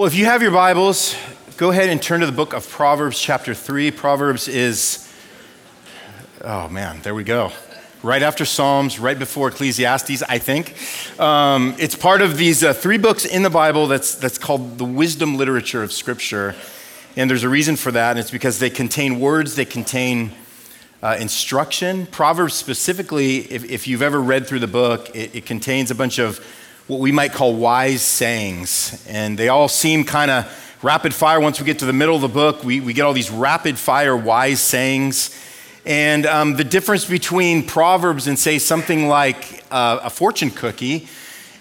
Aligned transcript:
Well, 0.00 0.06
if 0.06 0.14
you 0.14 0.24
have 0.24 0.40
your 0.40 0.50
Bibles, 0.50 1.14
go 1.58 1.70
ahead 1.70 1.90
and 1.90 2.02
turn 2.02 2.20
to 2.20 2.26
the 2.26 2.32
book 2.32 2.54
of 2.54 2.66
Proverbs, 2.66 3.20
chapter 3.20 3.52
3. 3.52 3.90
Proverbs 3.90 4.48
is, 4.48 5.12
oh 6.40 6.70
man, 6.70 7.02
there 7.02 7.14
we 7.14 7.22
go. 7.22 7.52
Right 8.02 8.22
after 8.22 8.46
Psalms, 8.46 8.98
right 8.98 9.18
before 9.18 9.48
Ecclesiastes, 9.48 10.22
I 10.22 10.38
think. 10.38 10.74
Um, 11.20 11.76
it's 11.78 11.94
part 11.94 12.22
of 12.22 12.38
these 12.38 12.64
uh, 12.64 12.72
three 12.72 12.96
books 12.96 13.26
in 13.26 13.42
the 13.42 13.50
Bible 13.50 13.88
that's, 13.88 14.14
that's 14.14 14.38
called 14.38 14.78
the 14.78 14.86
wisdom 14.86 15.36
literature 15.36 15.82
of 15.82 15.92
Scripture. 15.92 16.54
And 17.14 17.28
there's 17.28 17.44
a 17.44 17.50
reason 17.50 17.76
for 17.76 17.92
that, 17.92 18.12
and 18.12 18.18
it's 18.18 18.30
because 18.30 18.58
they 18.58 18.70
contain 18.70 19.20
words, 19.20 19.54
they 19.54 19.66
contain 19.66 20.30
uh, 21.02 21.18
instruction. 21.20 22.06
Proverbs, 22.06 22.54
specifically, 22.54 23.40
if, 23.52 23.64
if, 23.70 23.86
you've 23.86 24.00
ever 24.00 24.22
read 24.22 24.46
through 24.46 24.60
the 24.60 24.66
book, 24.66 25.14
it, 25.14 25.34
it 25.34 25.44
contains 25.44 25.90
a 25.90 25.94
bunch 25.94 26.18
of 26.18 26.42
what 26.90 26.98
we 26.98 27.12
might 27.12 27.32
call 27.32 27.54
wise 27.54 28.02
sayings. 28.02 29.06
And 29.08 29.38
they 29.38 29.48
all 29.48 29.68
seem 29.68 30.02
kind 30.02 30.28
of 30.28 30.76
rapid 30.82 31.14
fire. 31.14 31.38
Once 31.38 31.60
we 31.60 31.64
get 31.64 31.78
to 31.78 31.86
the 31.86 31.92
middle 31.92 32.16
of 32.16 32.20
the 32.20 32.28
book, 32.28 32.64
we, 32.64 32.80
we 32.80 32.92
get 32.92 33.02
all 33.02 33.12
these 33.12 33.30
rapid 33.30 33.78
fire 33.78 34.16
wise 34.16 34.60
sayings. 34.60 35.30
And 35.86 36.26
um, 36.26 36.56
the 36.56 36.64
difference 36.64 37.04
between 37.04 37.64
Proverbs 37.64 38.26
and, 38.26 38.36
say, 38.36 38.58
something 38.58 39.06
like 39.06 39.62
uh, 39.70 40.00
a 40.02 40.10
fortune 40.10 40.50
cookie 40.50 41.06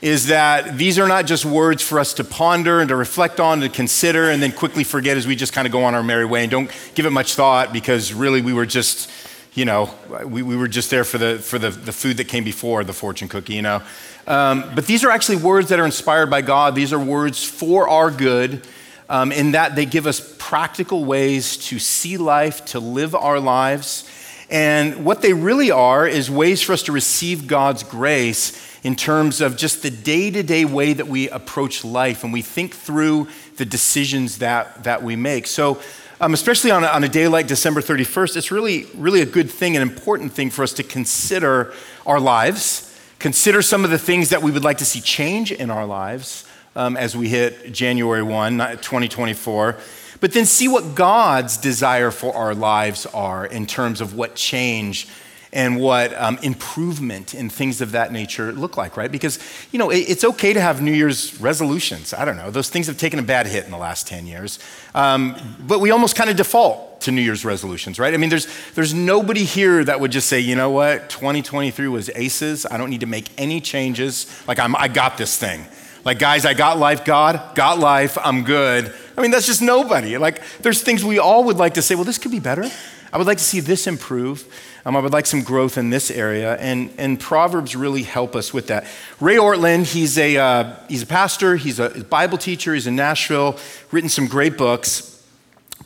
is 0.02 0.27
that 0.27 0.80
these 0.80 0.98
are 0.98 1.07
not 1.07 1.27
just 1.27 1.46
words 1.46 1.84
for 1.84 1.99
us 1.99 2.16
to 2.16 2.23
ponder 2.23 2.80
and 2.80 2.90
to 2.90 2.96
reflect 2.96 3.40
on, 3.40 3.59
to 3.59 3.70
consider, 3.70 4.32
and 4.32 4.41
then 4.41 4.52
quickly 4.52 4.84
forget 4.84 5.16
as 5.16 5.27
we 5.27 5.35
just 5.35 5.54
kind 5.54 5.68
of 5.68 5.71
go 5.71 5.84
on 5.84 5.93
our 5.93 6.02
merry 6.02 6.26
way 6.26 6.41
and 6.41 6.49
don't 6.49 6.71
give 6.96 7.05
it 7.05 7.12
much 7.12 7.35
thought 7.35 7.71
because 7.71 8.13
really 8.13 8.41
we 8.41 8.54
were 8.54 8.66
just, 8.66 9.12
you 9.54 9.66
know, 9.66 9.93
we, 10.26 10.41
we 10.41 10.55
were 10.55 10.68
just 10.68 10.90
there 10.90 11.04
for, 11.04 11.20
the, 11.20 11.38
for 11.38 11.59
the, 11.59 11.70
the 11.70 11.91
food 11.91 12.18
that 12.18 12.27
came 12.27 12.43
before 12.43 12.84
the 12.84 12.93
fortune 12.93 13.27
cookie, 13.27 13.54
you 13.54 13.62
know. 13.62 13.84
Um, 14.30 14.72
but 14.76 14.86
these 14.86 15.04
are 15.04 15.10
actually 15.10 15.38
words 15.38 15.70
that 15.70 15.80
are 15.80 15.86
inspired 15.86 16.30
by 16.30 16.42
God. 16.42 16.76
These 16.76 16.94
are 16.94 17.00
words 17.00 17.44
for 17.44 17.90
our 17.90 18.12
good, 18.12 18.62
um, 19.10 19.32
in 19.32 19.54
that 19.54 19.76
they 19.76 19.88
give 19.88 20.05
us 20.05 20.36
practical 20.38 21.04
ways 21.04 21.58
to 21.58 21.80
see 21.80 22.16
life, 22.18 22.63
to 22.66 22.80
live 22.80 23.16
our 23.16 23.40
lives. 23.40 24.08
And 24.52 25.04
what 25.04 25.24
they 25.24 25.34
really 25.34 25.71
are 25.71 26.08
is 26.08 26.30
ways 26.30 26.62
for 26.62 26.74
us 26.74 26.84
to 26.84 26.91
receive 26.91 27.48
God's 27.48 27.82
grace 27.82 28.68
in 28.84 28.96
terms 28.96 29.41
of 29.41 29.58
just 29.58 29.82
the 29.82 29.90
day 29.90 30.30
to 30.30 30.43
day 30.43 30.64
way 30.64 30.93
that 30.93 31.08
we 31.08 31.27
approach 31.30 31.84
life 31.84 32.24
and 32.24 32.32
we 32.32 32.43
think 32.43 32.76
through 32.76 33.27
the 33.58 33.66
decisions 33.66 34.38
that, 34.38 34.84
that 34.84 35.02
we 35.02 35.16
make. 35.16 35.48
So, 35.48 35.82
um, 36.21 36.36
especially 36.36 36.70
on 36.70 36.84
a, 36.84 36.88
on 36.88 37.04
a 37.04 37.10
day 37.10 37.27
like 37.27 37.48
December 37.48 37.82
31st, 37.82 38.38
it's 38.38 38.52
really, 38.52 38.86
really 38.93 39.21
a 39.21 39.26
good 39.26 39.49
thing, 39.49 39.76
an 39.76 39.82
important 39.82 40.34
thing 40.34 40.52
for 40.52 40.62
us 40.62 40.74
to 40.74 40.84
consider 40.84 41.74
our 42.05 42.20
lives 42.20 42.88
consider 43.20 43.62
some 43.62 43.84
of 43.84 43.91
the 43.91 43.99
things 43.99 44.29
that 44.29 44.41
we 44.41 44.49
would 44.49 44.63
like 44.63 44.77
to 44.77 44.85
see 44.85 45.01
change 45.01 45.51
in 45.51 45.70
our 45.70 45.85
lives 45.85 46.45
um, 46.75 46.95
as 46.95 47.15
we 47.15 47.27
hit 47.27 47.71
January 47.73 48.23
1, 48.23 48.57
2024. 48.57 49.77
But 50.21 50.34
then 50.34 50.45
see 50.45 50.67
what 50.67 50.95
God's 50.95 51.57
desire 51.57 52.12
for 52.12 52.35
our 52.35 52.55
lives 52.55 53.05
are 53.05 53.45
in 53.45 53.65
terms 53.65 54.01
of 54.01 54.15
what 54.15 54.35
change 54.35 55.07
and 55.52 55.80
what 55.80 56.14
um, 56.22 56.38
improvement 56.44 57.34
and 57.34 57.52
things 57.52 57.82
of 57.82 57.92
that 57.92 58.12
nature 58.12 58.52
look 58.52 58.78
like, 58.78 58.96
right? 58.98 59.12
Because, 59.12 59.40
you 59.72 59.80
know, 59.80 59.90
it, 59.90 60.10
it's 60.10 60.24
okay 60.24 60.54
to 60.54 60.62
have 60.62 60.82
New 60.82 60.92
Year's 60.92 61.40
resolutions. 61.42 62.14
I 62.14 62.24
don't 62.24 62.38
know. 62.38 62.52
Those 62.52 62.70
things 62.70 62.88
have 62.88 62.98
taken 62.98 63.18
a 63.18 63.24
bad 63.24 63.48
hit 63.48 63.66
in 63.66 63.72
the 63.72 63.77
last 63.77 64.08
10 64.08 64.28
years. 64.28 64.59
Um, 64.94 65.36
but 65.59 65.80
we 65.80 65.92
almost 65.92 66.16
kind 66.16 66.30
of 66.30 66.38
default 66.38 67.02
to 67.02 67.12
New 67.12 67.22
Year's 67.22 67.44
resolutions, 67.46 67.97
right? 67.97 68.14
I 68.14 68.18
mean, 68.18 68.30
there's, 68.30 68.47
there's 68.75 68.94
nobody 68.94 69.44
here 69.44 69.84
that 69.84 70.00
would 70.00 70.12
just 70.12 70.28
say, 70.28 70.40
you 70.40 70.56
know 70.56 70.70
what, 70.70 71.09
2023 71.09 71.88
was 71.88 72.09
aces. 72.14 72.66
I 72.70 72.78
don't 72.78 72.90
need 72.90 73.00
to 73.00 73.08
make 73.08 73.30
any 73.38 73.62
changes. 73.62 74.28
Like, 74.47 74.59
I'm, 74.59 74.75
I 74.75 74.88
got 74.88 75.18
this 75.18 75.38
thing. 75.38 75.66
Like, 76.06 76.20
guys, 76.20 76.46
I 76.46 76.53
got 76.53 76.78
life, 76.78 77.03
God, 77.03 77.56
got 77.56 77.80
life, 77.80 78.18
I'm 78.22 78.44
good. 78.44 78.94
I 79.18 79.22
mean, 79.22 79.31
that's 79.31 79.46
just 79.46 79.62
nobody. 79.62 80.18
Like, 80.18 80.42
there's 80.59 80.81
things 80.81 81.03
we 81.03 81.20
all 81.20 81.44
would 81.46 81.58
like 81.58 81.74
to 81.74 81.81
say, 81.81 81.96
well, 81.96 82.06
this 82.06 82.18
could 82.18 82.31
be 82.31 82.40
better. 82.40 82.70
I 83.12 83.18
would 83.18 83.28
like 83.28 83.38
to 83.40 83.44
see 83.44 83.59
this 83.59 83.88
improve. 83.88 84.46
Um, 84.90 84.97
I 84.97 85.01
would 85.01 85.13
like 85.13 85.28
some 85.28 85.44
growth 85.44 85.78
in 85.78 85.91
this 85.91 86.09
area, 86.09 86.56
and, 86.56 86.91
and 86.97 87.19
Proverbs 87.19 87.75
really 87.75 88.02
help 88.02 88.36
us 88.36 88.52
with 88.52 88.66
that. 88.68 88.88
Ray 89.19 89.36
Ortlund, 89.36 89.86
he's 89.86 90.18
a, 90.18 90.36
uh, 90.36 90.75
he's 90.88 91.03
a 91.03 91.06
pastor, 91.06 91.58
he's 91.58 91.80
a 91.80 92.03
Bible 92.06 92.40
teacher, 92.40 92.74
he's 92.74 92.88
in 92.88 92.96
Nashville, 92.96 93.59
written 93.91 94.09
some 94.09 94.25
great 94.25 94.58
books. 94.58 95.24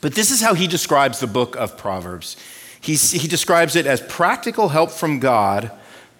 But 0.00 0.14
this 0.14 0.30
is 0.30 0.40
how 0.40 0.54
he 0.54 0.66
describes 0.66 1.20
the 1.20 1.26
book 1.26 1.54
of 1.56 1.76
Proverbs. 1.76 2.38
He's, 2.80 3.10
he 3.10 3.28
describes 3.28 3.76
it 3.76 3.86
as 3.86 4.00
practical 4.00 4.70
help 4.70 4.90
from 4.90 5.20
God 5.20 5.70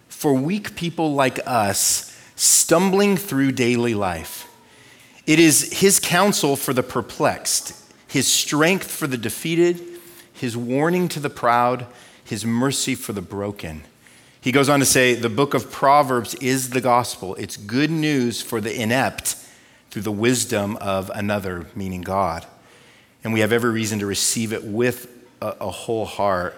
for 0.08 0.34
weak 0.34 0.76
people 0.76 1.14
like 1.14 1.40
us 1.46 2.14
stumbling 2.36 3.16
through 3.16 3.52
daily 3.52 3.94
life. 3.94 4.46
It 5.26 5.38
is 5.38 5.80
his 5.80 5.98
counsel 5.98 6.54
for 6.54 6.74
the 6.74 6.82
perplexed, 6.82 7.82
his 8.08 8.28
strength 8.28 8.90
for 8.90 9.06
the 9.06 9.16
defeated, 9.16 9.80
his 10.34 10.54
warning 10.54 11.08
to 11.08 11.18
the 11.18 11.30
proud, 11.30 11.86
his 12.24 12.44
mercy 12.44 12.94
for 12.94 13.12
the 13.12 13.22
broken. 13.22 13.84
He 14.40 14.52
goes 14.52 14.68
on 14.68 14.80
to 14.80 14.86
say 14.86 15.14
the 15.14 15.28
book 15.28 15.54
of 15.54 15.70
Proverbs 15.70 16.34
is 16.34 16.70
the 16.70 16.80
gospel. 16.80 17.34
It's 17.36 17.56
good 17.56 17.90
news 17.90 18.42
for 18.42 18.60
the 18.60 18.78
inept 18.78 19.36
through 19.90 20.02
the 20.02 20.12
wisdom 20.12 20.76
of 20.76 21.10
another, 21.14 21.66
meaning 21.74 22.02
God. 22.02 22.44
And 23.22 23.32
we 23.32 23.40
have 23.40 23.52
every 23.52 23.70
reason 23.70 24.00
to 24.00 24.06
receive 24.06 24.52
it 24.52 24.64
with 24.64 25.08
a, 25.40 25.56
a 25.60 25.70
whole 25.70 26.04
heart. 26.04 26.54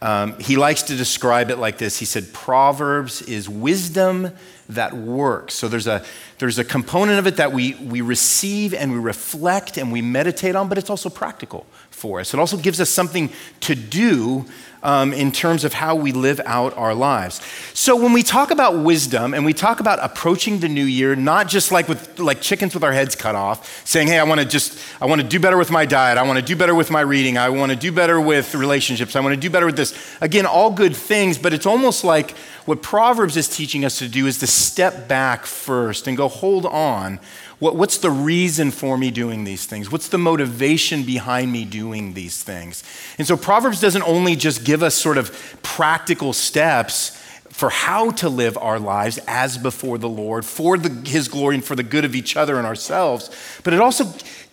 Um, 0.00 0.38
he 0.38 0.56
likes 0.56 0.84
to 0.84 0.96
describe 0.96 1.50
it 1.50 1.56
like 1.56 1.78
this. 1.78 1.98
He 1.98 2.04
said, 2.04 2.32
Proverbs 2.32 3.22
is 3.22 3.48
wisdom 3.48 4.30
that 4.68 4.94
works. 4.94 5.54
So 5.54 5.68
there's 5.68 5.86
a, 5.86 6.04
there's 6.38 6.58
a 6.58 6.64
component 6.64 7.18
of 7.18 7.26
it 7.26 7.36
that 7.36 7.52
we, 7.52 7.74
we 7.74 8.02
receive 8.02 8.74
and 8.74 8.92
we 8.92 8.98
reflect 8.98 9.78
and 9.78 9.90
we 9.90 10.02
meditate 10.02 10.54
on, 10.54 10.68
but 10.68 10.78
it's 10.78 10.90
also 10.90 11.08
practical 11.08 11.66
for 11.90 12.20
us. 12.20 12.34
It 12.34 12.40
also 12.40 12.56
gives 12.56 12.80
us 12.80 12.90
something 12.90 13.30
to 13.60 13.74
do 13.74 14.44
um, 14.86 15.12
in 15.12 15.32
terms 15.32 15.64
of 15.64 15.72
how 15.72 15.96
we 15.96 16.12
live 16.12 16.40
out 16.46 16.72
our 16.78 16.94
lives. 16.94 17.40
So 17.74 17.96
when 17.96 18.12
we 18.12 18.22
talk 18.22 18.52
about 18.52 18.78
wisdom 18.78 19.34
and 19.34 19.44
we 19.44 19.52
talk 19.52 19.80
about 19.80 19.98
approaching 20.00 20.60
the 20.60 20.68
new 20.68 20.84
year, 20.84 21.16
not 21.16 21.48
just 21.48 21.72
like 21.72 21.88
with 21.88 22.20
like 22.20 22.40
chickens 22.40 22.72
with 22.72 22.84
our 22.84 22.92
heads 22.92 23.16
cut 23.16 23.34
off, 23.34 23.84
saying, 23.84 24.06
"Hey, 24.06 24.20
I 24.20 24.22
want 24.22 24.40
to 24.40 24.46
just 24.46 24.78
I 25.00 25.06
want 25.06 25.20
to 25.20 25.26
do 25.26 25.40
better 25.40 25.56
with 25.56 25.72
my 25.72 25.86
diet. 25.86 26.18
I 26.18 26.22
want 26.22 26.38
to 26.38 26.44
do 26.44 26.54
better 26.54 26.74
with 26.74 26.92
my 26.92 27.00
reading. 27.00 27.36
I 27.36 27.48
want 27.48 27.72
to 27.72 27.76
do 27.76 27.90
better 27.90 28.20
with 28.20 28.54
relationships. 28.54 29.16
I 29.16 29.20
want 29.20 29.34
to 29.34 29.40
do 29.40 29.50
better 29.50 29.66
with 29.66 29.76
this." 29.76 29.92
Again, 30.20 30.46
all 30.46 30.70
good 30.70 30.94
things, 30.94 31.36
but 31.36 31.52
it's 31.52 31.66
almost 31.66 32.04
like 32.04 32.36
what 32.64 32.80
Proverbs 32.80 33.36
is 33.36 33.48
teaching 33.48 33.84
us 33.84 33.98
to 33.98 34.08
do 34.08 34.28
is 34.28 34.38
to 34.38 34.46
step 34.46 35.08
back 35.08 35.46
first 35.46 36.06
and 36.06 36.16
go, 36.16 36.28
"Hold 36.28 36.64
on." 36.64 37.18
What, 37.58 37.76
what's 37.76 37.98
the 37.98 38.10
reason 38.10 38.70
for 38.70 38.98
me 38.98 39.10
doing 39.10 39.44
these 39.44 39.64
things? 39.64 39.90
What's 39.90 40.08
the 40.08 40.18
motivation 40.18 41.04
behind 41.04 41.50
me 41.50 41.64
doing 41.64 42.12
these 42.12 42.42
things? 42.42 42.84
And 43.16 43.26
so 43.26 43.36
Proverbs 43.36 43.80
doesn't 43.80 44.02
only 44.02 44.36
just 44.36 44.64
give 44.64 44.82
us 44.82 44.94
sort 44.94 45.16
of 45.16 45.58
practical 45.62 46.32
steps 46.32 47.22
for 47.48 47.70
how 47.70 48.10
to 48.10 48.28
live 48.28 48.58
our 48.58 48.78
lives 48.78 49.18
as 49.26 49.56
before 49.56 49.96
the 49.96 50.08
Lord, 50.08 50.44
for 50.44 50.76
the, 50.76 51.08
His 51.08 51.28
glory 51.28 51.54
and 51.54 51.64
for 51.64 51.74
the 51.74 51.82
good 51.82 52.04
of 52.04 52.14
each 52.14 52.36
other 52.36 52.58
and 52.58 52.66
ourselves, 52.66 53.30
but 53.64 53.72
it 53.72 53.80
also 53.80 54.04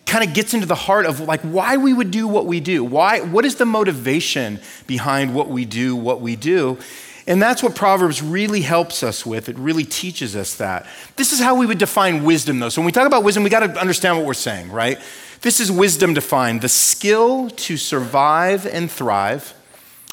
kind 0.06 0.25
of 0.25 0.34
gets 0.34 0.53
into 0.53 0.66
the 0.66 0.75
heart 0.75 1.06
of 1.06 1.19
like 1.19 1.42
why 1.42 1.75
we 1.75 1.94
would 1.94 2.12
do 2.12 2.28
what 2.28 2.46
we 2.46 2.62
do. 2.62 2.84
Why, 2.84 3.19
what 3.19 3.44
is 3.44 3.56
the 3.56 3.66
motivation 3.66 4.62
behind 4.88 5.36
what 5.36 5.50
we 5.50 5.66
do, 5.66 5.96
what 5.96 6.22
we 6.22 6.38
do? 6.38 6.78
And 7.26 7.42
that's 7.42 7.64
what 7.64 7.76
Proverbs 7.76 8.22
really 8.22 8.62
helps 8.62 9.02
us 9.02 9.26
with. 9.26 9.48
It 9.48 9.58
really 9.58 9.86
teaches 9.86 10.36
us 10.36 10.56
that. 10.56 10.86
This 11.16 11.32
is 11.32 11.40
how 11.40 11.56
we 11.56 11.66
would 11.66 11.78
define 11.78 12.24
wisdom, 12.24 12.60
though. 12.60 12.70
So 12.70 12.82
when 12.82 12.86
we 12.86 12.92
talk 12.92 13.08
about 13.08 13.24
wisdom, 13.24 13.44
we 13.44 13.50
got 13.50 13.62
to 13.62 13.80
understand 13.80 14.18
what 14.18 14.26
we're 14.26 14.34
saying, 14.34 14.72
right? 14.72 15.00
This 15.42 15.60
is 15.60 15.72
wisdom 15.72 16.14
defined 16.14 16.62
the 16.62 16.70
skill 16.70 17.50
to 17.50 17.78
survive 17.78 18.66
and 18.66 18.92
thrive 18.92 19.54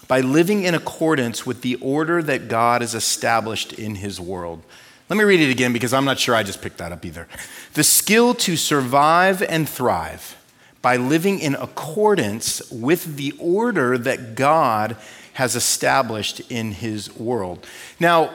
by 0.07 0.21
living 0.21 0.65
in 0.65 0.75
accordance 0.75 1.47
with 1.47 1.63
the 1.63 1.77
order 1.77 2.23
that 2.23 2.49
God 2.49 2.81
has 2.81 2.95
established 2.95 3.73
in 3.73 3.97
his 3.97 4.21
world. 4.21 4.63
Let 5.09 5.17
me 5.17 5.25
read 5.25 5.41
it 5.41 5.51
again 5.51 5.73
because 5.73 5.93
I'm 5.93 6.05
not 6.05 6.19
sure 6.19 6.35
I 6.35 6.43
just 6.43 6.63
picked 6.63 6.79
that 6.79 6.93
up 6.93 7.05
either. 7.05 7.27
The 7.75 7.85
skill 7.85 8.35
to 8.35 8.57
survive 8.57 9.43
and 9.43 9.69
thrive 9.69 10.37
by 10.83 10.97
living 10.97 11.41
in 11.41 11.55
accordance 11.55 12.69
with 12.71 13.17
the 13.17 13.35
order 13.39 13.99
that 13.99 14.35
God 14.35 14.97
has 15.41 15.57
established 15.57 16.41
in 16.51 16.71
his 16.71 17.17
world. 17.17 17.67
Now, 17.99 18.31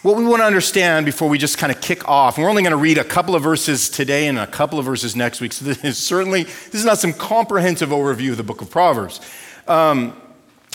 what 0.00 0.16
we 0.16 0.24
want 0.24 0.40
to 0.40 0.46
understand 0.46 1.04
before 1.04 1.28
we 1.28 1.36
just 1.36 1.58
kind 1.58 1.70
of 1.70 1.82
kick 1.82 2.08
off, 2.08 2.38
and 2.38 2.44
we're 2.44 2.48
only 2.48 2.62
going 2.62 2.70
to 2.70 2.78
read 2.78 2.96
a 2.96 3.04
couple 3.04 3.34
of 3.34 3.42
verses 3.42 3.90
today 3.90 4.26
and 4.26 4.38
a 4.38 4.46
couple 4.46 4.78
of 4.78 4.86
verses 4.86 5.14
next 5.14 5.42
week, 5.42 5.52
so 5.52 5.64
this 5.66 5.84
is 5.84 5.98
certainly, 5.98 6.44
this 6.44 6.76
is 6.76 6.86
not 6.86 6.98
some 6.98 7.12
comprehensive 7.12 7.90
overview 7.90 8.30
of 8.30 8.38
the 8.38 8.42
book 8.42 8.62
of 8.62 8.70
Proverbs. 8.70 9.20
Um, 9.68 10.18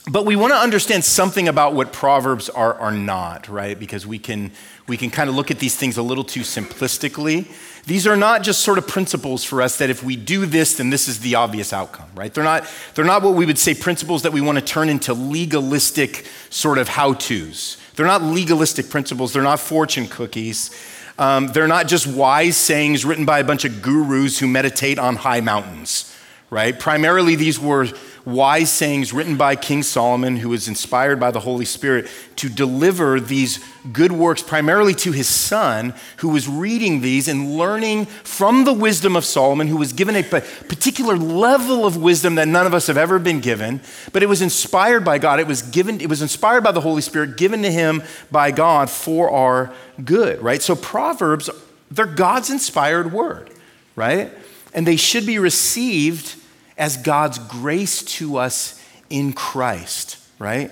but 0.08 0.24
we 0.24 0.36
want 0.36 0.54
to 0.54 0.58
understand 0.58 1.04
something 1.04 1.48
about 1.48 1.74
what 1.74 1.92
Proverbs 1.92 2.48
are, 2.48 2.76
are 2.76 2.92
not, 2.92 3.48
right? 3.48 3.78
Because 3.78 4.06
we 4.06 4.20
can, 4.20 4.52
we 4.88 4.98
can 4.98 5.10
kind 5.10 5.32
of 5.32 5.36
look 5.36 5.50
at 5.50 5.58
these 5.58 5.76
things 5.76 5.98
a 5.98 6.04
little 6.04 6.24
too 6.24 6.42
simplistically. 6.42 7.52
These 7.86 8.08
are 8.08 8.16
not 8.16 8.42
just 8.42 8.62
sort 8.62 8.80
of 8.80 8.88
principles 8.88 9.44
for 9.44 9.62
us 9.62 9.78
that 9.78 9.92
if 9.92 10.04
we 10.04 10.16
do 10.16 10.46
this, 10.48 10.76
then 10.76 10.90
this 10.90 11.08
is 11.08 11.20
the 11.20 11.36
obvious 11.36 11.72
outcome, 11.72 12.10
right? 12.16 12.34
They're 12.34 12.44
not, 12.44 12.68
they're 12.96 13.06
not 13.06 13.22
what 13.22 13.36
we 13.36 13.46
would 13.46 13.60
say 13.60 13.76
principles 13.76 14.24
that 14.24 14.34
we 14.34 14.42
want 14.42 14.58
to 14.58 14.64
turn 14.64 14.90
into 14.90 15.14
legalistic 15.14 16.26
sort 16.50 16.80
of 16.80 16.88
how 16.90 17.14
to's. 17.14 17.78
They're 17.96 18.08
not 18.08 18.24
legalistic 18.24 18.90
principles, 18.90 19.34
they're 19.34 19.44
not 19.44 19.60
fortune 19.60 20.08
cookies. 20.08 20.72
Um, 21.18 21.48
they're 21.48 21.68
not 21.68 21.88
just 21.88 22.08
wise 22.08 22.58
sayings 22.58 23.06
written 23.06 23.24
by 23.24 23.40
a 23.40 23.44
bunch 23.44 23.64
of 23.64 23.82
gurus 23.82 24.38
who 24.40 24.48
meditate 24.48 25.00
on 25.00 25.16
high 25.16 25.40
mountains, 25.40 26.14
right? 26.50 26.78
Primarily, 26.78 27.36
these 27.36 27.58
were 27.58 27.88
wise 28.25 28.72
sayings 28.72 29.13
written 29.13 29.38
by 29.38 29.56
King 29.56 29.83
Solomon, 29.83 30.38
who 30.38 30.50
was 30.50 30.68
inspired 30.68 31.19
by 31.19 31.30
the 31.30 31.39
Holy 31.39 31.66
Spirit 31.66 32.07
to 32.38 32.50
deliver 32.50 33.19
these 33.19 33.63
good 33.94 34.12
works 34.12 34.42
primarily 34.42 34.95
to 34.95 35.12
his 35.12 35.27
son, 35.27 35.94
who 36.18 36.30
was 36.30 36.48
reading 36.48 37.01
these 37.01 37.27
and 37.27 37.56
learning 37.56 38.06
from 38.06 38.66
the 38.66 38.74
wisdom 38.74 39.16
of 39.16 39.24
Solomon, 39.24 39.68
who 39.68 39.77
was 39.77 39.94
given 39.94 40.16
a 40.16 40.24
particular 40.24 41.16
level 41.16 41.86
of 41.86 41.98
wisdom 41.98 42.36
that 42.36 42.48
none 42.48 42.66
of 42.66 42.74
us 42.74 42.88
have 42.88 42.98
ever 42.98 43.19
been 43.19 43.39
given. 43.39 43.80
But 44.12 44.24
it 44.24 44.28
was 44.28 44.42
inspired 44.42 45.06
by 45.06 45.19
God. 45.19 45.39
It 45.39 45.48
was 45.48 45.62
given, 45.62 46.01
it 46.01 46.10
was 46.10 46.24
inspired 46.24 46.63
by 46.63 46.71
the 46.71 46.81
Holy 46.81 47.01
Spirit, 47.01 47.38
given 47.38 47.62
to 47.62 47.71
him 47.71 48.01
by 48.31 48.50
God 48.50 48.89
for 48.89 49.30
our 49.30 49.71
good, 50.04 50.42
right? 50.42 50.62
So 50.62 50.75
Proverbs, 50.75 51.50
they're 51.92 52.07
God's 52.07 52.50
inspired 52.50 53.13
word, 53.13 53.51
right? 53.95 54.31
And 54.74 54.88
they 54.88 54.95
should 54.95 55.28
be 55.28 55.38
received 55.38 56.36
as 56.77 56.98
God's 56.98 57.39
grace 57.39 58.01
to 58.04 58.38
us 58.38 58.81
in 59.10 59.33
Christ, 59.33 60.18
right? 60.39 60.72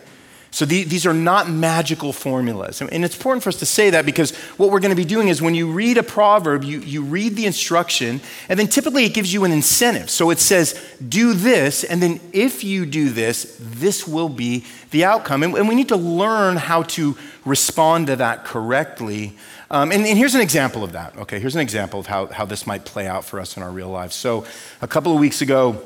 So 0.54 0.66
these 0.66 1.08
are 1.08 1.16
not 1.16 1.50
magical 1.50 2.14
formulas. 2.14 2.80
And 2.80 3.04
it's 3.04 3.16
important 3.16 3.42
for 3.42 3.50
us 3.50 3.58
to 3.58 3.66
say 3.66 3.90
that 3.90 4.06
because 4.06 4.36
what 4.58 4.70
we're 4.70 4.82
going 4.82 4.92
to 4.92 4.96
be 4.96 5.04
doing 5.04 5.28
is 5.28 5.42
when 5.42 5.56
you 5.56 5.72
read 5.72 5.98
a 5.98 6.04
proverb, 6.04 6.64
you, 6.64 6.80
you 6.82 7.02
read 7.02 7.36
the 7.36 7.48
instruction, 7.48 8.22
and 8.48 8.60
then 8.60 8.68
typically 8.68 9.04
it 9.04 9.16
gives 9.16 9.34
you 9.34 9.46
an 9.46 9.52
incentive. 9.52 10.12
So 10.12 10.30
it 10.30 10.38
says, 10.38 10.80
do 11.10 11.34
this, 11.34 11.84
and 11.84 12.04
then 12.04 12.20
if 12.34 12.64
you 12.64 12.86
do 12.86 13.10
this, 13.10 13.58
this 13.60 14.08
will 14.08 14.30
be 14.30 14.64
the 14.92 15.06
outcome. 15.06 15.42
And, 15.42 15.56
and 15.56 15.68
we 15.68 15.74
need 15.74 15.90
to 15.90 15.96
learn 15.98 16.58
how 16.58 16.84
to 16.84 17.18
respond 17.46 18.06
to 18.08 18.16
that 18.18 18.46
correctly. 18.46 19.36
Um, 19.72 19.92
and, 19.92 20.06
and 20.06 20.16
here's 20.16 20.36
an 20.36 20.42
example 20.42 20.84
of 20.84 20.92
that. 20.92 21.18
Okay, 21.18 21.40
here's 21.40 21.56
an 21.56 21.62
example 21.62 22.00
of 22.00 22.06
how, 22.06 22.28
how 22.28 22.46
this 22.46 22.68
might 22.68 22.86
play 22.86 23.08
out 23.08 23.26
for 23.26 23.40
us 23.40 23.58
in 23.58 23.64
our 23.64 23.72
real 23.72 23.90
lives. 23.90 24.14
So 24.14 24.46
a 24.84 24.88
couple 24.88 25.12
of 25.14 25.20
weeks 25.20 25.42
ago, 25.42 25.82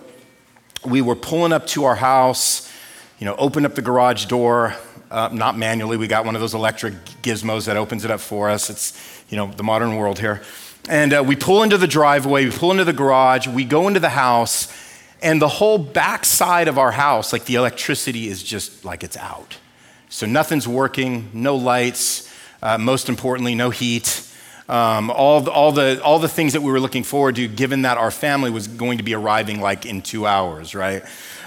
we 0.88 1.02
were 1.02 1.16
pulling 1.16 1.54
up 1.54 1.68
to 1.68 1.84
our 1.84 1.96
house, 1.96 2.72
you 3.20 3.26
know, 3.26 3.36
opened 3.36 3.66
up 3.66 3.76
the 3.76 3.82
garage 3.82 4.26
door, 4.26 4.76
uh, 5.12 5.30
not 5.32 5.58
manually. 5.58 5.98
We 5.98 6.08
got 6.08 6.26
one 6.26 6.36
of 6.36 6.42
those 6.42 6.54
electric 6.54 6.94
gizmos 7.22 7.66
that 7.66 7.78
opens 7.78 8.06
it 8.06 8.12
up 8.12 8.20
for 8.20 8.50
us. 8.50 8.70
It's, 8.70 9.24
you 9.30 9.38
know, 9.38 9.48
the 9.48 9.64
modern 9.64 9.96
world 9.96 10.20
here. 10.20 10.42
And 10.90 11.14
uh, 11.14 11.24
we 11.26 11.36
pull 11.36 11.64
into 11.64 11.78
the 11.78 11.88
driveway, 11.88 12.46
we 12.46 12.52
pull 12.52 12.72
into 12.72 12.86
the 12.86 12.94
garage, 12.94 13.48
we 13.48 13.66
go 13.66 13.88
into 13.88 14.00
the 14.00 14.10
house, 14.10 14.74
and 15.22 15.42
the 15.42 15.48
whole 15.48 15.78
backside 15.78 16.68
of 16.68 16.78
our 16.78 16.92
house, 16.92 17.34
like 17.34 17.46
the 17.46 17.56
electricity 17.56 18.28
is 18.28 18.42
just 18.42 18.86
like 18.86 19.04
it's 19.04 19.18
out. 19.18 19.58
So 20.10 20.26
nothing's 20.26 20.68
working, 20.68 21.30
no 21.34 21.56
lights, 21.56 22.34
uh, 22.62 22.78
most 22.78 23.10
importantly, 23.10 23.56
no 23.56 23.70
heat. 23.70 24.24
Um, 24.70 25.10
all, 25.12 25.40
the, 25.42 25.52
all, 25.52 25.72
the, 25.72 26.02
all 26.04 26.20
the 26.20 26.28
things 26.28 26.54
that 26.54 26.62
we 26.62 26.72
were 26.72 26.80
looking 26.80 27.04
forward 27.04 27.38
to, 27.38 27.48
given 27.48 27.84
that 27.84 27.98
our 27.98 28.12
family 28.12 28.52
was 28.52 28.68
going 28.68 28.98
to 28.98 29.04
be 29.04 29.14
arriving 29.14 29.62
like 29.62 29.86
in 29.86 30.02
two 30.02 30.28
hours, 30.28 30.76
right? 30.76 31.04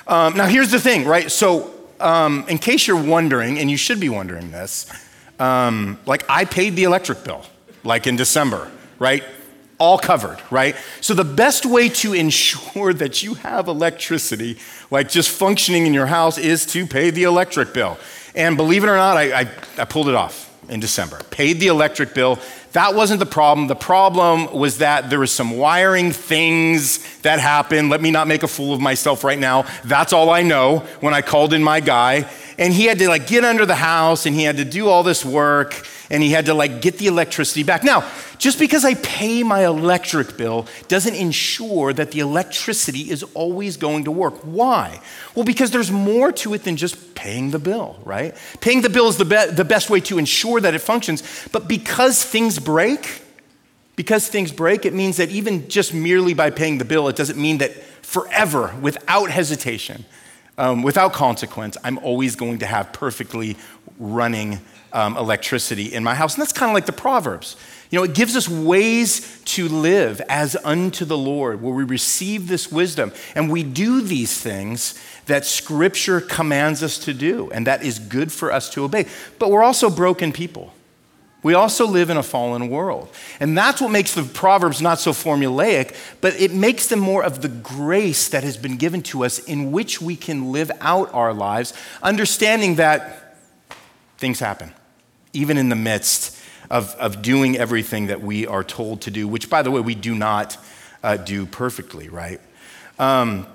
Um, 0.06 0.36
now, 0.36 0.46
here's 0.46 0.70
the 0.70 0.80
thing, 0.80 1.04
right? 1.04 1.30
So, 1.30 1.74
um, 2.00 2.46
in 2.48 2.58
case 2.58 2.86
you're 2.86 3.02
wondering, 3.02 3.58
and 3.58 3.70
you 3.70 3.76
should 3.76 4.00
be 4.00 4.08
wondering 4.08 4.50
this, 4.50 4.90
um, 5.38 5.98
like 6.06 6.24
I 6.28 6.46
paid 6.46 6.76
the 6.76 6.84
electric 6.84 7.22
bill, 7.24 7.44
like 7.84 8.06
in 8.06 8.16
December, 8.16 8.70
right? 8.98 9.22
All 9.78 9.98
covered, 9.98 10.38
right? 10.50 10.74
So, 11.02 11.12
the 11.12 11.24
best 11.24 11.66
way 11.66 11.90
to 11.90 12.14
ensure 12.14 12.94
that 12.94 13.22
you 13.22 13.34
have 13.34 13.68
electricity, 13.68 14.58
like 14.90 15.10
just 15.10 15.28
functioning 15.28 15.86
in 15.86 15.92
your 15.92 16.06
house, 16.06 16.38
is 16.38 16.64
to 16.66 16.86
pay 16.86 17.10
the 17.10 17.24
electric 17.24 17.74
bill. 17.74 17.98
And 18.34 18.56
believe 18.56 18.82
it 18.82 18.88
or 18.88 18.96
not, 18.96 19.16
I, 19.16 19.42
I, 19.42 19.50
I 19.78 19.84
pulled 19.84 20.08
it 20.08 20.14
off 20.14 20.50
in 20.68 20.80
December. 20.80 21.20
Paid 21.30 21.60
the 21.60 21.66
electric 21.66 22.14
bill. 22.14 22.38
That 22.72 22.94
wasn't 22.94 23.18
the 23.18 23.26
problem. 23.26 23.66
The 23.66 23.74
problem 23.74 24.52
was 24.52 24.78
that 24.78 25.10
there 25.10 25.18
was 25.18 25.32
some 25.32 25.56
wiring 25.56 26.12
things 26.12 26.98
that 27.22 27.40
happened. 27.40 27.90
Let 27.90 28.00
me 28.00 28.12
not 28.12 28.28
make 28.28 28.44
a 28.44 28.48
fool 28.48 28.72
of 28.72 28.80
myself 28.80 29.24
right 29.24 29.38
now. 29.38 29.66
That's 29.84 30.12
all 30.12 30.30
I 30.30 30.42
know 30.42 30.78
when 31.00 31.12
I 31.12 31.20
called 31.20 31.52
in 31.52 31.64
my 31.64 31.80
guy. 31.80 32.30
And 32.58 32.72
he 32.72 32.84
had 32.84 32.98
to 32.98 33.08
like 33.08 33.26
get 33.26 33.44
under 33.44 33.66
the 33.66 33.74
house 33.74 34.26
and 34.26 34.36
he 34.36 34.44
had 34.44 34.58
to 34.58 34.64
do 34.64 34.88
all 34.88 35.02
this 35.02 35.24
work 35.24 35.84
and 36.10 36.22
he 36.22 36.30
had 36.30 36.46
to 36.46 36.54
like 36.54 36.82
get 36.82 36.98
the 36.98 37.06
electricity 37.06 37.62
back. 37.62 37.84
Now, 37.84 38.10
just 38.38 38.58
because 38.58 38.84
I 38.84 38.94
pay 38.94 39.42
my 39.42 39.64
electric 39.64 40.36
bill 40.36 40.66
doesn't 40.88 41.14
ensure 41.14 41.92
that 41.92 42.10
the 42.10 42.18
electricity 42.18 43.10
is 43.10 43.22
always 43.34 43.76
going 43.76 44.04
to 44.04 44.10
work. 44.10 44.34
Why? 44.42 45.00
Well, 45.34 45.44
because 45.44 45.70
there's 45.70 45.92
more 45.92 46.32
to 46.32 46.54
it 46.54 46.64
than 46.64 46.76
just 46.76 47.14
paying 47.14 47.52
the 47.52 47.58
bill, 47.58 47.98
right? 48.04 48.36
Paying 48.60 48.82
the 48.82 48.90
bill 48.90 49.08
is 49.08 49.18
the, 49.18 49.24
be- 49.24 49.52
the 49.52 49.64
best 49.64 49.88
way 49.88 50.00
to 50.00 50.18
ensure 50.18 50.60
that 50.60 50.74
it 50.74 50.80
functions. 50.80 51.48
But 51.52 51.68
because 51.68 52.24
things 52.24 52.58
break, 52.58 53.22
because 53.94 54.26
things 54.28 54.50
break, 54.50 54.84
it 54.84 54.94
means 54.94 55.18
that 55.18 55.30
even 55.30 55.68
just 55.68 55.94
merely 55.94 56.34
by 56.34 56.50
paying 56.50 56.78
the 56.78 56.84
bill, 56.84 57.08
it 57.08 57.16
doesn't 57.16 57.40
mean 57.40 57.58
that 57.58 57.72
forever, 58.02 58.74
without 58.80 59.30
hesitation, 59.30 60.04
um, 60.60 60.82
without 60.82 61.14
consequence, 61.14 61.78
I'm 61.82 61.98
always 61.98 62.36
going 62.36 62.58
to 62.58 62.66
have 62.66 62.92
perfectly 62.92 63.56
running 63.98 64.60
um, 64.92 65.16
electricity 65.16 65.86
in 65.86 66.04
my 66.04 66.14
house. 66.14 66.34
And 66.34 66.42
that's 66.42 66.52
kind 66.52 66.70
of 66.70 66.74
like 66.74 66.84
the 66.84 66.92
Proverbs. 66.92 67.56
You 67.90 67.98
know, 67.98 68.04
it 68.04 68.14
gives 68.14 68.36
us 68.36 68.46
ways 68.46 69.40
to 69.46 69.68
live 69.68 70.20
as 70.28 70.56
unto 70.62 71.06
the 71.06 71.16
Lord, 71.16 71.62
where 71.62 71.72
we 71.72 71.84
receive 71.84 72.46
this 72.46 72.70
wisdom 72.70 73.10
and 73.34 73.50
we 73.50 73.62
do 73.62 74.02
these 74.02 74.38
things 74.38 75.00
that 75.26 75.46
Scripture 75.46 76.20
commands 76.20 76.82
us 76.82 76.98
to 76.98 77.14
do, 77.14 77.50
and 77.52 77.66
that 77.66 77.82
is 77.82 77.98
good 77.98 78.30
for 78.30 78.52
us 78.52 78.68
to 78.70 78.84
obey. 78.84 79.06
But 79.38 79.50
we're 79.50 79.62
also 79.62 79.88
broken 79.88 80.30
people. 80.30 80.74
We 81.42 81.54
also 81.54 81.86
live 81.86 82.10
in 82.10 82.16
a 82.16 82.22
fallen 82.22 82.68
world. 82.68 83.08
And 83.38 83.56
that's 83.56 83.80
what 83.80 83.90
makes 83.90 84.14
the 84.14 84.22
Proverbs 84.24 84.82
not 84.82 85.00
so 85.00 85.12
formulaic, 85.12 85.96
but 86.20 86.38
it 86.38 86.52
makes 86.52 86.88
them 86.88 86.98
more 86.98 87.24
of 87.24 87.40
the 87.40 87.48
grace 87.48 88.28
that 88.28 88.44
has 88.44 88.58
been 88.58 88.76
given 88.76 89.02
to 89.04 89.24
us 89.24 89.38
in 89.38 89.72
which 89.72 90.02
we 90.02 90.16
can 90.16 90.52
live 90.52 90.70
out 90.80 91.12
our 91.14 91.32
lives, 91.32 91.72
understanding 92.02 92.74
that 92.74 93.36
things 94.18 94.38
happen 94.38 94.72
even 95.32 95.56
in 95.56 95.68
the 95.68 95.76
midst 95.76 96.36
of, 96.70 96.94
of 96.96 97.22
doing 97.22 97.56
everything 97.56 98.06
that 98.06 98.20
we 98.20 98.46
are 98.46 98.64
told 98.64 99.00
to 99.02 99.10
do, 99.10 99.26
which, 99.26 99.50
by 99.50 99.62
the 99.62 99.70
way, 99.70 99.80
we 99.80 99.94
do 99.94 100.14
not 100.14 100.56
uh, 101.02 101.16
do 101.16 101.46
perfectly, 101.46 102.08
right? 102.08 102.40
Um, 102.98 103.46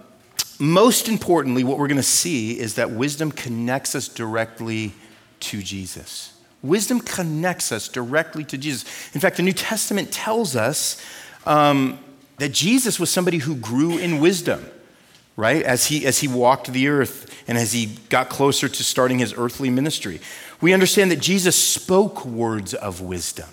most 0.59 1.07
importantly, 1.07 1.63
what 1.63 1.77
we're 1.77 1.87
going 1.87 1.97
to 1.97 2.03
see 2.03 2.57
is 2.57 2.75
that 2.75 2.91
wisdom 2.91 3.31
connects 3.31 3.95
us 3.95 4.07
directly 4.07 4.93
to 5.41 5.61
Jesus. 5.61 6.34
Wisdom 6.62 7.00
connects 7.00 7.72
us 7.72 7.88
directly 7.88 8.44
to 8.46 8.57
Jesus. 8.57 8.86
In 9.13 9.22
fact, 9.22 9.38
the 9.38 9.44
New 9.44 9.54
Testament 9.54 10.12
tells 10.12 10.56
us 10.56 11.02
um, 11.46 12.00
that 12.38 12.50
Jesus 12.52 13.00
was 13.00 13.10
somebody 13.10 13.38
who 13.38 13.56
grew 13.56 13.98
in 13.98 14.19
wisdom, 14.19 14.66
right? 15.35 15.62
As 15.62 15.88
he, 15.88 16.06
as 16.06 16.19
he 16.19 16.28
walked 16.28 16.71
the 16.71 16.88
earth 16.88 17.31
and 17.47 17.57
as 17.57 17.74
he 17.74 17.97
got 18.09 18.30
closer 18.30 18.68
to 18.68 18.83
starting 18.83 19.19
his 19.19 19.33
earthly 19.38 19.69
ministry. 19.69 20.19
We 20.62 20.74
understand 20.74 21.12
that 21.12 21.19
Jesus 21.19 21.56
spoke 21.56 22.26
words 22.26 22.74
of 22.74 23.02
wisdom, 23.02 23.50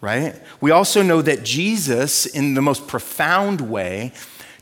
right? 0.00 0.34
We 0.60 0.70
also 0.70 1.02
know 1.02 1.22
that 1.22 1.44
Jesus, 1.44 2.26
in 2.26 2.54
the 2.54 2.62
most 2.62 2.88
profound 2.88 3.60
way, 3.60 4.12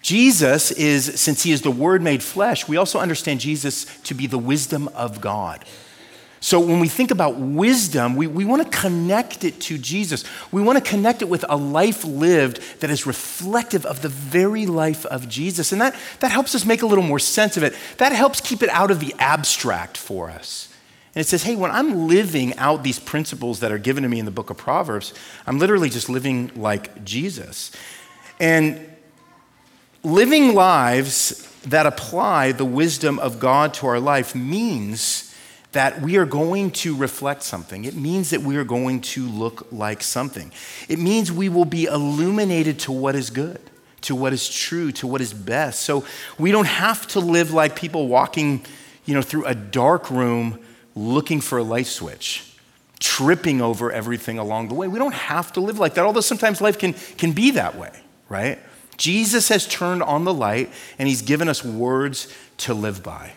Jesus 0.02 0.70
is, 0.72 1.20
since 1.20 1.42
he 1.42 1.52
is 1.52 1.62
the 1.62 1.70
Word 1.70 2.02
made 2.02 2.22
flesh, 2.22 2.66
we 2.66 2.76
also 2.76 2.98
understand 2.98 3.40
Jesus 3.40 3.84
to 4.02 4.14
be 4.14 4.26
the 4.26 4.38
wisdom 4.38 4.88
of 4.88 5.20
God. 5.20 5.64
So 6.42 6.58
when 6.58 6.80
we 6.80 6.88
think 6.88 7.10
about 7.10 7.36
wisdom, 7.36 8.16
we, 8.16 8.26
we 8.26 8.46
want 8.46 8.62
to 8.62 8.78
connect 8.78 9.44
it 9.44 9.60
to 9.62 9.76
Jesus. 9.76 10.24
We 10.50 10.62
want 10.62 10.82
to 10.82 10.90
connect 10.90 11.20
it 11.20 11.28
with 11.28 11.44
a 11.46 11.56
life 11.56 12.02
lived 12.02 12.80
that 12.80 12.88
is 12.88 13.06
reflective 13.06 13.84
of 13.84 14.00
the 14.00 14.08
very 14.08 14.64
life 14.64 15.04
of 15.06 15.28
Jesus. 15.28 15.70
And 15.70 15.82
that, 15.82 15.94
that 16.20 16.30
helps 16.30 16.54
us 16.54 16.64
make 16.64 16.80
a 16.80 16.86
little 16.86 17.04
more 17.04 17.18
sense 17.18 17.58
of 17.58 17.62
it. 17.62 17.74
That 17.98 18.12
helps 18.12 18.40
keep 18.40 18.62
it 18.62 18.70
out 18.70 18.90
of 18.90 19.00
the 19.00 19.14
abstract 19.18 19.98
for 19.98 20.30
us. 20.30 20.68
And 21.14 21.20
it 21.20 21.28
says, 21.28 21.42
hey, 21.42 21.56
when 21.56 21.70
I'm 21.70 22.08
living 22.08 22.56
out 22.56 22.84
these 22.84 22.98
principles 22.98 23.60
that 23.60 23.70
are 23.70 23.78
given 23.78 24.04
to 24.04 24.08
me 24.08 24.18
in 24.18 24.24
the 24.24 24.30
book 24.30 24.48
of 24.48 24.56
Proverbs, 24.56 25.12
I'm 25.46 25.58
literally 25.58 25.90
just 25.90 26.08
living 26.08 26.52
like 26.56 27.04
Jesus. 27.04 27.70
And 28.38 28.88
living 30.02 30.54
lives 30.54 31.46
that 31.64 31.84
apply 31.84 32.52
the 32.52 32.64
wisdom 32.64 33.18
of 33.18 33.38
God 33.38 33.74
to 33.74 33.86
our 33.88 34.00
life 34.00 34.34
means 34.34 35.29
that 35.72 36.00
we 36.00 36.16
are 36.16 36.26
going 36.26 36.70
to 36.70 36.96
reflect 36.96 37.42
something. 37.42 37.84
It 37.84 37.94
means 37.94 38.30
that 38.30 38.42
we 38.42 38.56
are 38.56 38.64
going 38.64 39.00
to 39.02 39.26
look 39.28 39.68
like 39.70 40.02
something. 40.02 40.52
It 40.88 40.98
means 40.98 41.30
we 41.30 41.48
will 41.48 41.64
be 41.64 41.84
illuminated 41.84 42.80
to 42.80 42.92
what 42.92 43.14
is 43.14 43.30
good, 43.30 43.60
to 44.02 44.16
what 44.16 44.32
is 44.32 44.48
true, 44.48 44.90
to 44.92 45.06
what 45.06 45.20
is 45.20 45.32
best. 45.32 45.80
So 45.80 46.04
we 46.38 46.50
don't 46.50 46.66
have 46.66 47.06
to 47.08 47.20
live 47.20 47.52
like 47.52 47.76
people 47.76 48.08
walking, 48.08 48.64
you 49.04 49.14
know, 49.14 49.22
through 49.22 49.44
a 49.44 49.54
dark 49.54 50.10
room 50.10 50.58
looking 50.96 51.40
for 51.40 51.58
a 51.58 51.62
light 51.62 51.86
switch, 51.86 52.52
tripping 52.98 53.62
over 53.62 53.92
everything 53.92 54.38
along 54.38 54.68
the 54.68 54.74
way. 54.74 54.88
We 54.88 54.98
don't 54.98 55.14
have 55.14 55.52
to 55.52 55.60
live 55.60 55.78
like 55.78 55.94
that, 55.94 56.04
although 56.04 56.20
sometimes 56.20 56.60
life 56.60 56.78
can, 56.78 56.94
can 57.16 57.32
be 57.32 57.52
that 57.52 57.76
way, 57.76 57.92
right? 58.28 58.58
Jesus 58.96 59.48
has 59.48 59.66
turned 59.66 60.02
on 60.02 60.24
the 60.24 60.34
light 60.34 60.70
and 60.98 61.08
he's 61.08 61.22
given 61.22 61.48
us 61.48 61.64
words 61.64 62.26
to 62.58 62.74
live 62.74 63.02
by. 63.02 63.32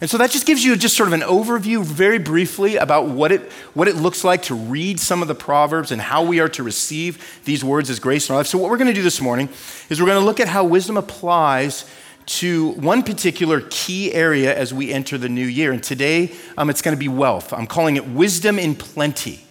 And 0.00 0.10
so 0.10 0.18
that 0.18 0.30
just 0.30 0.46
gives 0.46 0.62
you 0.62 0.76
just 0.76 0.94
sort 0.94 1.08
of 1.08 1.14
an 1.14 1.22
overview, 1.22 1.82
very 1.82 2.18
briefly, 2.18 2.76
about 2.76 3.08
what 3.08 3.32
it, 3.32 3.50
what 3.72 3.88
it 3.88 3.96
looks 3.96 4.24
like 4.24 4.42
to 4.42 4.54
read 4.54 5.00
some 5.00 5.22
of 5.22 5.28
the 5.28 5.34
Proverbs 5.34 5.90
and 5.90 6.02
how 6.02 6.22
we 6.22 6.38
are 6.38 6.50
to 6.50 6.62
receive 6.62 7.40
these 7.44 7.64
words 7.64 7.88
as 7.88 7.98
grace 7.98 8.28
in 8.28 8.34
our 8.34 8.40
life. 8.40 8.46
So, 8.46 8.58
what 8.58 8.70
we're 8.70 8.76
going 8.76 8.88
to 8.88 8.94
do 8.94 9.02
this 9.02 9.22
morning 9.22 9.48
is 9.88 9.98
we're 9.98 10.08
going 10.08 10.20
to 10.20 10.24
look 10.24 10.38
at 10.38 10.48
how 10.48 10.64
wisdom 10.64 10.98
applies 10.98 11.90
to 12.26 12.72
one 12.72 13.04
particular 13.04 13.62
key 13.70 14.12
area 14.12 14.54
as 14.54 14.74
we 14.74 14.92
enter 14.92 15.16
the 15.16 15.28
new 15.28 15.46
year. 15.46 15.72
And 15.72 15.82
today, 15.82 16.34
um, 16.58 16.68
it's 16.68 16.82
going 16.82 16.94
to 16.94 16.98
be 16.98 17.08
wealth. 17.08 17.52
I'm 17.52 17.66
calling 17.66 17.96
it 17.96 18.06
wisdom 18.06 18.58
in 18.58 18.74
plenty. 18.74 19.44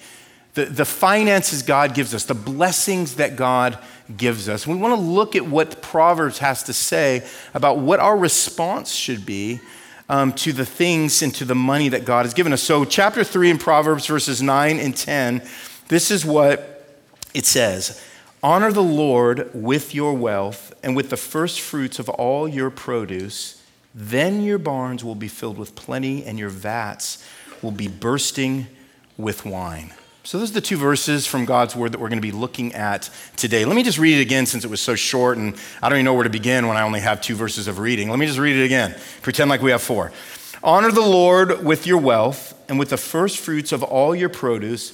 The, 0.53 0.65
the 0.65 0.85
finances 0.85 1.63
God 1.63 1.95
gives 1.95 2.13
us, 2.13 2.25
the 2.25 2.35
blessings 2.35 3.15
that 3.15 3.35
God 3.35 3.79
gives 4.15 4.47
us. 4.47 4.67
We 4.67 4.75
want 4.75 4.93
to 4.93 5.01
look 5.01 5.35
at 5.35 5.45
what 5.47 5.81
Proverbs 5.81 6.37
has 6.39 6.63
to 6.63 6.73
say 6.73 7.25
about 7.53 7.79
what 7.79 7.99
our 7.99 8.15
response 8.15 8.91
should 8.93 9.25
be 9.25 9.59
um, 10.09 10.33
to 10.33 10.53
the 10.53 10.65
things 10.65 11.21
and 11.21 11.33
to 11.35 11.45
the 11.45 11.55
money 11.55 11.89
that 11.89 12.05
God 12.05 12.25
has 12.25 12.33
given 12.33 12.53
us. 12.53 12.61
So, 12.61 12.85
chapter 12.85 13.23
3 13.23 13.51
in 13.51 13.57
Proverbs, 13.57 14.05
verses 14.05 14.41
9 14.41 14.79
and 14.79 14.95
10, 14.95 15.41
this 15.87 16.11
is 16.11 16.25
what 16.25 16.87
it 17.33 17.45
says 17.45 18.01
Honor 18.43 18.71
the 18.71 18.83
Lord 18.83 19.49
with 19.53 19.95
your 19.95 20.13
wealth 20.13 20.73
and 20.83 20.95
with 20.95 21.09
the 21.09 21.17
first 21.17 21.59
fruits 21.59 21.99
of 21.99 22.09
all 22.09 22.47
your 22.47 22.69
produce. 22.69 23.61
Then 23.93 24.43
your 24.43 24.57
barns 24.57 25.03
will 25.03 25.15
be 25.15 25.29
filled 25.29 25.57
with 25.57 25.73
plenty, 25.73 26.25
and 26.25 26.37
your 26.37 26.49
vats 26.49 27.25
will 27.61 27.71
be 27.71 27.87
bursting 27.87 28.67
with 29.17 29.45
wine. 29.45 29.93
So, 30.25 30.39
those 30.39 30.49
are 30.49 30.55
the 30.55 30.61
two 30.61 30.77
verses 30.77 31.27
from 31.27 31.45
God's 31.45 31.75
word 31.75 31.91
that 31.91 31.99
we're 31.99 32.09
going 32.09 32.17
to 32.17 32.27
be 32.27 32.31
looking 32.31 32.73
at 32.73 33.11
today. 33.35 33.63
Let 33.63 33.75
me 33.75 33.83
just 33.83 33.99
read 33.99 34.17
it 34.17 34.21
again 34.21 34.47
since 34.47 34.65
it 34.65 34.71
was 34.71 34.81
so 34.81 34.95
short, 34.95 35.37
and 35.37 35.55
I 35.83 35.87
don't 35.87 35.97
even 35.97 36.05
know 36.05 36.15
where 36.15 36.23
to 36.23 36.31
begin 36.31 36.67
when 36.67 36.77
I 36.77 36.81
only 36.81 36.99
have 36.99 37.21
two 37.21 37.35
verses 37.35 37.67
of 37.67 37.77
reading. 37.77 38.09
Let 38.09 38.17
me 38.17 38.25
just 38.25 38.39
read 38.39 38.55
it 38.55 38.65
again. 38.65 38.95
Pretend 39.21 39.51
like 39.51 39.61
we 39.61 39.69
have 39.69 39.83
four. 39.83 40.11
Honor 40.63 40.91
the 40.91 41.01
Lord 41.01 41.63
with 41.63 41.85
your 41.85 41.99
wealth 41.99 42.59
and 42.67 42.79
with 42.79 42.89
the 42.89 42.97
first 42.97 43.37
fruits 43.37 43.71
of 43.71 43.83
all 43.83 44.15
your 44.15 44.29
produce. 44.29 44.93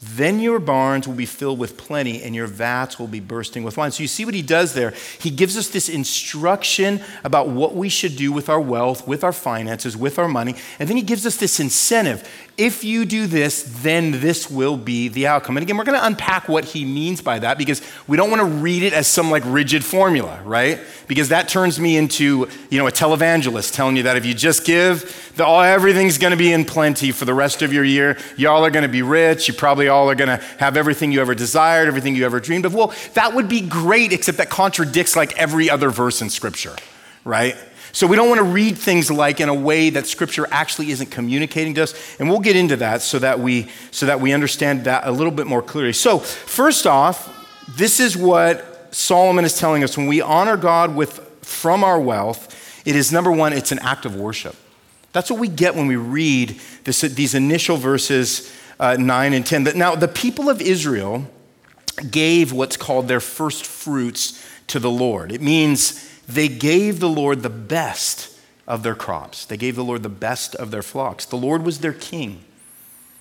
Then 0.00 0.40
your 0.40 0.58
barns 0.58 1.06
will 1.06 1.14
be 1.14 1.26
filled 1.26 1.58
with 1.58 1.76
plenty, 1.76 2.22
and 2.22 2.34
your 2.34 2.48
vats 2.48 2.98
will 2.98 3.06
be 3.06 3.20
bursting 3.20 3.62
with 3.64 3.76
wine. 3.76 3.92
So, 3.92 4.02
you 4.02 4.08
see 4.08 4.24
what 4.24 4.34
he 4.34 4.42
does 4.42 4.72
there? 4.72 4.94
He 5.20 5.30
gives 5.30 5.56
us 5.56 5.68
this 5.68 5.90
instruction 5.90 7.02
about 7.22 7.50
what 7.50 7.76
we 7.76 7.90
should 7.90 8.16
do 8.16 8.32
with 8.32 8.48
our 8.48 8.60
wealth, 8.60 9.06
with 9.06 9.22
our 9.22 9.32
finances, 9.32 9.96
with 9.98 10.18
our 10.18 10.28
money. 10.28 10.56
And 10.78 10.88
then 10.88 10.96
he 10.96 11.04
gives 11.04 11.26
us 11.26 11.36
this 11.36 11.60
incentive. 11.60 12.28
If 12.58 12.84
you 12.84 13.06
do 13.06 13.26
this, 13.26 13.62
then 13.82 14.20
this 14.20 14.50
will 14.50 14.76
be 14.76 15.08
the 15.08 15.26
outcome. 15.26 15.56
And 15.56 15.62
again, 15.64 15.78
we're 15.78 15.84
going 15.84 15.98
to 15.98 16.06
unpack 16.06 16.48
what 16.48 16.66
he 16.66 16.84
means 16.84 17.22
by 17.22 17.38
that 17.38 17.56
because 17.56 17.80
we 18.06 18.18
don't 18.18 18.30
want 18.30 18.40
to 18.40 18.46
read 18.46 18.82
it 18.82 18.92
as 18.92 19.06
some 19.06 19.30
like 19.30 19.42
rigid 19.46 19.82
formula, 19.82 20.38
right? 20.44 20.78
Because 21.08 21.30
that 21.30 21.48
turns 21.48 21.80
me 21.80 21.96
into, 21.96 22.48
you 22.68 22.78
know, 22.78 22.86
a 22.86 22.92
televangelist 22.92 23.72
telling 23.72 23.96
you 23.96 24.02
that 24.02 24.18
if 24.18 24.26
you 24.26 24.34
just 24.34 24.66
give, 24.66 25.32
the, 25.36 25.46
all, 25.46 25.62
everything's 25.62 26.18
going 26.18 26.32
to 26.32 26.36
be 26.36 26.52
in 26.52 26.66
plenty 26.66 27.10
for 27.10 27.24
the 27.24 27.32
rest 27.32 27.62
of 27.62 27.72
your 27.72 27.84
year. 27.84 28.18
Y'all 28.36 28.64
are 28.64 28.70
going 28.70 28.82
to 28.82 28.88
be 28.88 29.02
rich. 29.02 29.48
You 29.48 29.54
probably 29.54 29.88
all 29.88 30.10
are 30.10 30.14
going 30.14 30.38
to 30.38 30.44
have 30.58 30.76
everything 30.76 31.10
you 31.10 31.22
ever 31.22 31.34
desired, 31.34 31.88
everything 31.88 32.14
you 32.14 32.26
ever 32.26 32.38
dreamed 32.38 32.66
of. 32.66 32.74
Well, 32.74 32.92
that 33.14 33.34
would 33.34 33.48
be 33.48 33.62
great, 33.62 34.12
except 34.12 34.36
that 34.38 34.50
contradicts 34.50 35.16
like 35.16 35.36
every 35.38 35.70
other 35.70 35.88
verse 35.88 36.20
in 36.20 36.28
Scripture, 36.28 36.76
right? 37.24 37.56
So 37.92 38.06
we 38.06 38.16
don't 38.16 38.28
want 38.28 38.38
to 38.38 38.44
read 38.44 38.78
things 38.78 39.10
like 39.10 39.40
in 39.40 39.48
a 39.48 39.54
way 39.54 39.90
that 39.90 40.06
scripture 40.06 40.48
actually 40.50 40.90
isn't 40.90 41.10
communicating 41.10 41.74
to 41.74 41.82
us. 41.82 41.94
And 42.18 42.28
we'll 42.28 42.40
get 42.40 42.56
into 42.56 42.76
that 42.76 43.02
so 43.02 43.18
that 43.18 43.38
we 43.38 43.68
so 43.90 44.06
that 44.06 44.20
we 44.20 44.32
understand 44.32 44.84
that 44.84 45.06
a 45.06 45.12
little 45.12 45.30
bit 45.30 45.46
more 45.46 45.62
clearly. 45.62 45.92
So, 45.92 46.18
first 46.18 46.86
off, 46.86 47.30
this 47.76 48.00
is 48.00 48.16
what 48.16 48.94
Solomon 48.94 49.44
is 49.44 49.58
telling 49.58 49.84
us 49.84 49.96
when 49.96 50.06
we 50.06 50.20
honor 50.20 50.56
God 50.56 50.94
with 50.94 51.18
from 51.42 51.84
our 51.84 52.00
wealth, 52.00 52.82
it 52.86 52.96
is 52.96 53.12
number 53.12 53.30
1, 53.30 53.52
it's 53.52 53.72
an 53.72 53.78
act 53.80 54.04
of 54.04 54.16
worship. 54.16 54.56
That's 55.12 55.30
what 55.30 55.38
we 55.38 55.48
get 55.48 55.74
when 55.74 55.86
we 55.86 55.96
read 55.96 56.58
this, 56.84 57.02
these 57.02 57.34
initial 57.34 57.76
verses 57.76 58.52
uh, 58.80 58.96
9 58.98 59.32
and 59.32 59.46
10. 59.46 59.64
Now, 59.76 59.94
the 59.94 60.08
people 60.08 60.48
of 60.48 60.60
Israel 60.60 61.26
gave 62.10 62.52
what's 62.52 62.76
called 62.76 63.08
their 63.08 63.20
first 63.20 63.66
fruits 63.66 64.42
to 64.68 64.78
the 64.78 64.90
Lord. 64.90 65.30
It 65.30 65.42
means 65.42 66.11
they 66.28 66.48
gave 66.48 67.00
the 67.00 67.08
Lord 67.08 67.42
the 67.42 67.50
best 67.50 68.38
of 68.66 68.82
their 68.82 68.94
crops. 68.94 69.44
They 69.44 69.56
gave 69.56 69.76
the 69.76 69.84
Lord 69.84 70.02
the 70.02 70.08
best 70.08 70.54
of 70.54 70.70
their 70.70 70.82
flocks. 70.82 71.26
The 71.26 71.36
Lord 71.36 71.64
was 71.64 71.80
their 71.80 71.92
king. 71.92 72.44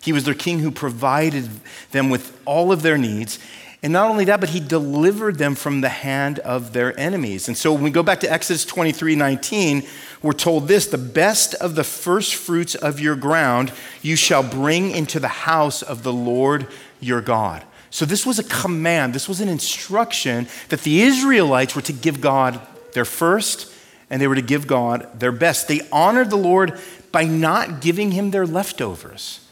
He 0.01 0.13
was 0.13 0.23
their 0.23 0.33
king 0.33 0.59
who 0.59 0.71
provided 0.71 1.49
them 1.91 2.09
with 2.09 2.39
all 2.45 2.71
of 2.71 2.81
their 2.81 2.97
needs. 2.97 3.39
And 3.83 3.93
not 3.93 4.11
only 4.11 4.25
that, 4.25 4.39
but 4.39 4.49
he 4.49 4.59
delivered 4.59 5.37
them 5.37 5.55
from 5.55 5.81
the 5.81 5.89
hand 5.89 6.39
of 6.39 6.73
their 6.73 6.97
enemies. 6.99 7.47
And 7.47 7.57
so 7.57 7.73
when 7.73 7.83
we 7.83 7.89
go 7.89 8.03
back 8.03 8.19
to 8.19 8.31
Exodus 8.31 8.63
23 8.65 9.15
19, 9.15 9.83
we're 10.21 10.33
told 10.33 10.67
this 10.67 10.85
the 10.85 10.99
best 10.99 11.55
of 11.55 11.73
the 11.73 11.83
first 11.83 12.35
fruits 12.35 12.75
of 12.75 12.99
your 12.99 13.15
ground 13.15 13.71
you 14.03 14.15
shall 14.15 14.43
bring 14.43 14.91
into 14.91 15.19
the 15.19 15.27
house 15.27 15.81
of 15.81 16.03
the 16.03 16.13
Lord 16.13 16.67
your 16.99 17.21
God. 17.21 17.63
So 17.89 18.05
this 18.05 18.25
was 18.25 18.39
a 18.39 18.43
command, 18.43 19.13
this 19.13 19.27
was 19.27 19.41
an 19.41 19.49
instruction 19.49 20.47
that 20.69 20.81
the 20.81 21.01
Israelites 21.01 21.75
were 21.75 21.81
to 21.81 21.93
give 21.93 22.21
God 22.21 22.61
their 22.93 23.05
first, 23.05 23.71
and 24.09 24.21
they 24.21 24.27
were 24.27 24.35
to 24.35 24.41
give 24.41 24.67
God 24.67 25.07
their 25.19 25.31
best. 25.31 25.67
They 25.67 25.81
honored 25.91 26.29
the 26.29 26.37
Lord 26.37 26.79
by 27.11 27.23
not 27.23 27.81
giving 27.81 28.11
him 28.11 28.31
their 28.31 28.45
leftovers. 28.45 29.47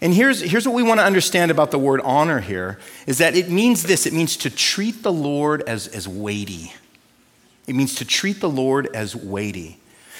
And 0.00 0.14
here's, 0.14 0.40
here's 0.40 0.66
what 0.66 0.74
we 0.74 0.82
want 0.82 0.98
to 1.00 1.04
understand 1.04 1.50
about 1.50 1.70
the 1.70 1.78
word 1.78 2.00
honor 2.02 2.40
here 2.40 2.78
is 3.06 3.18
that 3.18 3.36
it 3.36 3.50
means 3.50 3.82
this 3.82 4.06
it 4.06 4.14
means 4.14 4.36
to 4.38 4.50
treat 4.50 5.02
the 5.02 5.12
Lord 5.12 5.62
as, 5.62 5.88
as 5.88 6.08
weighty. 6.08 6.72
It 7.66 7.74
means 7.74 7.94
to 7.96 8.04
treat 8.04 8.40
the 8.40 8.48
Lord 8.48 8.88
as 8.94 9.14
weighty. 9.14 9.78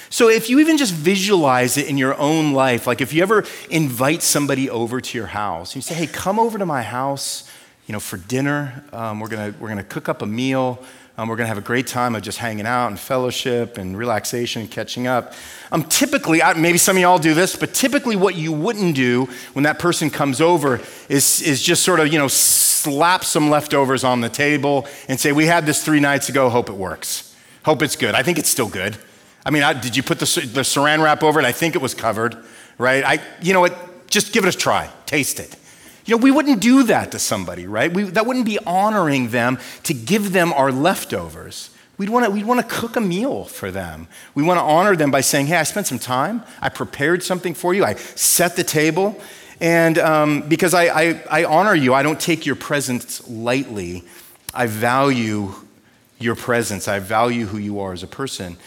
So 0.09 0.29
if 0.29 0.49
you 0.49 0.59
even 0.59 0.77
just 0.77 0.93
visualize 0.93 1.77
it 1.77 1.87
in 1.87 1.97
your 1.97 2.17
own 2.19 2.51
life, 2.51 2.85
like 2.85 3.01
if 3.01 3.13
you 3.13 3.23
ever 3.23 3.45
invite 3.69 4.21
somebody 4.21 4.69
over 4.69 4.99
to 4.99 5.17
your 5.17 5.27
house, 5.27 5.75
you 5.75 5.81
say, 5.81 5.95
hey, 5.95 6.07
come 6.07 6.37
over 6.37 6.57
to 6.57 6.65
my 6.65 6.83
house, 6.83 7.49
you 7.87 7.93
know, 7.93 7.99
for 7.99 8.17
dinner. 8.17 8.83
Um, 8.91 9.19
we're 9.19 9.29
gonna 9.29 9.53
we're 9.57 9.69
gonna 9.69 9.83
cook 9.83 10.09
up 10.09 10.21
a 10.21 10.25
meal. 10.25 10.83
Um, 11.17 11.27
we're 11.27 11.35
going 11.35 11.45
to 11.45 11.49
have 11.49 11.57
a 11.57 11.61
great 11.61 11.87
time 11.87 12.15
of 12.15 12.21
just 12.21 12.37
hanging 12.37 12.65
out 12.65 12.87
and 12.87 12.99
fellowship 12.99 13.77
and 13.77 13.97
relaxation 13.97 14.61
and 14.61 14.71
catching 14.71 15.07
up. 15.07 15.33
Um, 15.71 15.83
typically, 15.83 16.41
maybe 16.57 16.77
some 16.77 16.95
of 16.95 17.01
y'all 17.01 17.19
do 17.19 17.33
this, 17.33 17.55
but 17.55 17.73
typically, 17.73 18.15
what 18.15 18.35
you 18.35 18.53
wouldn't 18.53 18.95
do 18.95 19.27
when 19.53 19.63
that 19.63 19.77
person 19.77 20.09
comes 20.09 20.39
over 20.39 20.79
is, 21.09 21.41
is 21.41 21.61
just 21.61 21.83
sort 21.83 21.99
of, 21.99 22.07
you 22.11 22.17
know, 22.17 22.29
slap 22.29 23.25
some 23.25 23.49
leftovers 23.49 24.03
on 24.03 24.21
the 24.21 24.29
table 24.29 24.87
and 25.09 25.19
say, 25.19 25.31
We 25.31 25.45
had 25.45 25.65
this 25.65 25.83
three 25.83 25.99
nights 25.99 26.29
ago, 26.29 26.49
hope 26.49 26.69
it 26.69 26.75
works. 26.75 27.35
Hope 27.65 27.81
it's 27.81 27.95
good. 27.95 28.15
I 28.15 28.23
think 28.23 28.39
it's 28.39 28.49
still 28.49 28.69
good. 28.69 28.97
I 29.45 29.51
mean, 29.51 29.63
I, 29.63 29.73
did 29.73 29.97
you 29.97 30.03
put 30.03 30.19
the, 30.19 30.25
the 30.25 30.61
saran 30.61 31.03
wrap 31.03 31.23
over 31.23 31.39
it? 31.39 31.45
I 31.45 31.51
think 31.51 31.75
it 31.75 31.81
was 31.81 31.93
covered, 31.93 32.37
right? 32.77 33.03
I, 33.03 33.19
you 33.41 33.53
know 33.53 33.59
what? 33.59 34.07
Just 34.07 34.33
give 34.33 34.45
it 34.45 34.53
a 34.53 34.57
try, 34.57 34.89
taste 35.05 35.39
it. 35.39 35.55
You 36.05 36.15
know, 36.15 36.23
we 36.23 36.31
wouldn't 36.31 36.61
do 36.61 36.83
that 36.83 37.11
to 37.11 37.19
somebody, 37.19 37.67
right? 37.67 37.93
We, 37.93 38.03
that 38.03 38.25
wouldn't 38.25 38.45
be 38.45 38.59
honoring 38.59 39.29
them 39.29 39.59
to 39.83 39.93
give 39.93 40.31
them 40.31 40.51
our 40.53 40.71
leftovers. 40.71 41.69
We'd 41.97 42.09
want 42.09 42.25
to 42.25 42.31
we'd 42.31 42.67
cook 42.67 42.95
a 42.95 43.01
meal 43.01 43.45
for 43.45 43.69
them. 43.69 44.07
We 44.33 44.41
want 44.41 44.57
to 44.57 44.63
honor 44.63 44.95
them 44.95 45.11
by 45.11 45.21
saying, 45.21 45.47
"Hey, 45.47 45.57
I 45.57 45.63
spent 45.63 45.85
some 45.85 45.99
time. 45.99 46.41
I 46.59 46.69
prepared 46.69 47.21
something 47.21 47.53
for 47.53 47.75
you. 47.75 47.85
I 47.85 47.93
set 47.93 48.55
the 48.55 48.63
table, 48.63 49.21
and 49.59 49.99
um, 49.99 50.49
because 50.49 50.73
I, 50.73 50.85
I, 50.85 51.23
I 51.29 51.43
honor 51.43 51.75
you, 51.75 51.93
I 51.93 52.01
don't 52.01 52.19
take 52.19 52.47
your 52.47 52.55
presence 52.55 53.27
lightly. 53.29 54.03
I 54.51 54.65
value 54.65 55.53
your 56.17 56.35
presence. 56.35 56.87
I 56.87 56.97
value 56.97 57.45
who 57.45 57.59
you 57.59 57.79
are 57.79 57.93
as 57.93 58.01
a 58.01 58.07
person. 58.07 58.57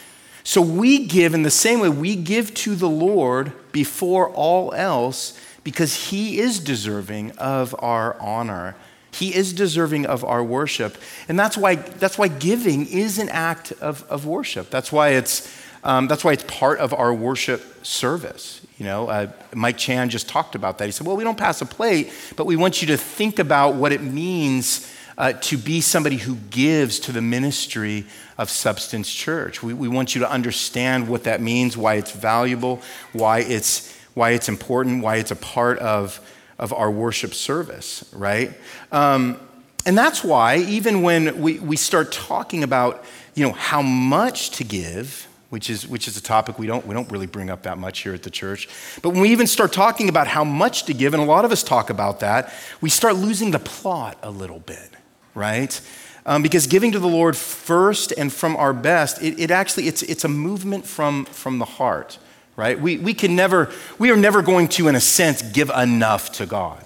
So 0.45 0.61
we 0.61 1.05
give 1.05 1.33
in 1.33 1.43
the 1.43 1.51
same 1.51 1.79
way 1.81 1.89
we 1.89 2.15
give 2.15 2.53
to 2.53 2.75
the 2.75 2.89
Lord 2.89 3.51
before 3.73 4.29
all 4.29 4.73
else 4.73 5.37
because 5.65 6.11
he 6.11 6.39
is 6.39 6.59
deserving 6.59 7.31
of 7.31 7.75
our 7.79 8.15
honor. 8.21 8.75
He 9.11 9.35
is 9.35 9.51
deserving 9.51 10.05
of 10.05 10.23
our 10.23 10.43
worship. 10.43 10.95
And 11.27 11.37
that's 11.39 11.57
why, 11.57 11.75
that's 11.75 12.17
why 12.17 12.27
giving 12.27 12.85
is 12.85 13.17
an 13.17 13.29
act 13.29 13.73
of, 13.81 14.03
of 14.09 14.25
worship. 14.27 14.69
That's 14.69 14.91
why, 14.91 15.09
it's, 15.09 15.51
um, 15.83 16.07
that's 16.07 16.23
why 16.23 16.33
it's 16.33 16.43
part 16.43 16.79
of 16.79 16.93
our 16.93 17.13
worship 17.13 17.83
service. 17.83 18.61
You 18.77 18.85
know, 18.85 19.07
uh, 19.07 19.31
Mike 19.55 19.77
Chan 19.77 20.09
just 20.09 20.29
talked 20.29 20.53
about 20.53 20.77
that. 20.77 20.85
He 20.85 20.91
said, 20.91 21.07
well, 21.07 21.17
we 21.17 21.23
don't 21.23 21.37
pass 21.37 21.61
a 21.61 21.65
plate, 21.65 22.13
but 22.35 22.45
we 22.45 22.55
want 22.55 22.81
you 22.81 22.87
to 22.89 22.97
think 22.97 23.39
about 23.39 23.73
what 23.73 23.91
it 23.91 24.01
means 24.01 24.93
uh, 25.17 25.33
to 25.33 25.57
be 25.57 25.81
somebody 25.81 26.17
who 26.17 26.35
gives 26.51 26.99
to 26.99 27.11
the 27.11 27.21
ministry 27.21 28.05
of 28.37 28.51
Substance 28.51 29.11
Church. 29.11 29.63
We, 29.63 29.73
we 29.73 29.87
want 29.87 30.13
you 30.13 30.21
to 30.21 30.29
understand 30.29 31.07
what 31.07 31.23
that 31.23 31.41
means, 31.41 31.75
why 31.75 31.95
it's 31.95 32.11
valuable, 32.11 32.81
why 33.13 33.39
it's 33.39 33.95
why 34.15 34.31
it's 34.31 34.49
important, 34.49 35.03
why 35.03 35.17
it's 35.17 35.31
a 35.31 35.35
part 35.35 35.77
of, 35.79 36.19
of 36.57 36.73
our 36.73 36.89
worship 36.89 37.33
service, 37.35 38.09
right? 38.11 38.51
Um, 38.91 39.39
and 39.85 39.95
that's 39.95 40.23
why, 40.23 40.57
even 40.57 41.03
when 41.03 41.41
we, 41.41 41.59
we 41.59 41.75
start 41.75 42.11
talking 42.11 42.63
about 42.63 43.05
you 43.35 43.45
know, 43.45 43.51
how 43.51 43.81
much 43.81 44.51
to 44.51 44.63
give, 44.63 45.27
which 45.49 45.69
is, 45.69 45.87
which 45.87 46.07
is 46.07 46.17
a 46.17 46.21
topic 46.21 46.57
we 46.57 46.65
don't, 46.65 46.87
we 46.87 46.95
don't 46.95 47.11
really 47.11 47.27
bring 47.27 47.49
up 47.49 47.63
that 47.63 47.77
much 47.77 47.99
here 47.99 48.13
at 48.13 48.23
the 48.23 48.29
church. 48.29 48.67
But 49.01 49.09
when 49.09 49.21
we 49.21 49.29
even 49.29 49.45
start 49.45 49.73
talking 49.73 50.09
about 50.09 50.27
how 50.27 50.43
much 50.43 50.85
to 50.85 50.93
give, 50.93 51.13
and 51.13 51.21
a 51.21 51.25
lot 51.25 51.45
of 51.45 51.51
us 51.51 51.61
talk 51.61 51.89
about 51.89 52.21
that, 52.21 52.51
we 52.81 52.89
start 52.89 53.15
losing 53.15 53.51
the 53.51 53.59
plot 53.59 54.17
a 54.23 54.31
little 54.31 54.59
bit, 54.59 54.89
right? 55.35 55.79
Um, 56.25 56.41
because 56.41 56.65
giving 56.65 56.93
to 56.93 56.99
the 56.99 57.07
Lord 57.07 57.37
first 57.37 58.13
and 58.17 58.33
from 58.33 58.55
our 58.55 58.73
best, 58.73 59.21
it, 59.21 59.39
it 59.39 59.51
actually, 59.51 59.87
it's, 59.87 60.01
it's 60.01 60.23
a 60.23 60.29
movement 60.29 60.85
from, 60.85 61.25
from 61.25 61.59
the 61.59 61.65
heart 61.65 62.17
right? 62.55 62.79
We, 62.79 62.97
we 62.97 63.13
can 63.13 63.35
never, 63.35 63.71
we 63.99 64.11
are 64.11 64.15
never 64.15 64.41
going 64.41 64.67
to, 64.69 64.87
in 64.87 64.95
a 64.95 65.01
sense, 65.01 65.41
give 65.41 65.69
enough 65.69 66.31
to 66.33 66.45
God. 66.45 66.85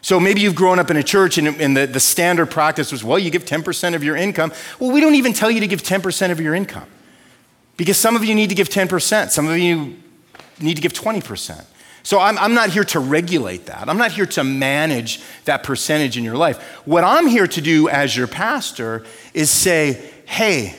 So 0.00 0.20
maybe 0.20 0.40
you've 0.40 0.54
grown 0.54 0.78
up 0.78 0.90
in 0.90 0.96
a 0.96 1.02
church 1.02 1.38
and, 1.38 1.48
and 1.60 1.76
the, 1.76 1.86
the 1.86 2.00
standard 2.00 2.46
practice 2.46 2.92
was, 2.92 3.02
well, 3.02 3.18
you 3.18 3.30
give 3.30 3.44
10% 3.44 3.94
of 3.94 4.04
your 4.04 4.16
income. 4.16 4.52
Well, 4.78 4.92
we 4.92 5.00
don't 5.00 5.16
even 5.16 5.32
tell 5.32 5.50
you 5.50 5.60
to 5.60 5.66
give 5.66 5.82
10% 5.82 6.30
of 6.30 6.40
your 6.40 6.54
income 6.54 6.88
because 7.76 7.96
some 7.96 8.14
of 8.14 8.24
you 8.24 8.34
need 8.34 8.48
to 8.48 8.54
give 8.54 8.68
10%, 8.68 9.30
some 9.30 9.48
of 9.48 9.58
you 9.58 9.96
need 10.60 10.76
to 10.76 10.82
give 10.82 10.92
20%. 10.92 11.64
So 12.04 12.20
I'm, 12.20 12.38
I'm 12.38 12.54
not 12.54 12.70
here 12.70 12.84
to 12.84 13.00
regulate 13.00 13.66
that. 13.66 13.88
I'm 13.88 13.98
not 13.98 14.12
here 14.12 14.24
to 14.26 14.44
manage 14.44 15.20
that 15.44 15.62
percentage 15.62 16.16
in 16.16 16.24
your 16.24 16.36
life. 16.36 16.62
What 16.86 17.04
I'm 17.04 17.26
here 17.26 17.46
to 17.46 17.60
do 17.60 17.88
as 17.88 18.16
your 18.16 18.26
pastor 18.26 19.04
is 19.34 19.50
say, 19.50 20.10
hey, 20.24 20.74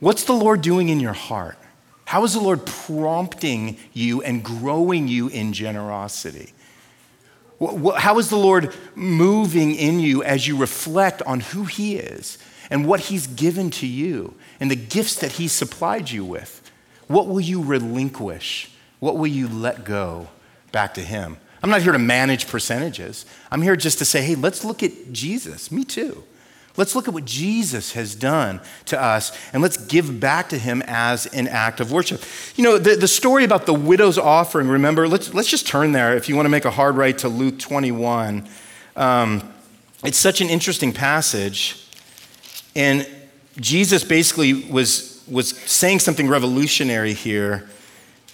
what's 0.00 0.24
the 0.24 0.34
Lord 0.34 0.62
doing 0.62 0.88
in 0.90 1.00
your 1.00 1.12
heart? 1.12 1.56
How 2.06 2.24
is 2.24 2.34
the 2.34 2.40
Lord 2.40 2.66
prompting 2.66 3.78
you 3.92 4.22
and 4.22 4.44
growing 4.44 5.08
you 5.08 5.28
in 5.28 5.52
generosity? 5.52 6.52
How 7.96 8.18
is 8.18 8.28
the 8.28 8.36
Lord 8.36 8.74
moving 8.94 9.74
in 9.74 10.00
you 10.00 10.22
as 10.22 10.46
you 10.46 10.56
reflect 10.56 11.22
on 11.22 11.40
who 11.40 11.64
He 11.64 11.96
is 11.96 12.38
and 12.70 12.86
what 12.86 13.00
He's 13.00 13.26
given 13.26 13.70
to 13.72 13.86
you 13.86 14.34
and 14.60 14.70
the 14.70 14.76
gifts 14.76 15.16
that 15.16 15.32
He 15.32 15.48
supplied 15.48 16.10
you 16.10 16.24
with? 16.24 16.70
What 17.06 17.26
will 17.26 17.40
you 17.40 17.62
relinquish? 17.62 18.70
What 19.00 19.16
will 19.16 19.26
you 19.26 19.48
let 19.48 19.84
go 19.84 20.28
back 20.72 20.94
to 20.94 21.02
Him? 21.02 21.38
I'm 21.62 21.70
not 21.70 21.82
here 21.82 21.92
to 21.92 21.98
manage 21.98 22.48
percentages. 22.48 23.24
I'm 23.50 23.62
here 23.62 23.76
just 23.76 23.98
to 23.98 24.04
say, 24.04 24.22
hey, 24.22 24.34
let's 24.34 24.64
look 24.64 24.82
at 24.82 25.12
Jesus. 25.12 25.72
Me 25.72 25.84
too. 25.84 26.24
Let's 26.76 26.96
look 26.96 27.06
at 27.06 27.14
what 27.14 27.24
Jesus 27.24 27.92
has 27.92 28.16
done 28.16 28.60
to 28.86 29.00
us 29.00 29.36
and 29.52 29.62
let's 29.62 29.76
give 29.76 30.18
back 30.18 30.48
to 30.48 30.58
him 30.58 30.82
as 30.86 31.26
an 31.26 31.46
act 31.46 31.78
of 31.78 31.92
worship. 31.92 32.20
You 32.56 32.64
know, 32.64 32.78
the, 32.78 32.96
the 32.96 33.06
story 33.06 33.44
about 33.44 33.66
the 33.66 33.74
widow's 33.74 34.18
offering, 34.18 34.66
remember, 34.66 35.06
let's, 35.06 35.32
let's 35.32 35.48
just 35.48 35.68
turn 35.68 35.92
there 35.92 36.16
if 36.16 36.28
you 36.28 36.34
want 36.34 36.46
to 36.46 36.50
make 36.50 36.64
a 36.64 36.72
hard 36.72 36.96
right 36.96 37.16
to 37.18 37.28
Luke 37.28 37.60
21. 37.60 38.48
Um, 38.96 39.52
it's 40.02 40.18
such 40.18 40.40
an 40.40 40.50
interesting 40.50 40.92
passage. 40.92 41.88
And 42.74 43.08
Jesus 43.60 44.02
basically 44.02 44.52
was, 44.52 45.24
was 45.30 45.56
saying 45.56 46.00
something 46.00 46.26
revolutionary 46.26 47.14
here 47.14 47.68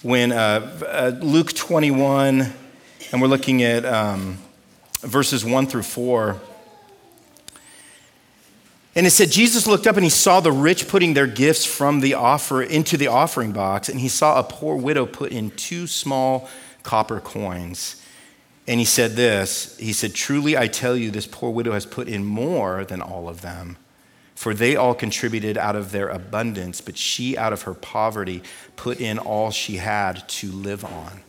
when 0.01 0.31
uh, 0.31 0.79
uh, 0.87 1.11
Luke 1.21 1.53
21, 1.53 2.51
and 3.11 3.21
we're 3.21 3.27
looking 3.27 3.61
at 3.61 3.85
um, 3.85 4.39
verses 5.01 5.45
1 5.45 5.67
through 5.67 5.83
4. 5.83 6.41
And 8.93 9.07
it 9.07 9.11
said 9.11 9.31
Jesus 9.31 9.67
looked 9.67 9.87
up 9.87 9.95
and 9.95 10.03
he 10.03 10.09
saw 10.09 10.39
the 10.39 10.51
rich 10.51 10.87
putting 10.87 11.13
their 11.13 11.27
gifts 11.27 11.65
from 11.65 12.01
the 12.01 12.13
offer 12.13 12.61
into 12.61 12.97
the 12.97 13.07
offering 13.07 13.53
box, 13.53 13.87
and 13.87 13.99
he 13.99 14.09
saw 14.09 14.39
a 14.39 14.43
poor 14.43 14.75
widow 14.75 15.05
put 15.05 15.31
in 15.31 15.51
two 15.51 15.87
small 15.87 16.49
copper 16.83 17.19
coins. 17.19 18.01
And 18.67 18.79
he 18.79 18.85
said 18.85 19.11
this 19.13 19.77
He 19.77 19.93
said, 19.93 20.13
Truly 20.13 20.57
I 20.57 20.67
tell 20.67 20.95
you, 20.95 21.09
this 21.09 21.27
poor 21.27 21.51
widow 21.51 21.71
has 21.71 21.85
put 21.85 22.07
in 22.07 22.25
more 22.25 22.83
than 22.83 23.01
all 23.01 23.29
of 23.29 23.41
them. 23.41 23.77
For 24.35 24.53
they 24.53 24.75
all 24.75 24.95
contributed 24.95 25.57
out 25.57 25.75
of 25.75 25.91
their 25.91 26.09
abundance, 26.09 26.81
but 26.81 26.97
she 26.97 27.37
out 27.37 27.53
of 27.53 27.61
her 27.63 27.75
poverty 27.75 28.41
put 28.75 28.99
in 28.99 29.19
all 29.19 29.51
she 29.51 29.77
had 29.77 30.27
to 30.29 30.51
live 30.51 30.83
on. 30.83 31.21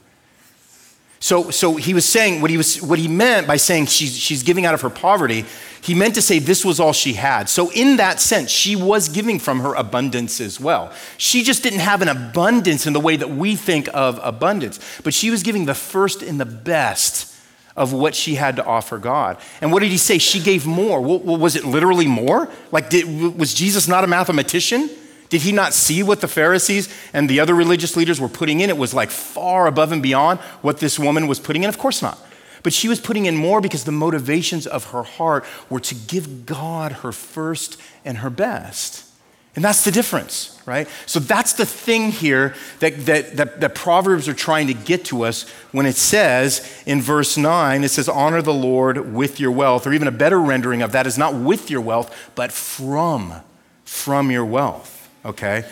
So, 1.22 1.50
so 1.52 1.76
he 1.76 1.94
was 1.94 2.04
saying 2.04 2.40
what 2.40 2.50
he, 2.50 2.56
was, 2.56 2.82
what 2.82 2.98
he 2.98 3.06
meant 3.06 3.46
by 3.46 3.56
saying 3.56 3.86
she's, 3.86 4.18
she's 4.18 4.42
giving 4.42 4.66
out 4.66 4.74
of 4.74 4.80
her 4.80 4.90
poverty, 4.90 5.44
he 5.80 5.94
meant 5.94 6.16
to 6.16 6.22
say 6.22 6.40
this 6.40 6.64
was 6.64 6.80
all 6.80 6.92
she 6.92 7.12
had. 7.12 7.48
So, 7.48 7.70
in 7.70 7.98
that 7.98 8.18
sense, 8.18 8.50
she 8.50 8.74
was 8.74 9.08
giving 9.08 9.38
from 9.38 9.60
her 9.60 9.72
abundance 9.74 10.40
as 10.40 10.58
well. 10.58 10.92
She 11.18 11.44
just 11.44 11.62
didn't 11.62 11.78
have 11.78 12.02
an 12.02 12.08
abundance 12.08 12.88
in 12.88 12.92
the 12.92 12.98
way 12.98 13.14
that 13.14 13.30
we 13.30 13.54
think 13.54 13.88
of 13.94 14.18
abundance, 14.20 14.80
but 15.04 15.14
she 15.14 15.30
was 15.30 15.44
giving 15.44 15.64
the 15.64 15.74
first 15.74 16.22
and 16.22 16.40
the 16.40 16.44
best 16.44 17.32
of 17.76 17.92
what 17.92 18.16
she 18.16 18.34
had 18.34 18.56
to 18.56 18.64
offer 18.64 18.98
God. 18.98 19.38
And 19.60 19.70
what 19.70 19.80
did 19.80 19.92
he 19.92 19.98
say? 19.98 20.18
She 20.18 20.40
gave 20.40 20.66
more. 20.66 21.00
Well, 21.00 21.20
was 21.20 21.54
it 21.54 21.64
literally 21.64 22.08
more? 22.08 22.48
Like, 22.72 22.90
did, 22.90 23.38
was 23.38 23.54
Jesus 23.54 23.86
not 23.86 24.02
a 24.02 24.08
mathematician? 24.08 24.90
Did 25.32 25.40
he 25.40 25.52
not 25.52 25.72
see 25.72 26.02
what 26.02 26.20
the 26.20 26.28
Pharisees 26.28 26.94
and 27.14 27.26
the 27.26 27.40
other 27.40 27.54
religious 27.54 27.96
leaders 27.96 28.20
were 28.20 28.28
putting 28.28 28.60
in? 28.60 28.68
It 28.68 28.76
was 28.76 28.92
like 28.92 29.10
far 29.10 29.66
above 29.66 29.90
and 29.90 30.02
beyond 30.02 30.40
what 30.60 30.76
this 30.76 30.98
woman 30.98 31.26
was 31.26 31.40
putting 31.40 31.62
in? 31.62 31.70
Of 31.70 31.78
course 31.78 32.02
not. 32.02 32.18
But 32.62 32.74
she 32.74 32.86
was 32.86 33.00
putting 33.00 33.24
in 33.24 33.34
more 33.34 33.62
because 33.62 33.84
the 33.84 33.92
motivations 33.92 34.66
of 34.66 34.90
her 34.90 35.02
heart 35.02 35.46
were 35.70 35.80
to 35.80 35.94
give 35.94 36.44
God 36.44 36.92
her 36.92 37.12
first 37.12 37.80
and 38.04 38.18
her 38.18 38.28
best. 38.28 39.08
And 39.56 39.64
that's 39.64 39.84
the 39.84 39.90
difference, 39.90 40.60
right? 40.66 40.86
So 41.06 41.18
that's 41.18 41.54
the 41.54 41.64
thing 41.64 42.10
here 42.10 42.54
that, 42.80 43.06
that, 43.06 43.36
that, 43.38 43.60
that, 43.62 43.74
Proverbs 43.74 44.28
are 44.28 44.34
trying 44.34 44.66
to 44.66 44.74
get 44.74 45.06
to 45.06 45.22
us 45.22 45.48
when 45.70 45.86
it 45.86 45.96
says 45.96 46.82
in 46.84 47.00
verse 47.00 47.38
9, 47.38 47.84
it 47.84 47.88
says, 47.88 48.06
Honor 48.06 48.42
the 48.42 48.52
Lord 48.52 49.14
with 49.14 49.40
your 49.40 49.50
wealth, 49.50 49.86
or 49.86 49.94
even 49.94 50.08
a 50.08 50.12
better 50.12 50.38
rendering 50.38 50.82
of 50.82 50.92
that 50.92 51.06
is 51.06 51.16
not 51.16 51.34
with 51.34 51.70
your 51.70 51.80
wealth, 51.80 52.14
but 52.34 52.52
from, 52.52 53.32
from 53.86 54.30
your 54.30 54.44
wealth 54.44 55.01
okay? 55.24 55.64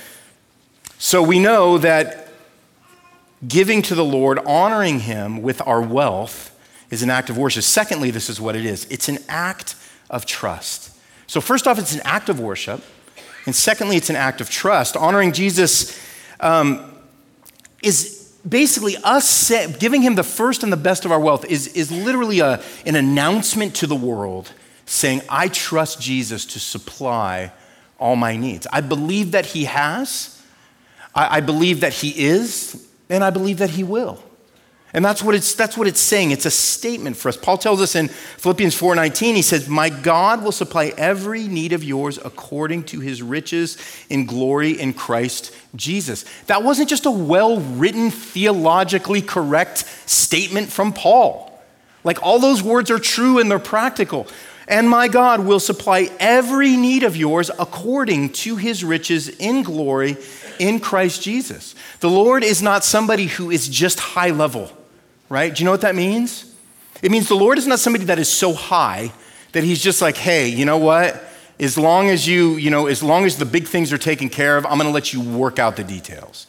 So 0.99 1.23
we 1.23 1.39
know 1.39 1.79
that 1.79 2.29
giving 3.47 3.83
to 3.83 3.95
the 3.95 4.05
Lord, 4.05 4.39
honoring 4.41 5.01
Him 5.01 5.43
with 5.43 5.63
our 5.67 5.81
wealth, 5.81 6.57
is 6.91 7.03
an 7.03 7.11
act 7.11 7.31
of 7.31 7.39
worship. 7.39 7.63
Secondly, 7.63 8.11
this 8.11 8.29
is 8.29 8.41
what 8.41 8.57
it 8.57 8.65
is 8.65 8.87
it's 8.91 9.09
an 9.09 9.19
act 9.29 9.77
of 10.11 10.27
trust. 10.27 10.97
So, 11.27 11.41
first 11.41 11.67
off, 11.67 11.79
it's 11.79 11.95
an 11.95 12.03
act 12.05 12.29
of 12.29 12.41
worship. 12.41 12.83
And 13.47 13.55
secondly, 13.55 13.97
it's 13.97 14.11
an 14.11 14.17
act 14.17 14.41
of 14.41 14.51
trust. 14.51 14.97
Honoring 14.97 15.33
Jesus 15.33 15.99
um, 16.41 16.95
is 17.83 18.35
basically 18.47 18.97
us 19.03 19.51
giving 19.79 20.03
him 20.03 20.15
the 20.15 20.23
first 20.23 20.63
and 20.63 20.73
the 20.73 20.77
best 20.77 21.05
of 21.05 21.13
our 21.13 21.21
wealth, 21.21 21.45
is, 21.47 21.69
is 21.69 21.91
literally 21.91 22.41
a, 22.41 22.63
an 22.85 22.97
announcement 22.97 23.75
to 23.77 23.87
the 23.87 23.95
world 23.95 24.53
saying, 24.87 25.23
I 25.29 25.49
trust 25.49 26.01
Jesus 26.01 26.45
to 26.47 26.59
supply 26.59 27.53
all 28.01 28.17
my 28.17 28.37
needs. 28.37 28.67
I 28.73 28.81
believe 28.81 29.33
that 29.33 29.47
He 29.47 29.67
has, 29.67 30.43
I, 31.15 31.37
I 31.37 31.41
believe 31.41 31.81
that 31.81 31.93
He 31.93 32.11
is, 32.11 32.89
and 33.09 33.23
I 33.23 33.31
believe 33.31 33.59
that 33.59 33.71
He 33.71 33.85
will. 33.85 34.21
And 34.93 35.05
that's 35.05 35.23
what 35.23 35.37
it's 35.37 35.55
that's 35.55 35.77
what 35.77 35.87
it's 35.87 36.01
saying. 36.01 36.33
It's 36.33 36.47
a 36.47 36.51
statement 36.51 37.17
for 37.17 37.29
us. 37.29 37.37
Paul 37.37 37.59
tells 37.59 37.81
us 37.81 37.95
in 37.95 38.09
Philippians 38.09 38.75
4:19 38.75 39.37
he 39.37 39.43
says, 39.43 39.69
"My 39.69 39.89
God 39.89 40.43
will 40.43 40.51
supply 40.51 40.93
every 40.99 41.47
need 41.47 41.73
of 41.73 41.85
yours 41.85 42.19
according 42.25 42.85
to 42.85 42.99
his 42.99 43.23
riches 43.23 43.77
in 44.09 44.27
glory 44.27 44.81
in 44.81 44.93
Christ 44.93 45.53
Jesus." 45.77 46.25
That 46.49 46.65
wasn't 46.65 46.89
just 46.89 47.07
a 47.07 47.11
well-written 47.11 48.11
theologically 48.11 49.23
correct 49.23 49.85
statement 50.07 50.73
from 50.73 50.93
Paul. 50.93 51.47
Like 52.03 52.21
all 52.25 52.41
those 52.41 52.63
words 52.63 52.91
are 52.91 52.99
true 52.99 53.39
and 53.39 53.49
they're 53.49 53.61
practical 53.61 54.27
and 54.71 54.89
my 54.89 55.09
God 55.09 55.41
will 55.41 55.61
supply 55.61 56.11
every 56.21 56.77
need 56.77 57.03
of 57.03 57.17
yours 57.17 57.51
according 57.59 58.31
to 58.31 58.57
his 58.57 58.85
riches 58.85 59.29
in 59.29 59.63
glory 59.63 60.17
in 60.59 60.79
Christ 60.79 61.23
Jesus. 61.23 61.75
The 61.99 62.09
Lord 62.09 62.45
is 62.45 62.63
not 62.63 62.85
somebody 62.85 63.27
who 63.27 63.51
is 63.51 63.69
just 63.69 63.99
high 63.99 64.31
level, 64.31 64.71
right? 65.29 65.55
Do 65.55 65.61
you 65.61 65.65
know 65.65 65.73
what 65.73 65.81
that 65.81 65.97
means? 65.97 66.55
It 67.03 67.11
means 67.11 67.29
the 67.29 67.35
Lord 67.35 67.59
is 67.59 67.67
not 67.67 67.81
somebody 67.81 68.05
that 68.05 68.19
is 68.19 68.29
so 68.29 68.53
high 68.53 69.13
that 69.53 69.65
he's 69.65 69.83
just 69.83 70.01
like, 70.01 70.17
hey, 70.17 70.49
you 70.49 70.65
know 70.65 70.79
what? 70.79 71.21
As 71.59 71.77
long 71.77 72.09
as 72.09 72.29
you, 72.29 72.57
you 72.57 72.71
know, 72.71 72.87
as 72.87 73.03
long 73.03 73.25
as 73.25 73.37
the 73.37 73.45
big 73.45 73.67
things 73.67 73.93
are 73.93 73.99
taken 73.99 74.29
care 74.29 74.57
of, 74.57 74.65
I'm 74.65 74.79
going 74.79 74.87
to 74.87 74.91
let 74.91 75.13
you 75.13 75.21
work 75.21 75.59
out 75.59 75.77
the 75.77 75.85
details. 75.85 76.47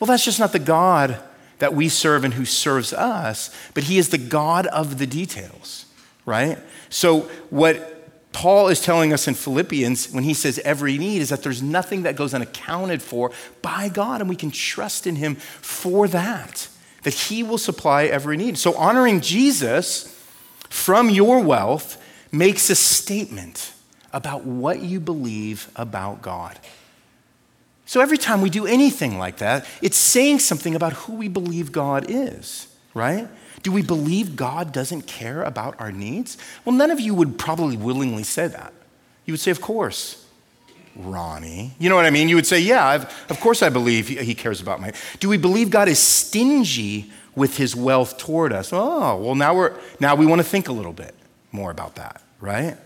Well, 0.00 0.06
that's 0.06 0.24
just 0.24 0.40
not 0.40 0.52
the 0.52 0.58
God 0.58 1.20
that 1.58 1.74
we 1.74 1.88
serve 1.88 2.24
and 2.24 2.34
who 2.34 2.44
serves 2.44 2.92
us, 2.92 3.54
but 3.74 3.84
he 3.84 3.98
is 3.98 4.08
the 4.08 4.18
God 4.18 4.66
of 4.68 4.98
the 4.98 5.06
details, 5.06 5.84
right? 6.28 6.58
So, 6.90 7.20
what 7.48 8.32
Paul 8.32 8.68
is 8.68 8.80
telling 8.80 9.12
us 9.12 9.26
in 9.26 9.34
Philippians 9.34 10.12
when 10.12 10.22
he 10.22 10.34
says 10.34 10.60
every 10.60 10.98
need 10.98 11.22
is 11.22 11.30
that 11.30 11.42
there's 11.42 11.62
nothing 11.62 12.02
that 12.02 12.14
goes 12.14 12.34
unaccounted 12.34 13.02
for 13.02 13.32
by 13.62 13.88
God, 13.88 14.20
and 14.20 14.28
we 14.28 14.36
can 14.36 14.50
trust 14.50 15.06
in 15.06 15.16
him 15.16 15.34
for 15.36 16.06
that, 16.08 16.68
that 17.02 17.14
he 17.14 17.42
will 17.42 17.58
supply 17.58 18.04
every 18.04 18.36
need. 18.36 18.58
So, 18.58 18.74
honoring 18.74 19.22
Jesus 19.22 20.14
from 20.68 21.08
your 21.08 21.40
wealth 21.42 22.00
makes 22.30 22.68
a 22.68 22.74
statement 22.74 23.72
about 24.12 24.44
what 24.44 24.82
you 24.82 25.00
believe 25.00 25.70
about 25.76 26.20
God. 26.20 26.58
So, 27.86 28.02
every 28.02 28.18
time 28.18 28.42
we 28.42 28.50
do 28.50 28.66
anything 28.66 29.18
like 29.18 29.38
that, 29.38 29.66
it's 29.80 29.96
saying 29.96 30.40
something 30.40 30.74
about 30.74 30.92
who 30.92 31.14
we 31.14 31.28
believe 31.28 31.72
God 31.72 32.04
is, 32.10 32.68
right? 32.92 33.28
Do 33.62 33.72
we 33.72 33.82
believe 33.82 34.36
God 34.36 34.72
doesn't 34.72 35.02
care 35.02 35.42
about 35.42 35.80
our 35.80 35.92
needs? 35.92 36.38
Well, 36.64 36.74
none 36.74 36.90
of 36.90 37.00
you 37.00 37.14
would 37.14 37.38
probably 37.38 37.76
willingly 37.76 38.22
say 38.22 38.46
that. 38.46 38.72
You 39.24 39.32
would 39.32 39.40
say, 39.40 39.50
Of 39.50 39.60
course, 39.60 40.26
Ronnie. 40.96 41.74
You 41.78 41.88
know 41.88 41.96
what 41.96 42.06
I 42.06 42.10
mean? 42.10 42.28
You 42.28 42.36
would 42.36 42.46
say, 42.46 42.60
Yeah, 42.60 42.86
I've, 42.86 43.04
of 43.30 43.40
course 43.40 43.62
I 43.62 43.68
believe 43.68 44.08
he 44.08 44.34
cares 44.34 44.60
about 44.60 44.80
my. 44.80 44.92
Do 45.20 45.28
we 45.28 45.36
believe 45.38 45.70
God 45.70 45.88
is 45.88 45.98
stingy 45.98 47.10
with 47.34 47.56
his 47.56 47.74
wealth 47.76 48.18
toward 48.18 48.52
us? 48.52 48.70
Oh, 48.72 49.16
well, 49.16 49.34
now, 49.34 49.54
we're, 49.54 49.74
now 50.00 50.14
we 50.14 50.26
want 50.26 50.40
to 50.40 50.46
think 50.46 50.68
a 50.68 50.72
little 50.72 50.92
bit 50.92 51.14
more 51.52 51.70
about 51.70 51.94
that, 51.96 52.20
right? 52.40 52.76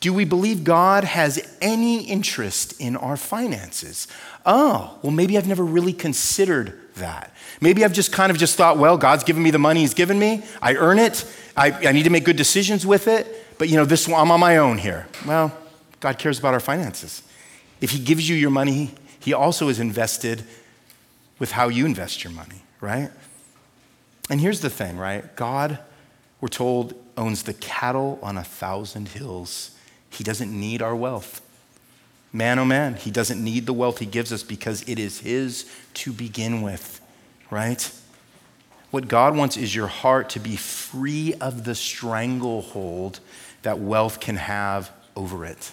Do 0.00 0.12
we 0.12 0.24
believe 0.24 0.64
God 0.64 1.04
has 1.04 1.56
any 1.60 2.04
interest 2.04 2.80
in 2.80 2.96
our 2.96 3.16
finances? 3.16 4.08
Oh, 4.44 4.98
well, 5.02 5.12
maybe 5.12 5.38
I've 5.38 5.46
never 5.46 5.64
really 5.64 5.92
considered 5.92 6.78
that. 6.96 7.32
Maybe 7.60 7.84
I've 7.84 7.92
just 7.92 8.12
kind 8.12 8.30
of 8.30 8.38
just 8.38 8.56
thought, 8.56 8.78
well, 8.78 8.96
God's 8.96 9.24
given 9.24 9.42
me 9.42 9.50
the 9.50 9.58
money 9.58 9.80
He's 9.80 9.94
given 9.94 10.18
me. 10.18 10.42
I 10.60 10.74
earn 10.74 10.98
it. 10.98 11.24
I, 11.56 11.70
I 11.88 11.92
need 11.92 12.04
to 12.04 12.10
make 12.10 12.24
good 12.24 12.36
decisions 12.36 12.86
with 12.86 13.08
it. 13.08 13.26
But, 13.58 13.68
you 13.68 13.76
know, 13.76 13.84
this 13.84 14.08
one 14.08 14.20
I'm 14.20 14.30
on 14.30 14.40
my 14.40 14.56
own 14.56 14.78
here. 14.78 15.06
Well, 15.26 15.56
God 16.00 16.18
cares 16.18 16.38
about 16.38 16.54
our 16.54 16.60
finances. 16.60 17.22
If 17.80 17.90
He 17.90 17.98
gives 17.98 18.28
you 18.28 18.36
your 18.36 18.50
money, 18.50 18.94
He 19.20 19.32
also 19.32 19.68
is 19.68 19.78
invested 19.78 20.44
with 21.38 21.52
how 21.52 21.68
you 21.68 21.86
invest 21.86 22.24
your 22.24 22.32
money, 22.32 22.62
right? 22.80 23.10
And 24.30 24.40
here's 24.40 24.60
the 24.60 24.70
thing, 24.70 24.96
right? 24.96 25.34
God, 25.36 25.78
we're 26.40 26.48
told, 26.48 26.94
owns 27.16 27.42
the 27.42 27.54
cattle 27.54 28.18
on 28.22 28.36
a 28.36 28.44
thousand 28.44 29.08
hills. 29.08 29.72
He 30.10 30.24
doesn't 30.24 30.52
need 30.52 30.82
our 30.82 30.94
wealth. 30.94 31.40
Man, 32.32 32.58
oh 32.58 32.64
man, 32.64 32.94
he 32.94 33.10
doesn't 33.10 33.42
need 33.42 33.66
the 33.66 33.74
wealth 33.74 33.98
he 33.98 34.06
gives 34.06 34.32
us 34.32 34.42
because 34.42 34.82
it 34.88 34.98
is 34.98 35.20
his 35.20 35.70
to 35.94 36.12
begin 36.12 36.62
with, 36.62 37.00
right? 37.50 37.92
What 38.90 39.08
God 39.08 39.36
wants 39.36 39.56
is 39.56 39.74
your 39.74 39.86
heart 39.86 40.30
to 40.30 40.40
be 40.40 40.56
free 40.56 41.34
of 41.40 41.64
the 41.64 41.74
stranglehold 41.74 43.20
that 43.62 43.78
wealth 43.78 44.20
can 44.20 44.36
have 44.36 44.90
over 45.14 45.44
it. 45.44 45.72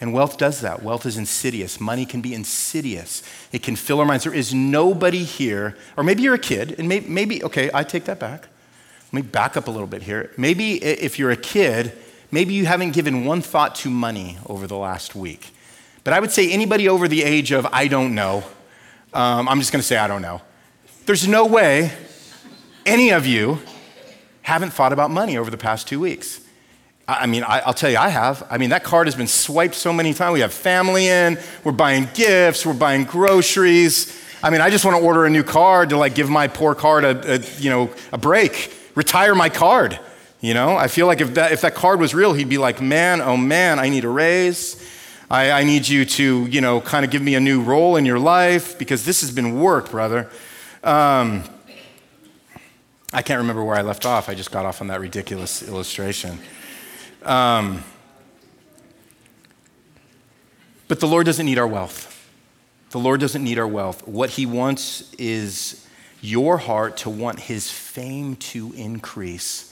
And 0.00 0.12
wealth 0.12 0.36
does 0.36 0.60
that. 0.62 0.82
Wealth 0.82 1.06
is 1.06 1.16
insidious. 1.16 1.80
Money 1.80 2.04
can 2.04 2.20
be 2.20 2.34
insidious. 2.34 3.22
It 3.52 3.62
can 3.62 3.76
fill 3.76 4.00
our 4.00 4.06
minds. 4.06 4.24
There 4.24 4.34
is 4.34 4.52
nobody 4.52 5.22
here, 5.22 5.76
or 5.96 6.02
maybe 6.02 6.22
you're 6.22 6.34
a 6.34 6.38
kid, 6.38 6.74
and 6.78 6.88
maybe, 6.88 7.08
maybe, 7.08 7.44
okay, 7.44 7.70
I 7.72 7.84
take 7.84 8.04
that 8.06 8.18
back. 8.18 8.48
Let 9.12 9.12
me 9.12 9.22
back 9.22 9.56
up 9.56 9.68
a 9.68 9.70
little 9.70 9.86
bit 9.86 10.02
here. 10.02 10.32
Maybe 10.36 10.82
if 10.82 11.18
you're 11.18 11.30
a 11.30 11.36
kid, 11.36 11.92
maybe 12.32 12.54
you 12.54 12.66
haven't 12.66 12.92
given 12.92 13.24
one 13.24 13.42
thought 13.42 13.76
to 13.76 13.90
money 13.90 14.38
over 14.46 14.66
the 14.66 14.76
last 14.76 15.14
week. 15.14 15.52
But 16.04 16.14
I 16.14 16.20
would 16.20 16.32
say 16.32 16.50
anybody 16.50 16.88
over 16.88 17.08
the 17.08 17.22
age 17.22 17.52
of 17.52 17.66
I 17.72 17.88
don't 17.88 18.14
know, 18.14 18.44
um, 19.14 19.48
I'm 19.48 19.58
just 19.60 19.72
going 19.72 19.80
to 19.80 19.86
say 19.86 19.96
I 19.96 20.08
don't 20.08 20.22
know. 20.22 20.42
There's 21.06 21.26
no 21.26 21.46
way 21.46 21.92
any 22.86 23.10
of 23.10 23.26
you 23.26 23.58
haven't 24.42 24.70
thought 24.70 24.92
about 24.92 25.10
money 25.10 25.36
over 25.36 25.50
the 25.50 25.58
past 25.58 25.86
two 25.86 26.00
weeks. 26.00 26.40
I 27.06 27.26
mean, 27.26 27.42
I, 27.42 27.62
will 27.66 27.74
tell 27.74 27.90
you, 27.90 27.98
I 27.98 28.08
have. 28.08 28.46
I 28.48 28.58
mean, 28.58 28.70
that 28.70 28.84
card 28.84 29.06
has 29.06 29.14
been 29.14 29.26
swiped 29.26 29.74
so 29.74 29.92
many 29.92 30.14
times. 30.14 30.34
We 30.34 30.40
have 30.40 30.52
family 30.52 31.08
in, 31.08 31.38
we're 31.64 31.72
buying 31.72 32.08
gifts, 32.14 32.64
we're 32.64 32.74
buying 32.74 33.04
groceries. 33.04 34.18
I 34.42 34.50
mean, 34.50 34.60
I 34.60 34.70
just 34.70 34.84
want 34.84 34.96
to 34.96 35.02
order 35.02 35.24
a 35.24 35.30
new 35.30 35.42
card 35.42 35.90
to 35.90 35.96
like 35.96 36.14
give 36.14 36.30
my 36.30 36.48
poor 36.48 36.74
card 36.74 37.04
a, 37.04 37.34
a 37.34 37.40
you 37.58 37.70
know, 37.70 37.90
a 38.12 38.18
break, 38.18 38.72
retire 38.94 39.34
my 39.34 39.48
card. 39.48 39.98
You 40.40 40.54
know, 40.54 40.76
I 40.76 40.88
feel 40.88 41.06
like 41.06 41.20
if 41.20 41.34
that, 41.34 41.52
if 41.52 41.60
that 41.60 41.74
card 41.74 42.00
was 42.00 42.14
real, 42.14 42.32
he'd 42.32 42.48
be 42.48 42.58
like, 42.58 42.80
man, 42.80 43.20
oh 43.20 43.36
man, 43.36 43.78
I 43.78 43.88
need 43.88 44.04
a 44.04 44.08
raise. 44.08 44.81
I, 45.32 45.50
I 45.50 45.64
need 45.64 45.88
you 45.88 46.04
to, 46.04 46.44
you 46.44 46.60
know, 46.60 46.82
kind 46.82 47.06
of 47.06 47.10
give 47.10 47.22
me 47.22 47.34
a 47.36 47.40
new 47.40 47.62
role 47.62 47.96
in 47.96 48.04
your 48.04 48.18
life 48.18 48.78
because 48.78 49.06
this 49.06 49.22
has 49.22 49.30
been 49.30 49.58
work, 49.58 49.90
brother. 49.90 50.28
Um, 50.84 51.42
I 53.14 53.22
can't 53.22 53.38
remember 53.38 53.64
where 53.64 53.76
I 53.76 53.80
left 53.80 54.04
off. 54.04 54.28
I 54.28 54.34
just 54.34 54.50
got 54.50 54.66
off 54.66 54.82
on 54.82 54.88
that 54.88 55.00
ridiculous 55.00 55.66
illustration. 55.66 56.38
Um, 57.22 57.82
but 60.86 61.00
the 61.00 61.08
Lord 61.08 61.24
doesn't 61.24 61.46
need 61.46 61.58
our 61.58 61.66
wealth. 61.66 62.10
The 62.90 62.98
Lord 62.98 63.18
doesn't 63.18 63.42
need 63.42 63.58
our 63.58 63.66
wealth. 63.66 64.06
What 64.06 64.28
He 64.28 64.44
wants 64.44 65.14
is 65.14 65.86
your 66.20 66.58
heart 66.58 66.98
to 66.98 67.10
want 67.10 67.40
His 67.40 67.70
fame 67.70 68.36
to 68.36 68.74
increase 68.74 69.71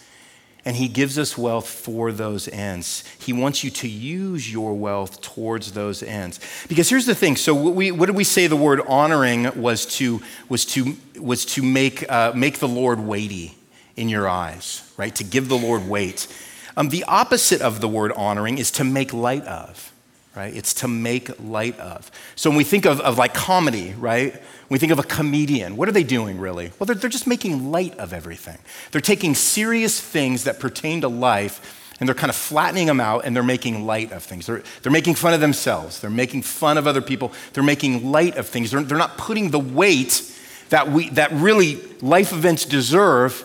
and 0.71 0.77
he 0.77 0.87
gives 0.87 1.19
us 1.19 1.37
wealth 1.37 1.69
for 1.69 2.13
those 2.13 2.47
ends. 2.47 3.03
He 3.19 3.33
wants 3.33 3.65
you 3.65 3.71
to 3.73 3.89
use 3.89 4.53
your 4.53 4.73
wealth 4.73 5.21
towards 5.21 5.73
those 5.73 6.01
ends. 6.01 6.39
Because 6.69 6.89
here's 6.89 7.07
the 7.07 7.15
thing. 7.17 7.35
So 7.35 7.57
what, 7.57 7.75
we, 7.75 7.91
what 7.91 8.07
did 8.07 8.15
we 8.15 8.23
say 8.23 8.47
the 8.47 8.55
word 8.55 8.81
honoring 8.87 9.61
was 9.61 9.85
to, 9.97 10.23
was 10.49 10.65
to, 10.67 10.97
was 11.19 11.45
to 11.47 11.65
make, 11.65 12.09
uh, 12.09 12.35
make 12.37 12.61
the 12.61 12.69
Lord 12.69 13.01
weighty 13.01 13.57
in 13.97 14.09
your 14.09 14.29
eyes, 14.29 14.89
right? 14.97 15.13
To 15.17 15.25
give 15.25 15.49
the 15.49 15.59
Lord 15.59 15.89
weight. 15.89 16.29
Um, 16.77 16.91
the 16.91 17.03
opposite 17.03 17.63
of 17.63 17.81
the 17.81 17.89
word 17.89 18.13
honoring 18.13 18.59
is 18.59 18.71
to 18.71 18.85
make 18.85 19.13
light 19.13 19.43
of, 19.47 19.90
right? 20.37 20.55
It's 20.55 20.75
to 20.75 20.89
make 20.89 21.41
light 21.41 21.79
of. 21.79 22.11
So 22.37 22.51
when 22.51 22.57
we 22.57 22.65
think 22.65 22.87
of, 22.87 23.01
of 23.01 23.19
like 23.19 23.35
comedy, 23.35 23.95
right? 23.99 24.41
we 24.71 24.79
think 24.79 24.93
of 24.93 25.01
a 25.01 25.03
comedian, 25.03 25.77
what 25.77 25.89
are 25.89 25.93
they 25.93 26.05
doing 26.05 26.39
really? 26.39 26.71
Well, 26.79 26.87
they're, 26.87 26.95
they're 26.95 27.11
just 27.11 27.27
making 27.27 27.73
light 27.73 27.99
of 27.99 28.13
everything. 28.13 28.57
They're 28.93 29.01
taking 29.01 29.35
serious 29.35 30.01
things 30.01 30.45
that 30.45 30.61
pertain 30.61 31.01
to 31.01 31.09
life 31.09 31.77
and 31.99 32.09
they're 32.09 32.15
kind 32.15 32.31
of 32.31 32.37
flattening 32.37 32.87
them 32.87 33.01
out 33.01 33.25
and 33.25 33.35
they're 33.35 33.43
making 33.43 33.85
light 33.85 34.13
of 34.13 34.23
things. 34.23 34.47
They're, 34.47 34.63
they're 34.83 34.93
making 34.93 35.17
fun 35.17 35.35
of 35.35 35.41
themselves. 35.41 36.01
They're 36.01 36.09
making 36.09 36.43
fun 36.43 36.79
of 36.79 36.87
other 36.87 37.03
people. 37.03 37.33
They're 37.53 37.65
making 37.65 38.11
light 38.11 38.37
of 38.37 38.47
things. 38.47 38.71
They're, 38.71 38.83
they're 38.83 38.97
not 38.97 39.19
putting 39.19 39.51
the 39.51 39.59
weight 39.59 40.23
that, 40.71 40.89
we, 40.89 41.11
that 41.11 41.33
really 41.33 41.83
life 42.01 42.33
events 42.33 42.65
deserve 42.65 43.45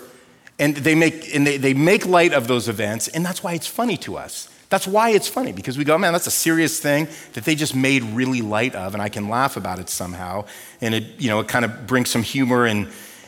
and 0.59 0.77
they 0.77 0.95
make, 0.95 1.35
and 1.35 1.45
they, 1.45 1.57
they 1.57 1.73
make 1.73 2.05
light 2.05 2.33
of 2.33 2.47
those 2.47 2.69
events 2.69 3.07
and 3.07 3.25
that's 3.25 3.43
why 3.43 3.53
it's 3.53 3.67
funny 3.67 3.97
to 3.97 4.15
us. 4.15 4.47
That's 4.69 4.87
why 4.87 5.11
it's 5.11 5.27
funny 5.27 5.51
because 5.51 5.77
we 5.77 5.83
go, 5.83 5.97
man, 5.97 6.13
that's 6.13 6.27
a 6.27 6.31
serious 6.31 6.79
thing 6.79 7.07
that 7.33 7.45
they 7.45 7.55
just 7.55 7.75
made 7.75 8.03
really 8.03 8.41
light 8.41 8.75
of, 8.75 8.93
and 8.93 9.01
I 9.01 9.09
can 9.09 9.29
laugh 9.29 9.57
about 9.57 9.79
it 9.79 9.89
somehow, 9.89 10.45
and 10.81 10.95
it, 10.95 11.03
you 11.19 11.29
know, 11.29 11.39
it 11.39 11.47
kind 11.47 11.65
of 11.65 11.87
brings 11.87 12.09
some 12.09 12.23
humor 12.23 12.65
and 12.65 12.87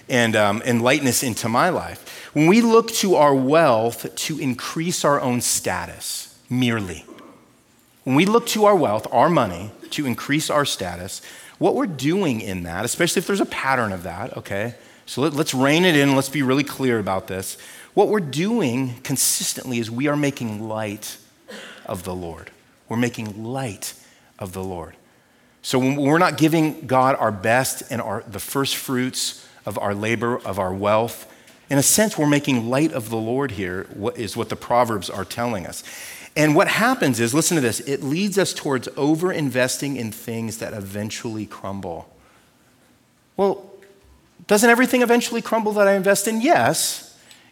and, 0.10 0.36
um, 0.36 0.62
and 0.66 0.82
lightness 0.82 1.24
into 1.24 1.50
my 1.50 1.70
life. 1.70 2.30
When 2.34 2.48
we 2.48 2.62
look 2.62 2.92
to 2.92 3.16
our 3.16 3.36
wealth 3.36 4.16
to 4.16 4.40
increase 4.40 5.04
our 5.04 5.20
own 5.20 5.42
status 5.42 6.38
merely, 6.50 7.06
when 8.04 8.16
we 8.16 8.26
look 8.26 8.48
to 8.48 8.66
our 8.66 8.76
wealth, 8.76 9.06
our 9.12 9.30
money, 9.30 9.72
to 9.92 10.06
increase 10.06 10.50
our 10.50 10.66
status, 10.66 11.22
what 11.58 11.76
we're 11.76 11.88
doing 11.88 12.42
in 12.42 12.64
that, 12.64 12.86
especially 12.86 13.20
if 13.20 13.28
there's 13.28 13.42
a 13.42 13.46
pattern 13.46 13.92
of 13.92 14.04
that, 14.04 14.38
okay? 14.38 14.76
So 15.06 15.22
let, 15.22 15.34
us 15.34 15.54
rein 15.54 15.84
it 15.84 15.96
in, 15.96 16.16
let's 16.16 16.30
be 16.30 16.42
really 16.42 16.64
clear 16.64 17.00
about 17.00 17.28
this. 17.28 17.58
What 17.94 18.10
we're 18.10 18.20
doing 18.20 19.02
consistently 19.04 19.80
is 19.80 19.90
we 19.90 20.08
are 20.08 20.16
making 20.16 20.70
light 20.70 21.18
of 21.88 22.04
the 22.04 22.16
Lord. 22.16 22.52
We're 22.90 22.98
making 22.98 23.44
light 23.44 23.94
of 24.40 24.54
the 24.54 24.64
Lord. 24.64 24.96
So 25.62 25.80
when 25.80 25.96
we're 25.96 26.18
not 26.18 26.38
giving 26.38 26.88
God 26.88 27.16
our 27.16 27.32
best 27.32 27.84
and 27.90 28.02
our, 28.02 28.24
the 28.28 28.40
first 28.40 28.76
fruits 28.76 29.46
of 29.66 29.78
our 29.78 29.94
labor, 29.94 30.38
of 30.40 30.60
our 30.60 30.74
wealth, 30.74 31.34
in 31.70 31.78
a 31.78 31.84
sense, 31.84 32.18
we're 32.18 32.28
making 32.28 32.70
light 32.70 32.94
of 32.94 33.10
the 33.10 33.18
Lord 33.18 33.52
here, 33.52 33.88
is 34.16 34.38
what 34.38 34.50
the 34.50 34.56
Proverbs 34.56 35.10
are 35.10 35.26
telling 35.26 35.66
us. 35.66 35.84
And 36.38 36.56
what 36.56 36.68
happens 36.68 37.20
is, 37.20 37.34
listen 37.34 37.56
to 37.56 37.62
this, 37.62 37.80
it 37.82 38.04
leads 38.04 38.38
us 38.38 38.54
towards 38.54 38.88
over 38.96 39.34
investing 39.34 39.98
in 39.98 40.12
things 40.12 40.60
that 40.60 40.74
eventually 40.74 41.46
crumble. 41.46 42.14
Well, 43.36 43.70
doesn't 44.46 44.70
everything 44.70 45.02
eventually 45.02 45.42
crumble 45.42 45.74
that 45.74 45.88
I 45.88 45.96
invest 45.96 46.28
in? 46.28 46.40
Yes 46.40 47.07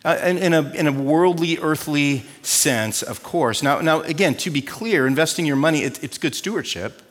uh, 0.05 0.19
in, 0.23 0.37
in, 0.37 0.53
a, 0.53 0.71
in 0.73 0.87
a 0.87 0.91
worldly, 0.91 1.57
earthly 1.57 2.23
sense, 2.43 3.01
of 3.01 3.23
course. 3.23 3.63
Now, 3.63 3.81
now 3.81 4.01
again, 4.01 4.35
to 4.35 4.51
be 4.51 4.61
clear, 4.61 5.07
investing 5.07 5.47
your 5.47 5.55
money, 5.55 5.81
it, 5.81 6.03
it's 6.03 6.19
good 6.19 6.35
stewardship. 6.35 7.01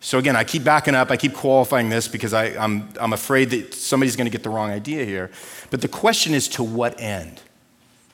So 0.00 0.18
again, 0.18 0.34
I 0.34 0.44
keep 0.44 0.64
backing 0.64 0.94
up, 0.94 1.10
I 1.10 1.18
keep 1.18 1.34
qualifying 1.34 1.90
this 1.90 2.08
because 2.08 2.32
I, 2.32 2.46
I'm, 2.56 2.88
I'm 2.98 3.12
afraid 3.12 3.50
that 3.50 3.74
somebody's 3.74 4.16
going 4.16 4.24
to 4.24 4.30
get 4.30 4.42
the 4.42 4.48
wrong 4.48 4.70
idea 4.70 5.04
here. 5.04 5.30
But 5.68 5.82
the 5.82 5.88
question 5.88 6.32
is 6.32 6.48
to 6.48 6.64
what 6.64 6.98
end? 6.98 7.42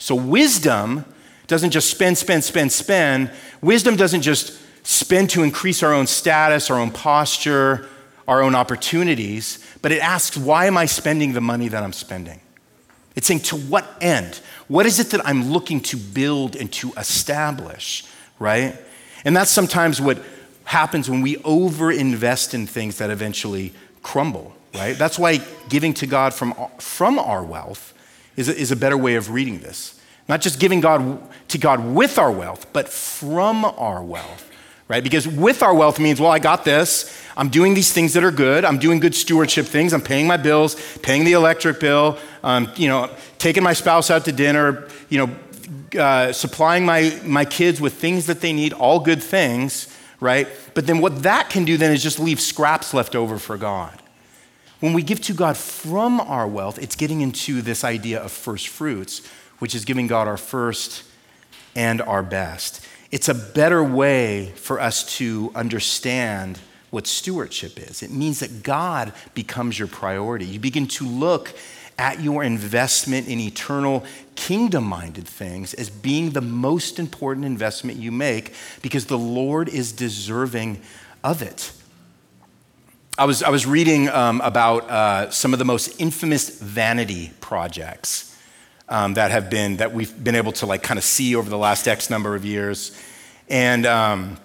So 0.01 0.17
wisdom 0.17 1.05
doesn't 1.47 1.71
just 1.71 1.89
spend, 1.89 2.19
spend, 2.19 2.43
spend, 2.43 2.73
spend. 2.73 3.31
Wisdom 3.63 3.95
doesn't 3.95 4.23
just 4.23 4.59
spend 4.85 5.31
to 5.31 5.45
increase 5.45 5.85
our 5.85 5.95
own 5.95 6.09
status, 6.09 6.71
our 6.71 6.79
own 6.81 6.91
posture, 6.91 7.89
our 8.27 8.43
own 8.43 8.57
opportunities, 8.57 9.65
but 9.81 9.93
it 9.93 10.03
asks, 10.03 10.37
why 10.37 10.67
am 10.67 10.77
I 10.77 10.87
spending 10.87 11.35
the 11.35 11.41
money 11.41 11.69
that 11.69 11.85
I'm 11.85 11.93
spending? 11.93 12.41
It's 13.17 13.27
saying, 13.27 13.41
to 13.41 13.57
what 13.57 13.87
end? 14.01 14.41
What 14.69 14.87
is 14.87 15.01
it 15.01 15.11
that 15.11 15.27
I'm 15.27 15.51
looking 15.51 15.81
to 15.83 15.97
build 15.97 16.55
and 16.55 16.71
to 16.75 16.93
establish, 16.97 18.05
right? 18.39 18.77
And 19.25 19.35
that's 19.35 19.51
sometimes 19.51 20.01
what 20.01 20.23
happens 20.65 21.09
when 21.09 21.23
we 21.23 21.37
overinvest 21.37 22.53
in 22.53 22.67
things 22.67 22.99
that 22.99 23.11
eventually 23.11 23.73
crumble, 24.03 24.55
right? 24.75 24.97
That's 24.97 25.19
why 25.19 25.41
giving 25.69 25.95
to 25.95 26.07
God 26.07 26.35
from, 26.35 26.55
from 26.79 27.19
our 27.19 27.43
wealth 27.43 27.95
is 28.37 28.49
a, 28.49 28.57
is 28.57 28.71
a 28.71 28.77
better 28.77 28.97
way 28.97 29.15
of 29.15 29.31
reading 29.31 29.61
this. 29.61 30.01
Not 30.29 30.41
just 30.41 30.59
giving 30.59 30.81
God 30.81 31.21
to 31.49 31.59
God 31.59 31.85
with 31.85 32.19
our 32.19 32.33
wealth, 32.33 32.73
but 32.73 32.89
from 32.89 33.65
our 33.65 34.03
wealth, 34.03 34.51
right? 34.89 35.03
Because 35.03 35.27
with 35.27 35.63
our 35.63 35.73
wealth 35.73 36.01
means, 36.01 36.21
well, 36.21 36.33
I 36.33 36.41
got 36.41 36.65
this. 36.65 37.17
I'm 37.37 37.49
doing 37.49 37.75
these 37.75 37.93
things 37.93 38.15
that 38.15 38.25
are 38.25 38.33
good. 38.33 38.65
I'm 38.65 38.79
doing 38.79 38.99
good 38.99 39.15
stewardship 39.15 39.67
things. 39.67 39.93
I'm 39.93 40.01
paying 40.01 40.27
my 40.27 40.37
bills, 40.37 40.75
paying 40.99 41.25
the 41.25 41.33
electric 41.33 41.79
bill, 41.79 42.19
um, 42.47 42.71
you 42.77 42.87
know, 42.87 43.11
taking 43.39 43.65
my 43.65 43.73
spouse 43.73 44.09
out 44.09 44.25
to 44.27 44.33
dinner, 44.33 44.89
you 45.09 45.19
know, 45.19 46.01
uh, 46.01 46.33
supplying 46.33 46.85
my, 46.85 47.21
my 47.25 47.45
kids 47.45 47.81
with 47.81 47.95
things 47.95 48.27
that 48.27 48.41
they 48.41 48.53
need, 48.53 48.73
all 48.73 49.01
good 49.01 49.21
things, 49.21 49.93
right? 50.21 50.47
But 50.73 50.87
then 50.87 51.01
what 51.01 51.25
that 51.25 51.51
can 51.51 51.65
do 51.65 51.77
then 51.77 51.93
is 51.93 52.05
just 52.05 52.21
leave 52.21 52.41
scraps 52.41 52.95
left 52.95 53.17
over 53.17 53.41
for 53.41 53.57
God. 53.57 54.01
When 54.79 54.93
we 54.93 55.03
give 55.03 55.21
to 55.23 55.33
God 55.35 55.57
from 55.57 56.21
our 56.21 56.47
wealth, 56.47 56.79
it's 56.79 56.95
getting 56.95 57.21
into 57.21 57.63
this 57.63 57.83
idea 57.83 58.23
of 58.23 58.31
first 58.31 58.69
fruits, 58.69 59.27
which 59.59 59.75
is 59.75 59.85
giving 59.85 60.07
God 60.07 60.29
our 60.29 60.37
first 60.37 61.03
and 61.75 62.01
our 62.01 62.23
best. 62.23 62.87
it's 63.11 63.29
a 63.29 63.35
better 63.35 63.83
way 63.83 64.53
for 64.57 64.81
us 64.81 65.17
to 65.17 65.51
understand 65.55 66.61
what 66.91 67.07
stewardship 67.07 67.79
is. 67.79 68.03
It 68.03 68.11
means 68.11 68.41
that 68.41 68.63
God 68.63 69.13
becomes 69.35 69.79
your 69.79 69.89
priority. 69.89 70.47
You 70.47 70.61
begin 70.61 70.87
to 70.89 71.07
look 71.07 71.55
at 71.99 72.21
your 72.21 72.45
investment 72.45 73.29
in 73.29 73.41
eternal 73.41 74.05
kingdom 74.35 74.85
minded 74.85 75.27
things 75.27 75.73
as 75.75 75.89
being 75.89 76.31
the 76.31 76.41
most 76.41 76.99
important 76.99 77.47
investment 77.47 77.99
you 77.99 78.13
make 78.13 78.53
because 78.83 79.07
the 79.07 79.19
Lord 79.19 79.69
is 79.69 79.93
deserving 79.93 80.81
of 81.25 81.43
it. 81.43 81.73
I 83.19 83.25
was, 83.25 83.43
I 83.43 83.49
was 83.49 83.65
reading 83.65 84.11
um, 84.11 84.43
about 84.43 84.91
uh, 84.91 85.31
some 85.31 85.55
of 85.55 85.59
the 85.59 85.65
most 85.65 85.99
infamous 85.99 86.61
vanity 86.61 87.33
projects 87.41 88.37
um, 88.91 89.15
that 89.15 89.31
have 89.31 89.49
been, 89.49 89.79
that 89.79 89.95
we've 89.95 90.23
been 90.23 90.35
able 90.35 90.53
to 90.53 90.67
like 90.67 90.83
kind 90.83 90.99
of 90.99 91.05
see 91.05 91.35
over 91.35 91.49
the 91.49 91.57
last 91.59 91.89
X 91.89 92.11
number 92.11 92.35
of 92.35 92.45
years. 92.45 92.95
And 93.49 93.87
um, 93.87 94.37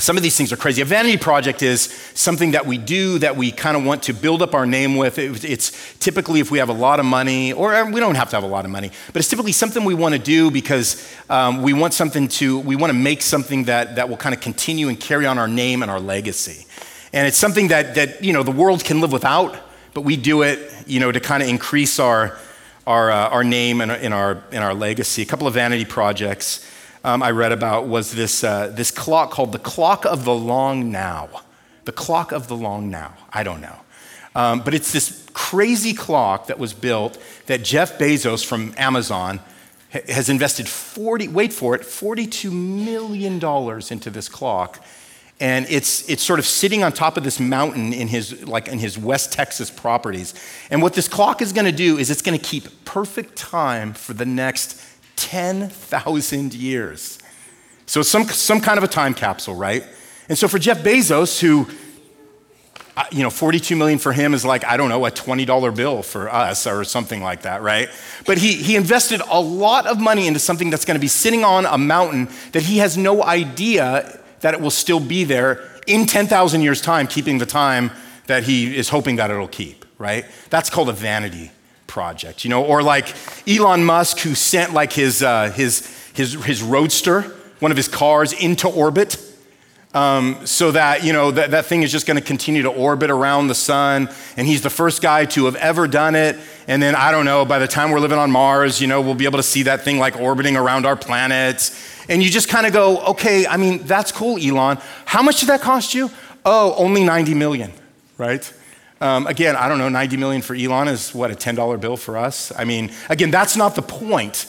some 0.00 0.16
of 0.16 0.22
these 0.22 0.36
things 0.36 0.52
are 0.52 0.56
crazy. 0.56 0.80
A 0.80 0.84
vanity 0.84 1.16
project 1.16 1.60
is 1.60 1.82
something 2.14 2.52
that 2.52 2.66
we 2.66 2.78
do 2.78 3.18
that 3.18 3.36
we 3.36 3.50
kind 3.50 3.76
of 3.76 3.84
want 3.84 4.04
to 4.04 4.12
build 4.12 4.42
up 4.42 4.54
our 4.54 4.64
name 4.64 4.96
with. 4.96 5.18
It, 5.18 5.44
it's 5.44 5.72
typically 5.98 6.38
if 6.38 6.52
we 6.52 6.58
have 6.58 6.68
a 6.68 6.74
lot 6.74 7.00
of 7.00 7.06
money, 7.06 7.52
or 7.52 7.84
we 7.90 7.98
don't 7.98 8.14
have 8.14 8.30
to 8.30 8.36
have 8.36 8.44
a 8.44 8.48
lot 8.48 8.64
of 8.64 8.70
money, 8.70 8.92
but 9.12 9.16
it's 9.16 9.28
typically 9.28 9.50
something 9.50 9.84
we 9.84 9.94
want 9.94 10.14
to 10.14 10.20
do 10.20 10.52
because 10.52 11.12
um, 11.28 11.62
we 11.62 11.72
want 11.72 11.94
something 11.94 12.28
to, 12.28 12.60
we 12.60 12.76
want 12.76 12.90
to 12.90 12.98
make 12.98 13.22
something 13.22 13.64
that, 13.64 13.96
that 13.96 14.08
will 14.08 14.16
kind 14.16 14.34
of 14.34 14.40
continue 14.40 14.88
and 14.88 15.00
carry 15.00 15.26
on 15.26 15.36
our 15.36 15.48
name 15.48 15.82
and 15.82 15.90
our 15.90 16.00
legacy. 16.00 16.64
And 17.12 17.26
it's 17.26 17.38
something 17.38 17.68
that, 17.68 17.96
that 17.96 18.22
you 18.22 18.32
know, 18.32 18.44
the 18.44 18.52
world 18.52 18.84
can 18.84 19.00
live 19.00 19.10
without, 19.10 19.58
but 19.94 20.02
we 20.02 20.16
do 20.16 20.42
it 20.42 20.72
you 20.86 21.00
know, 21.00 21.10
to 21.10 21.18
kind 21.18 21.42
of 21.42 21.48
increase 21.48 21.98
our, 21.98 22.38
our, 22.86 23.10
uh, 23.10 23.30
our 23.30 23.42
name 23.42 23.80
and, 23.80 23.90
and, 23.90 24.14
our, 24.14 24.44
and 24.52 24.62
our 24.62 24.74
legacy. 24.74 25.22
A 25.22 25.26
couple 25.26 25.48
of 25.48 25.54
vanity 25.54 25.84
projects 25.84 26.64
um, 27.04 27.22
I 27.22 27.30
read 27.30 27.52
about 27.52 27.86
was 27.86 28.12
this, 28.12 28.42
uh, 28.42 28.68
this 28.68 28.90
clock 28.90 29.30
called 29.30 29.52
the 29.52 29.58
Clock 29.58 30.04
of 30.04 30.24
the 30.24 30.34
Long 30.34 30.90
Now. 30.90 31.28
The 31.84 31.92
Clock 31.92 32.32
of 32.32 32.48
the 32.48 32.56
Long 32.56 32.90
Now. 32.90 33.14
I 33.32 33.42
don't 33.42 33.60
know. 33.60 33.76
Um, 34.34 34.60
but 34.60 34.74
it's 34.74 34.92
this 34.92 35.26
crazy 35.32 35.94
clock 35.94 36.48
that 36.48 36.58
was 36.58 36.72
built 36.72 37.18
that 37.46 37.62
Jeff 37.62 37.98
Bezos 37.98 38.44
from 38.44 38.74
Amazon 38.76 39.40
has 39.90 40.28
invested 40.28 40.68
40, 40.68 41.28
wait 41.28 41.52
for 41.52 41.74
it, 41.74 41.82
$42 41.82 42.52
million 42.52 43.34
into 43.90 44.10
this 44.10 44.28
clock 44.28 44.84
and 45.40 45.66
it's, 45.68 46.08
it's 46.08 46.22
sort 46.22 46.38
of 46.38 46.46
sitting 46.46 46.82
on 46.82 46.92
top 46.92 47.16
of 47.16 47.24
this 47.24 47.38
mountain 47.38 47.92
in 47.92 48.08
his 48.08 48.46
like 48.46 48.68
in 48.68 48.78
his 48.78 48.98
west 48.98 49.32
texas 49.32 49.70
properties 49.70 50.34
and 50.70 50.82
what 50.82 50.94
this 50.94 51.08
clock 51.08 51.40
is 51.40 51.52
going 51.52 51.64
to 51.64 51.72
do 51.72 51.98
is 51.98 52.10
it's 52.10 52.22
going 52.22 52.38
to 52.38 52.44
keep 52.44 52.84
perfect 52.84 53.36
time 53.36 53.92
for 53.92 54.14
the 54.14 54.26
next 54.26 54.82
10000 55.18 56.54
years. 56.54 57.18
So 57.86 58.00
it's 58.00 58.08
some, 58.08 58.24
some 58.24 58.60
kind 58.60 58.78
of 58.78 58.84
a 58.84 58.88
time 58.88 59.14
capsule 59.14 59.54
right? 59.54 59.84
And 60.28 60.36
so 60.36 60.46
for 60.46 60.58
jeff 60.58 60.78
bezos 60.78 61.40
who 61.40 61.66
uh, 62.96 63.04
you 63.10 63.22
know 63.22 63.30
42 63.30 63.76
million 63.76 63.98
for 63.98 64.12
him 64.12 64.34
is 64.34 64.44
like 64.44 64.64
i 64.64 64.76
don't 64.76 64.88
know 64.88 65.06
a 65.06 65.10
$20 65.10 65.76
bill 65.76 66.02
for 66.02 66.28
us 66.28 66.66
or 66.66 66.84
something 66.84 67.22
like 67.22 67.42
that 67.42 67.62
right? 67.62 67.88
But 68.26 68.38
he, 68.38 68.52
he 68.54 68.76
invested 68.76 69.22
a 69.30 69.40
lot 69.40 69.86
of 69.86 69.98
money 70.00 70.26
into 70.26 70.38
something 70.38 70.70
that's 70.70 70.84
going 70.84 70.96
to 70.96 71.00
be 71.00 71.08
sitting 71.08 71.44
on 71.44 71.66
a 71.66 71.78
mountain 71.78 72.28
that 72.52 72.62
he 72.62 72.78
has 72.78 72.96
no 72.96 73.22
idea 73.22 74.20
that 74.40 74.54
it 74.54 74.60
will 74.60 74.70
still 74.70 75.00
be 75.00 75.24
there 75.24 75.68
in 75.86 76.06
10,000 76.06 76.60
years' 76.60 76.80
time, 76.80 77.06
keeping 77.06 77.38
the 77.38 77.46
time 77.46 77.90
that 78.26 78.44
he 78.44 78.76
is 78.76 78.90
hoping 78.90 79.16
that 79.16 79.30
it'll 79.30 79.48
keep, 79.48 79.84
right? 79.98 80.26
That's 80.50 80.70
called 80.70 80.90
a 80.90 80.92
vanity 80.92 81.50
project, 81.98 82.44
you 82.44 82.50
know, 82.50 82.64
or 82.64 82.82
like 82.82 83.14
Elon 83.48 83.84
Musk 83.84 84.20
who 84.20 84.34
sent 84.34 84.72
like 84.72 84.92
his, 84.92 85.22
uh, 85.22 85.50
his, 85.50 85.86
his, 86.14 86.32
his 86.44 86.62
roadster, 86.62 87.22
one 87.58 87.70
of 87.70 87.76
his 87.76 87.88
cars, 87.88 88.32
into 88.32 88.68
orbit. 88.68 89.16
Um, 89.94 90.46
so 90.46 90.70
that 90.72 91.02
you 91.02 91.14
know 91.14 91.30
that, 91.30 91.52
that 91.52 91.64
thing 91.64 91.82
is 91.82 91.90
just 91.90 92.06
going 92.06 92.18
to 92.18 92.22
continue 92.22 92.62
to 92.62 92.68
orbit 92.68 93.10
around 93.10 93.48
the 93.48 93.54
sun 93.54 94.10
and 94.36 94.46
he's 94.46 94.60
the 94.60 94.68
first 94.70 95.00
guy 95.00 95.24
to 95.24 95.46
have 95.46 95.56
ever 95.56 95.88
done 95.88 96.14
it 96.14 96.36
and 96.66 96.82
then 96.82 96.94
i 96.94 97.10
don't 97.10 97.24
know 97.24 97.46
by 97.46 97.58
the 97.58 97.66
time 97.66 97.90
we're 97.90 97.98
living 97.98 98.18
on 98.18 98.30
mars 98.30 98.82
you 98.82 98.86
know 98.86 99.00
we'll 99.00 99.14
be 99.14 99.24
able 99.24 99.38
to 99.38 99.42
see 99.42 99.62
that 99.62 99.84
thing 99.84 99.98
like 99.98 100.14
orbiting 100.20 100.58
around 100.58 100.84
our 100.84 100.94
planet 100.94 101.72
and 102.08 102.22
you 102.22 102.30
just 102.30 102.48
kind 102.48 102.66
of 102.66 102.72
go, 102.72 102.98
okay, 103.08 103.46
I 103.46 103.56
mean, 103.56 103.84
that's 103.84 104.12
cool, 104.12 104.38
Elon. 104.38 104.78
How 105.04 105.22
much 105.22 105.40
did 105.40 105.50
that 105.50 105.60
cost 105.60 105.94
you? 105.94 106.10
Oh, 106.44 106.74
only 106.76 107.04
90 107.04 107.34
million, 107.34 107.72
right? 108.16 108.50
Um, 109.00 109.26
again, 109.26 109.54
I 109.54 109.68
don't 109.68 109.78
know, 109.78 109.88
90 109.88 110.16
million 110.16 110.42
for 110.42 110.54
Elon 110.54 110.88
is 110.88 111.14
what, 111.14 111.30
a 111.30 111.34
$10 111.34 111.80
bill 111.80 111.96
for 111.96 112.16
us? 112.16 112.52
I 112.56 112.64
mean, 112.64 112.90
again, 113.08 113.30
that's 113.30 113.56
not 113.56 113.76
the 113.76 113.82
point. 113.82 114.46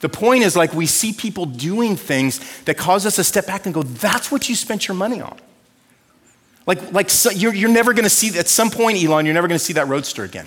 The 0.00 0.08
point 0.08 0.42
is 0.42 0.56
like 0.56 0.74
we 0.74 0.86
see 0.86 1.12
people 1.12 1.46
doing 1.46 1.94
things 1.94 2.62
that 2.62 2.76
cause 2.76 3.06
us 3.06 3.16
to 3.16 3.24
step 3.24 3.46
back 3.46 3.66
and 3.66 3.74
go, 3.74 3.84
that's 3.84 4.32
what 4.32 4.48
you 4.48 4.56
spent 4.56 4.88
your 4.88 4.96
money 4.96 5.20
on. 5.20 5.38
Like, 6.66 6.92
like 6.92 7.10
so 7.10 7.30
you're, 7.30 7.54
you're 7.54 7.70
never 7.70 7.92
gonna 7.92 8.10
see, 8.10 8.36
at 8.36 8.48
some 8.48 8.70
point, 8.70 9.02
Elon, 9.02 9.24
you're 9.24 9.34
never 9.34 9.46
gonna 9.48 9.58
see 9.60 9.74
that 9.74 9.86
roadster 9.86 10.24
again. 10.24 10.46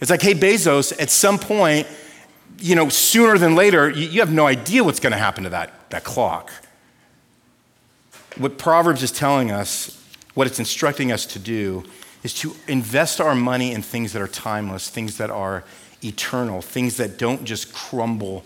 It's 0.00 0.10
like, 0.10 0.22
hey, 0.22 0.34
Bezos, 0.34 0.92
at 1.00 1.10
some 1.10 1.38
point, 1.38 1.88
you 2.60 2.76
know, 2.76 2.88
sooner 2.88 3.38
than 3.38 3.56
later, 3.56 3.90
you, 3.90 4.08
you 4.08 4.20
have 4.20 4.32
no 4.32 4.46
idea 4.46 4.84
what's 4.84 5.00
gonna 5.00 5.18
happen 5.18 5.44
to 5.44 5.50
that 5.50 5.90
that 5.90 6.04
clock. 6.04 6.52
What 8.36 8.58
Proverbs 8.58 9.02
is 9.02 9.10
telling 9.10 9.50
us, 9.50 10.00
what 10.34 10.46
it's 10.46 10.58
instructing 10.58 11.10
us 11.10 11.26
to 11.26 11.38
do, 11.38 11.84
is 12.22 12.34
to 12.34 12.54
invest 12.66 13.20
our 13.20 13.34
money 13.34 13.72
in 13.72 13.82
things 13.82 14.12
that 14.12 14.22
are 14.22 14.28
timeless, 14.28 14.88
things 14.90 15.18
that 15.18 15.30
are 15.30 15.64
eternal, 16.02 16.60
things 16.62 16.96
that 16.96 17.18
don't 17.18 17.44
just 17.44 17.72
crumble 17.72 18.44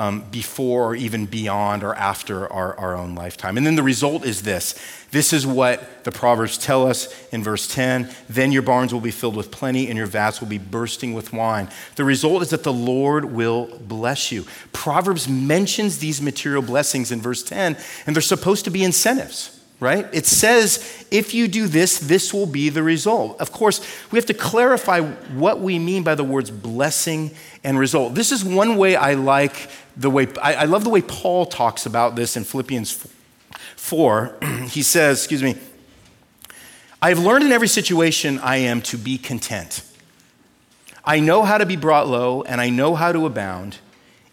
um, 0.00 0.24
before 0.30 0.86
or 0.86 0.96
even 0.96 1.26
beyond 1.26 1.84
or 1.84 1.94
after 1.94 2.50
our, 2.50 2.74
our 2.78 2.96
own 2.96 3.14
lifetime. 3.14 3.58
And 3.58 3.66
then 3.66 3.74
the 3.74 3.82
result 3.82 4.24
is 4.24 4.42
this 4.42 4.74
this 5.10 5.32
is 5.32 5.46
what 5.46 6.04
the 6.04 6.12
Proverbs 6.12 6.56
tell 6.56 6.86
us 6.86 7.28
in 7.30 7.42
verse 7.42 7.72
10 7.72 8.08
Then 8.28 8.50
your 8.50 8.62
barns 8.62 8.94
will 8.94 9.00
be 9.00 9.10
filled 9.10 9.36
with 9.36 9.50
plenty, 9.50 9.88
and 9.88 9.98
your 9.98 10.06
vats 10.06 10.40
will 10.40 10.48
be 10.48 10.56
bursting 10.56 11.12
with 11.12 11.34
wine. 11.34 11.68
The 11.96 12.04
result 12.04 12.40
is 12.42 12.50
that 12.50 12.62
the 12.62 12.72
Lord 12.72 13.26
will 13.26 13.66
bless 13.80 14.32
you. 14.32 14.46
Proverbs 14.72 15.28
mentions 15.28 15.98
these 15.98 16.22
material 16.22 16.62
blessings 16.62 17.12
in 17.12 17.20
verse 17.20 17.42
10, 17.42 17.76
and 18.06 18.16
they're 18.16 18.22
supposed 18.22 18.64
to 18.64 18.70
be 18.70 18.82
incentives 18.82 19.59
right? 19.80 20.06
It 20.12 20.26
says, 20.26 21.06
if 21.10 21.32
you 21.32 21.48
do 21.48 21.66
this, 21.66 21.98
this 21.98 22.34
will 22.34 22.46
be 22.46 22.68
the 22.68 22.82
result. 22.82 23.40
Of 23.40 23.50
course, 23.50 23.80
we 24.12 24.18
have 24.18 24.26
to 24.26 24.34
clarify 24.34 25.00
what 25.00 25.60
we 25.60 25.78
mean 25.78 26.02
by 26.02 26.14
the 26.14 26.22
words 26.22 26.50
blessing 26.50 27.30
and 27.64 27.78
result. 27.78 28.14
This 28.14 28.30
is 28.30 28.44
one 28.44 28.76
way 28.76 28.94
I 28.94 29.14
like 29.14 29.70
the 29.96 30.10
way, 30.10 30.28
I, 30.40 30.54
I 30.54 30.64
love 30.64 30.84
the 30.84 30.90
way 30.90 31.00
Paul 31.00 31.46
talks 31.46 31.86
about 31.86 32.14
this 32.14 32.36
in 32.36 32.44
Philippians 32.44 33.08
4. 33.76 34.36
he 34.68 34.82
says, 34.82 35.18
excuse 35.18 35.42
me, 35.42 35.56
I 37.00 37.08
have 37.08 37.18
learned 37.18 37.44
in 37.44 37.52
every 37.52 37.68
situation 37.68 38.38
I 38.40 38.56
am 38.56 38.82
to 38.82 38.98
be 38.98 39.16
content. 39.16 39.82
I 41.02 41.20
know 41.20 41.42
how 41.42 41.56
to 41.56 41.64
be 41.64 41.76
brought 41.76 42.06
low, 42.06 42.42
and 42.42 42.60
I 42.60 42.68
know 42.68 42.94
how 42.94 43.10
to 43.10 43.24
abound. 43.24 43.78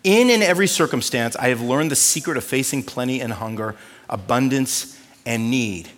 In 0.03 0.29
in 0.29 0.41
every 0.41 0.67
circumstance, 0.67 1.37
I 1.37 1.47
have 1.47 1.61
learned 1.61 1.91
the 1.91 1.95
secret 1.95 2.35
of 2.35 2.43
facing 2.43 2.83
plenty 2.83 3.21
and 3.21 3.31
hunger, 3.31 3.75
abundance 4.09 4.96
and 5.27 5.51
need. 5.51 5.89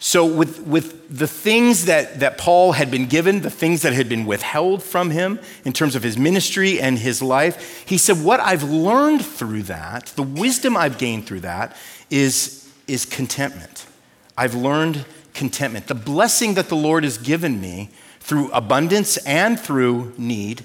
So, 0.00 0.24
with, 0.24 0.60
with 0.60 1.16
the 1.16 1.26
things 1.26 1.86
that, 1.86 2.20
that 2.20 2.38
Paul 2.38 2.72
had 2.72 2.88
been 2.88 3.06
given, 3.06 3.40
the 3.40 3.50
things 3.50 3.82
that 3.82 3.92
had 3.92 4.08
been 4.08 4.26
withheld 4.26 4.82
from 4.82 5.10
him 5.10 5.40
in 5.64 5.72
terms 5.72 5.96
of 5.96 6.04
his 6.04 6.16
ministry 6.16 6.80
and 6.80 6.98
his 6.98 7.20
life, 7.20 7.84
he 7.86 7.98
said, 7.98 8.24
What 8.24 8.38
I've 8.38 8.62
learned 8.62 9.24
through 9.24 9.64
that, 9.64 10.06
the 10.14 10.22
wisdom 10.22 10.76
I've 10.76 10.98
gained 10.98 11.26
through 11.26 11.40
that, 11.40 11.76
is, 12.10 12.70
is 12.86 13.04
contentment. 13.04 13.86
I've 14.36 14.54
learned 14.54 15.04
contentment. 15.34 15.88
The 15.88 15.96
blessing 15.96 16.54
that 16.54 16.68
the 16.68 16.76
Lord 16.76 17.02
has 17.02 17.18
given 17.18 17.60
me 17.60 17.90
through 18.20 18.52
abundance 18.52 19.16
and 19.18 19.58
through 19.58 20.14
need 20.16 20.62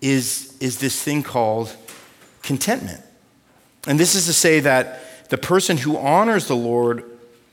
is, 0.00 0.56
is 0.60 0.78
this 0.78 1.00
thing 1.02 1.22
called 1.22 1.76
contentment. 2.42 3.02
And 3.86 4.00
this 4.00 4.14
is 4.14 4.24
to 4.26 4.32
say 4.32 4.60
that 4.60 5.28
the 5.28 5.38
person 5.38 5.76
who 5.76 5.98
honors 5.98 6.46
the 6.46 6.56
Lord 6.56 7.11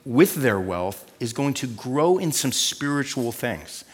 with 0.10 0.34
their 0.34 0.60
wealth 0.60 1.06
is 1.20 1.34
going 1.34 1.54
to 1.54 1.68
grow 1.68 2.18
in 2.18 2.32
some 2.32 2.52
spiritual 2.52 3.32
things. 3.32 3.86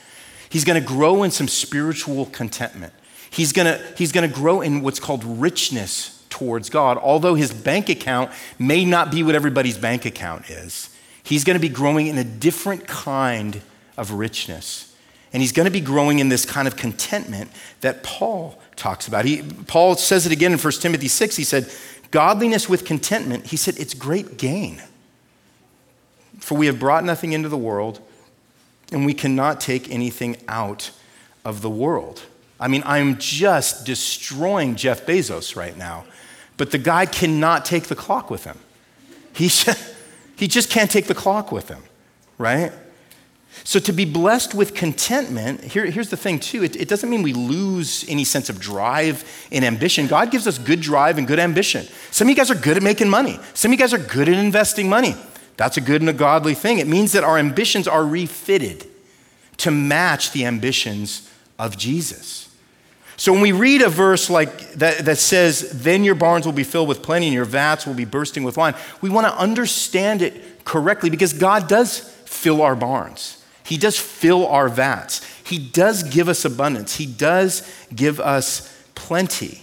He's 0.48 0.64
going 0.64 0.82
to 0.82 0.88
grow 0.88 1.24
in 1.24 1.32
some 1.32 1.50
spiritual 1.50 2.28
contentment. 2.28 2.94
He's 3.30 3.52
going 3.52 3.66
to, 3.66 3.86
he's 3.98 4.14
going 4.14 4.28
to 4.28 4.34
grow 4.34 4.62
in 4.62 4.82
what's 4.82 5.02
called 5.02 5.26
richness 5.26 6.26
towards 6.30 6.70
God. 6.70 6.98
Although 6.98 7.36
his 7.36 7.54
bank 7.54 7.90
account 7.90 8.32
may 8.58 8.86
not 8.86 9.12
be 9.12 9.24
what 9.24 9.36
everybody's 9.36 9.78
bank 9.78 10.06
account 10.06 10.50
is, 10.50 10.90
he's 11.22 11.44
going 11.44 11.56
to 11.56 11.62
be 11.62 11.68
growing 11.68 12.08
in 12.08 12.18
a 12.18 12.24
different 12.24 12.88
kind 12.88 13.62
of 13.98 14.14
richness. 14.14 14.96
And 15.34 15.42
he's 15.42 15.52
going 15.52 15.66
to 15.66 15.72
be 15.72 15.82
growing 15.82 16.20
in 16.20 16.30
this 16.30 16.46
kind 16.46 16.66
of 16.66 16.78
contentment 16.78 17.52
that 17.82 18.04
Paul 18.04 18.58
talks 18.78 19.10
about. 19.10 19.26
He, 19.26 19.44
Paul 19.68 19.96
says 19.98 20.26
it 20.26 20.32
again 20.32 20.54
in 20.54 20.60
1 20.60 20.74
Timothy 20.80 21.10
6. 21.10 21.36
He 21.36 21.44
said, 21.44 21.70
Godliness 22.12 22.70
with 22.70 22.86
contentment, 22.86 23.48
he 23.48 23.58
said, 23.58 23.78
it's 23.78 23.94
great 23.94 24.38
gain. 24.38 24.82
For 26.46 26.54
we 26.56 26.68
have 26.68 26.78
brought 26.78 27.04
nothing 27.04 27.34
into 27.34 27.50
the 27.50 27.58
world, 27.58 28.00
and 28.92 29.04
we 29.04 29.16
cannot 29.16 29.60
take 29.60 29.90
anything 29.90 30.38
out 30.48 30.92
of 31.44 31.64
the 31.64 31.72
world. 31.72 32.22
I 32.60 32.68
mean, 32.68 32.84
I'm 32.86 33.18
just 33.18 33.84
destroying 33.84 34.76
Jeff 34.76 35.08
Bezos 35.08 35.56
right 35.56 35.76
now, 35.76 36.06
but 36.58 36.70
the 36.70 36.78
guy 36.78 37.08
cannot 37.08 37.66
take 37.66 37.86
the 37.86 37.96
clock 37.96 38.30
with 38.30 38.44
him. 38.44 38.60
He, 39.34 39.46
just, 39.48 39.96
he 40.36 40.48
just 40.48 40.70
can't 40.70 40.92
take 40.92 41.08
the 41.08 41.16
clock 41.16 41.52
with 41.52 41.68
him, 41.68 41.82
right? 42.38 42.72
So, 43.64 43.80
to 43.80 43.92
be 43.92 44.06
blessed 44.06 44.54
with 44.54 44.76
contentment, 44.76 45.64
here, 45.64 45.88
here's 45.88 46.12
the 46.12 46.18
thing, 46.18 46.40
too. 46.40 46.64
It, 46.64 46.76
it, 46.76 46.88
doesn't 46.88 47.10
mean 47.10 47.24
we 47.24 47.34
lose 47.34 48.06
any 48.08 48.24
sense 48.24 48.50
of 48.50 48.60
drive 48.60 49.48
and 49.52 49.66
ambition. 49.66 50.06
God 50.06 50.30
gives 50.30 50.46
us 50.46 50.60
good 50.60 50.82
drive 50.82 51.18
and 51.18 51.26
good 51.26 51.40
ambition. 51.40 51.88
Some 52.12 52.28
of 52.28 52.30
you 52.30 52.36
guys 52.36 52.52
are 52.52 52.56
good 52.56 52.78
at 52.78 52.84
making 52.84 53.10
money, 53.10 53.40
some 53.56 53.72
of 53.72 53.80
you 53.80 53.84
guys 53.84 53.96
are 53.96 53.98
good 53.98 54.30
at 54.30 54.36
investing 54.36 54.88
money. 54.88 55.16
That's 55.58 55.78
a 55.78 55.82
good 55.82 56.02
and 56.02 56.10
a 56.10 56.14
godly 56.14 56.54
thing. 56.54 56.80
It 56.80 56.88
means 56.88 57.14
that 57.14 57.24
our 57.24 57.38
ambitions 57.38 57.88
are 57.88 58.06
refitted 58.06 58.86
to 59.58 59.72
match 59.72 60.32
the 60.32 60.46
ambitions 60.46 61.32
of 61.58 61.78
Jesus. 61.78 62.46
So 63.18 63.32
when 63.32 63.42
we 63.42 63.54
read 63.54 63.82
a 63.82 63.90
verse 63.90 64.30
like 64.30 64.74
that, 64.74 65.06
that 65.06 65.18
says, 65.18 65.82
Then 65.84 66.04
your 66.04 66.16
barns 66.16 66.46
will 66.46 66.54
be 66.54 66.66
filled 66.66 66.90
with 66.90 67.02
plenty 67.02 67.28
and 67.28 67.34
your 67.34 67.46
vats 67.46 67.86
will 67.86 67.94
be 67.94 68.06
bursting 68.06 68.44
with 68.44 68.58
wine, 68.58 68.76
we 69.02 69.10
want 69.10 69.28
to 69.28 69.38
understand 69.38 70.22
it 70.22 70.66
correctly 70.66 71.10
because 71.10 71.32
God 71.32 71.70
does 71.70 72.00
fill 72.26 72.62
our 72.62 72.76
barns. 72.76 73.44
He 73.64 73.78
does 73.78 73.98
fill 73.98 74.46
our 74.48 74.68
vats. 74.68 75.24
He 75.44 75.58
does 75.58 76.04
give 76.04 76.28
us 76.28 76.44
abundance. 76.46 76.98
He 76.98 77.06
does 77.06 77.68
give 77.96 78.20
us 78.20 78.72
plenty, 78.94 79.62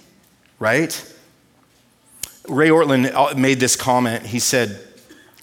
right? 0.59 1.15
Ray 2.49 2.71
Ortlund 2.71 3.13
uh, 3.15 3.35
made 3.37 3.61
this 3.61 3.77
comment. 3.77 4.27
He 4.27 4.39
said, 4.39 4.81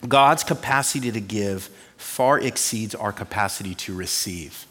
God's 0.07 0.43
capacity 0.43 1.11
to 1.11 1.21
give 1.21 1.69
far 1.97 2.39
exceeds 2.39 2.95
our 2.95 3.11
capacity 3.11 3.75
to 3.75 3.93
receive. 3.93 4.65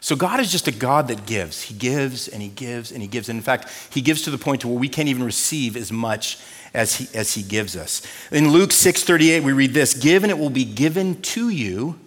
So 0.00 0.14
God 0.14 0.38
is 0.38 0.52
just 0.52 0.68
a 0.68 0.72
God 0.72 1.08
that 1.08 1.24
gives. 1.24 1.62
He 1.62 1.74
gives 1.74 2.28
and 2.28 2.42
he 2.42 2.48
gives 2.48 2.92
and 2.92 3.00
he 3.00 3.08
gives. 3.08 3.30
And 3.30 3.38
in 3.38 3.42
fact, 3.42 3.70
he 3.90 4.02
gives 4.02 4.22
to 4.22 4.30
the 4.30 4.36
point 4.36 4.60
to 4.60 4.68
where 4.68 4.78
we 4.78 4.88
can't 4.88 5.08
even 5.08 5.24
receive 5.24 5.76
as 5.76 5.90
much 5.90 6.38
as 6.74 6.96
he, 6.96 7.08
as 7.14 7.32
he 7.32 7.42
gives 7.42 7.74
us. 7.74 8.02
In 8.30 8.50
Luke 8.50 8.70
6:38 8.70 9.42
we 9.42 9.52
read 9.52 9.72
this, 9.72 9.94
"Give 9.94 10.22
and 10.22 10.30
it 10.30 10.38
will 10.38 10.50
be 10.50 10.66
given 10.66 11.22
to 11.22 11.48
you. 11.48 11.98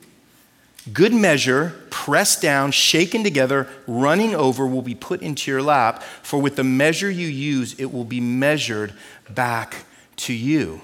Good 0.94 1.14
measure, 1.14 1.74
pressed 1.90 2.42
down, 2.42 2.72
shaken 2.72 3.24
together, 3.24 3.68
running 3.88 4.36
over 4.36 4.68
will 4.68 4.84
be 4.84 4.96
put 4.96 5.22
into 5.22 5.50
your 5.50 5.64
lap, 5.64 6.04
for 6.22 6.40
with 6.40 6.56
the 6.56 6.64
measure 6.64 7.10
you 7.10 7.28
use 7.28 7.74
it 7.80 7.92
will 7.92 8.06
be 8.06 8.22
measured 8.22 8.94
back 9.28 9.86
to 10.18 10.34
you." 10.34 10.82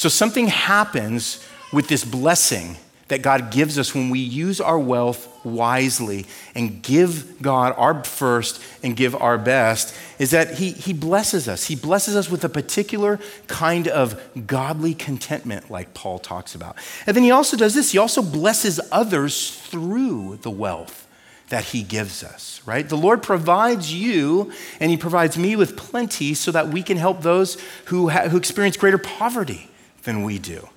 So 0.00 0.08
something 0.08 0.46
happens 0.46 1.46
with 1.74 1.88
this 1.88 2.06
blessing 2.06 2.78
that 3.08 3.20
God 3.20 3.50
gives 3.50 3.78
us 3.78 3.94
when 3.94 4.08
we 4.08 4.18
use 4.18 4.58
our 4.58 4.78
wealth 4.78 5.28
wisely 5.44 6.24
and 6.54 6.82
give 6.82 7.42
God 7.42 7.74
our 7.76 8.02
first 8.04 8.62
and 8.82 8.96
give 8.96 9.14
our 9.14 9.36
best 9.36 9.94
is 10.18 10.30
that 10.30 10.54
he, 10.54 10.70
he 10.70 10.94
blesses 10.94 11.48
us. 11.48 11.66
He 11.66 11.76
blesses 11.76 12.16
us 12.16 12.30
with 12.30 12.42
a 12.46 12.48
particular 12.48 13.20
kind 13.46 13.88
of 13.88 14.18
godly 14.46 14.94
contentment, 14.94 15.70
like 15.70 15.92
Paul 15.92 16.18
talks 16.18 16.54
about. 16.54 16.76
And 17.06 17.14
then 17.14 17.22
he 17.22 17.30
also 17.30 17.58
does 17.58 17.74
this 17.74 17.92
he 17.92 17.98
also 17.98 18.22
blesses 18.22 18.80
others 18.90 19.54
through 19.54 20.38
the 20.40 20.50
wealth 20.50 21.06
that 21.50 21.64
he 21.64 21.82
gives 21.82 22.24
us, 22.24 22.62
right? 22.64 22.88
The 22.88 22.96
Lord 22.96 23.22
provides 23.22 23.92
you 23.92 24.50
and 24.80 24.90
he 24.90 24.96
provides 24.96 25.36
me 25.36 25.56
with 25.56 25.76
plenty 25.76 26.32
so 26.32 26.52
that 26.52 26.68
we 26.68 26.82
can 26.82 26.96
help 26.96 27.20
those 27.20 27.60
who, 27.86 28.08
ha- 28.08 28.28
who 28.28 28.38
experience 28.38 28.78
greater 28.78 28.96
poverty 28.96 29.69
than 30.02 30.22
we 30.22 30.38
do. 30.38 30.68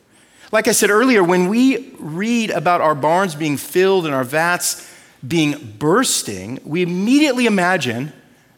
Like 0.51 0.67
I 0.67 0.71
said 0.71 0.89
earlier, 0.89 1.23
when 1.23 1.47
we 1.47 1.95
read 1.97 2.51
about 2.51 2.81
our 2.81 2.95
barns 2.95 3.33
being 3.33 3.57
filled 3.57 4.05
and 4.05 4.13
our 4.13 4.23
vats 4.23 4.87
being 5.27 5.75
bursting, 5.79 6.59
we 6.63 6.81
immediately 6.81 7.45
imagine 7.45 8.13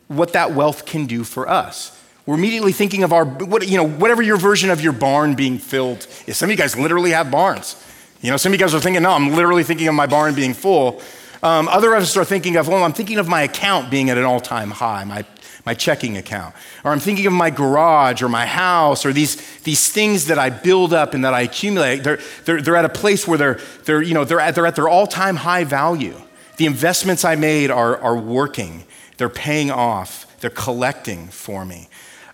what 0.07 0.33
that 0.33 0.51
wealth 0.51 0.85
can 0.85 1.05
do 1.05 1.23
for 1.23 1.47
us. 1.47 1.91
We're 2.25 2.35
immediately 2.35 2.71
thinking 2.71 3.03
of 3.03 3.13
our, 3.13 3.23
what, 3.23 3.67
you 3.67 3.77
know, 3.77 3.87
whatever 3.87 4.21
your 4.21 4.37
version 4.37 4.71
of 4.71 4.81
your 4.81 4.93
barn 4.93 5.35
being 5.35 5.57
filled 5.57 6.07
is. 6.25 6.37
Some 6.37 6.47
of 6.47 6.51
you 6.51 6.57
guys 6.57 6.75
literally 6.75 7.11
have 7.11 7.29
barns. 7.29 7.81
You 8.21 8.31
know, 8.31 8.37
some 8.37 8.51
of 8.51 8.59
you 8.59 8.65
guys 8.65 8.73
are 8.73 8.79
thinking, 8.79 9.03
no, 9.03 9.11
I'm 9.11 9.29
literally 9.29 9.63
thinking 9.63 9.87
of 9.87 9.93
my 9.93 10.07
barn 10.07 10.33
being 10.33 10.53
full. 10.53 11.01
Um, 11.43 11.67
other 11.67 11.93
of 11.93 12.01
us 12.01 12.17
are 12.17 12.25
thinking 12.25 12.55
of, 12.55 12.67
well, 12.67 12.83
I'm 12.83 12.93
thinking 12.93 13.19
of 13.19 13.27
my 13.27 13.43
account 13.43 13.91
being 13.91 14.09
at 14.09 14.17
an 14.17 14.23
all 14.23 14.39
time 14.39 14.71
high, 14.71 15.03
my 15.03 15.23
my 15.65 15.73
checking 15.73 16.17
account. 16.17 16.55
Or 16.83 16.91
I'm 16.91 16.99
thinking 16.99 17.25
of 17.25 17.33
my 17.33 17.49
garage 17.49 18.21
or 18.21 18.29
my 18.29 18.45
house 18.45 19.05
or 19.05 19.11
these, 19.11 19.35
these 19.61 19.91
things 19.91 20.27
that 20.27 20.37
I 20.37 20.49
build 20.49 20.93
up 20.93 21.13
and 21.13 21.25
that 21.25 21.33
I 21.33 21.41
accumulate. 21.41 22.03
They're, 22.03 22.19
they're, 22.45 22.61
they're 22.61 22.75
at 22.75 22.85
a 22.85 22.89
place 22.89 23.27
where 23.27 23.37
they're, 23.37 23.59
they're, 23.85 24.01
you 24.01 24.13
know, 24.13 24.25
they're, 24.25 24.39
at, 24.39 24.55
they're 24.55 24.67
at 24.67 24.75
their 24.75 24.87
all 24.87 25.07
time 25.07 25.37
high 25.37 25.63
value. 25.63 26.15
The 26.57 26.67
investments 26.67 27.25
I 27.25 27.35
made 27.35 27.71
are, 27.71 27.97
are 27.97 28.15
working, 28.15 28.85
they're 29.17 29.27
paying 29.27 29.71
off, 29.71 30.39
they're 30.39 30.49
collecting 30.49 31.27
for 31.27 31.65
me. 31.65 31.89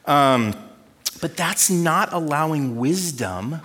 Um, 0.06 0.54
but 1.22 1.38
that's 1.38 1.70
not 1.70 2.12
allowing 2.12 2.78
wisdom 2.78 3.62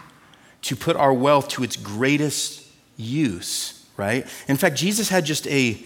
to 0.63 0.77
put 0.77 0.97
our 0.97 1.13
wealth 1.13 1.49
to 1.49 1.63
its 1.63 1.77
greatest 1.77 2.67
use, 2.97 3.87
right? 3.97 4.27
In 4.49 4.57
fact, 4.57 4.77
Jesus 4.77 5.09
had 5.09 5.25
just 5.25 5.47
a 5.49 5.83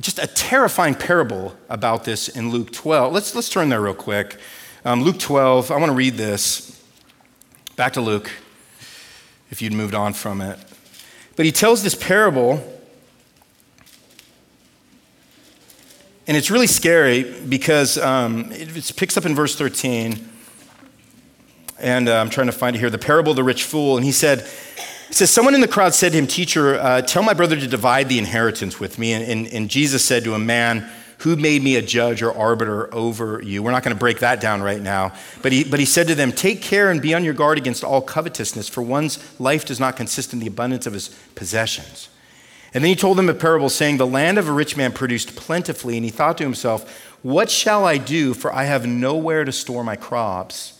just 0.00 0.18
a 0.18 0.26
terrifying 0.26 0.94
parable 0.94 1.56
about 1.68 2.04
this 2.04 2.28
in 2.28 2.50
Luke 2.50 2.72
12. 2.72 3.12
Let's, 3.12 3.34
let's 3.34 3.48
turn 3.48 3.68
there 3.68 3.80
real 3.80 3.94
quick. 3.94 4.38
Um, 4.84 5.02
Luke 5.02 5.18
12, 5.18 5.70
I 5.70 5.76
want 5.76 5.90
to 5.90 5.94
read 5.94 6.14
this. 6.14 6.82
Back 7.76 7.92
to 7.94 8.00
Luke, 8.00 8.30
if 9.50 9.62
you'd 9.62 9.72
moved 9.72 9.94
on 9.94 10.12
from 10.12 10.40
it. 10.40 10.58
But 11.36 11.46
he 11.46 11.52
tells 11.52 11.82
this 11.82 11.94
parable, 11.94 12.62
and 16.26 16.36
it's 16.36 16.50
really 16.50 16.66
scary 16.66 17.22
because 17.48 17.96
um, 17.98 18.52
it, 18.52 18.76
it, 18.76 18.92
picks 18.96 19.16
up 19.16 19.24
in 19.24 19.34
verse 19.34 19.56
13. 19.56 20.28
And 21.78 22.08
uh, 22.08 22.18
I'm 22.18 22.30
trying 22.30 22.46
to 22.46 22.52
find 22.52 22.76
it 22.76 22.78
here 22.78 22.90
the 22.90 22.98
parable 22.98 23.30
of 23.30 23.36
the 23.36 23.44
rich 23.44 23.64
fool. 23.64 23.96
And 23.96 24.04
he 24.04 24.12
said, 24.12 24.48
it 25.12 25.16
says, 25.16 25.30
Someone 25.30 25.54
in 25.54 25.60
the 25.60 25.68
crowd 25.68 25.92
said 25.92 26.12
to 26.12 26.18
him, 26.18 26.26
Teacher, 26.26 26.76
uh, 26.76 27.02
tell 27.02 27.22
my 27.22 27.34
brother 27.34 27.54
to 27.54 27.66
divide 27.66 28.08
the 28.08 28.18
inheritance 28.18 28.80
with 28.80 28.98
me. 28.98 29.12
And, 29.12 29.22
and, 29.22 29.46
and 29.52 29.68
Jesus 29.68 30.02
said 30.02 30.24
to 30.24 30.32
a 30.32 30.38
Man, 30.38 30.90
who 31.18 31.36
made 31.36 31.62
me 31.62 31.76
a 31.76 31.82
judge 31.82 32.22
or 32.22 32.34
arbiter 32.34 32.92
over 32.94 33.42
you? 33.42 33.62
We're 33.62 33.72
not 33.72 33.82
going 33.82 33.94
to 33.94 34.00
break 34.00 34.20
that 34.20 34.40
down 34.40 34.62
right 34.62 34.80
now. 34.80 35.12
But 35.42 35.52
he, 35.52 35.64
but 35.64 35.78
he 35.78 35.84
said 35.84 36.08
to 36.08 36.14
them, 36.14 36.32
Take 36.32 36.62
care 36.62 36.90
and 36.90 37.02
be 37.02 37.12
on 37.12 37.24
your 37.24 37.34
guard 37.34 37.58
against 37.58 37.84
all 37.84 38.00
covetousness, 38.00 38.70
for 38.70 38.80
one's 38.80 39.38
life 39.38 39.66
does 39.66 39.78
not 39.78 39.96
consist 39.96 40.32
in 40.32 40.38
the 40.38 40.46
abundance 40.46 40.86
of 40.86 40.94
his 40.94 41.10
possessions. 41.34 42.08
And 42.72 42.82
then 42.82 42.88
he 42.88 42.96
told 42.96 43.18
them 43.18 43.28
a 43.28 43.34
parable, 43.34 43.68
saying, 43.68 43.98
The 43.98 44.06
land 44.06 44.38
of 44.38 44.48
a 44.48 44.52
rich 44.52 44.78
man 44.78 44.92
produced 44.92 45.36
plentifully, 45.36 45.98
and 45.98 46.06
he 46.06 46.10
thought 46.10 46.38
to 46.38 46.44
himself, 46.44 47.12
What 47.20 47.50
shall 47.50 47.84
I 47.84 47.98
do? 47.98 48.32
For 48.32 48.50
I 48.50 48.64
have 48.64 48.86
nowhere 48.86 49.44
to 49.44 49.52
store 49.52 49.84
my 49.84 49.96
crops. 49.96 50.71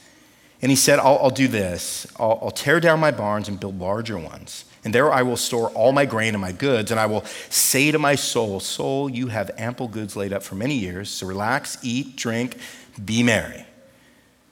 And 0.62 0.70
he 0.70 0.76
said, 0.76 1.00
I'll, 1.00 1.18
I'll 1.18 1.30
do 1.30 1.48
this 1.48 2.06
I'll, 2.18 2.38
I'll 2.40 2.50
tear 2.50 2.80
down 2.80 3.00
my 3.00 3.10
barns 3.10 3.48
and 3.48 3.58
build 3.58 3.78
larger 3.78 4.16
ones. 4.16 4.64
And 4.84 4.94
there 4.94 5.12
I 5.12 5.22
will 5.22 5.36
store 5.36 5.70
all 5.70 5.92
my 5.92 6.06
grain 6.06 6.34
and 6.34 6.40
my 6.40 6.52
goods. 6.52 6.90
And 6.90 6.98
I 6.98 7.06
will 7.06 7.24
say 7.50 7.90
to 7.90 7.98
my 7.98 8.14
soul, 8.14 8.58
Soul, 8.58 9.08
you 9.08 9.28
have 9.28 9.50
ample 9.56 9.88
goods 9.88 10.16
laid 10.16 10.32
up 10.32 10.42
for 10.42 10.54
many 10.54 10.74
years. 10.74 11.08
So 11.08 11.26
relax, 11.26 11.78
eat, 11.82 12.16
drink, 12.16 12.56
be 13.04 13.22
merry. 13.22 13.64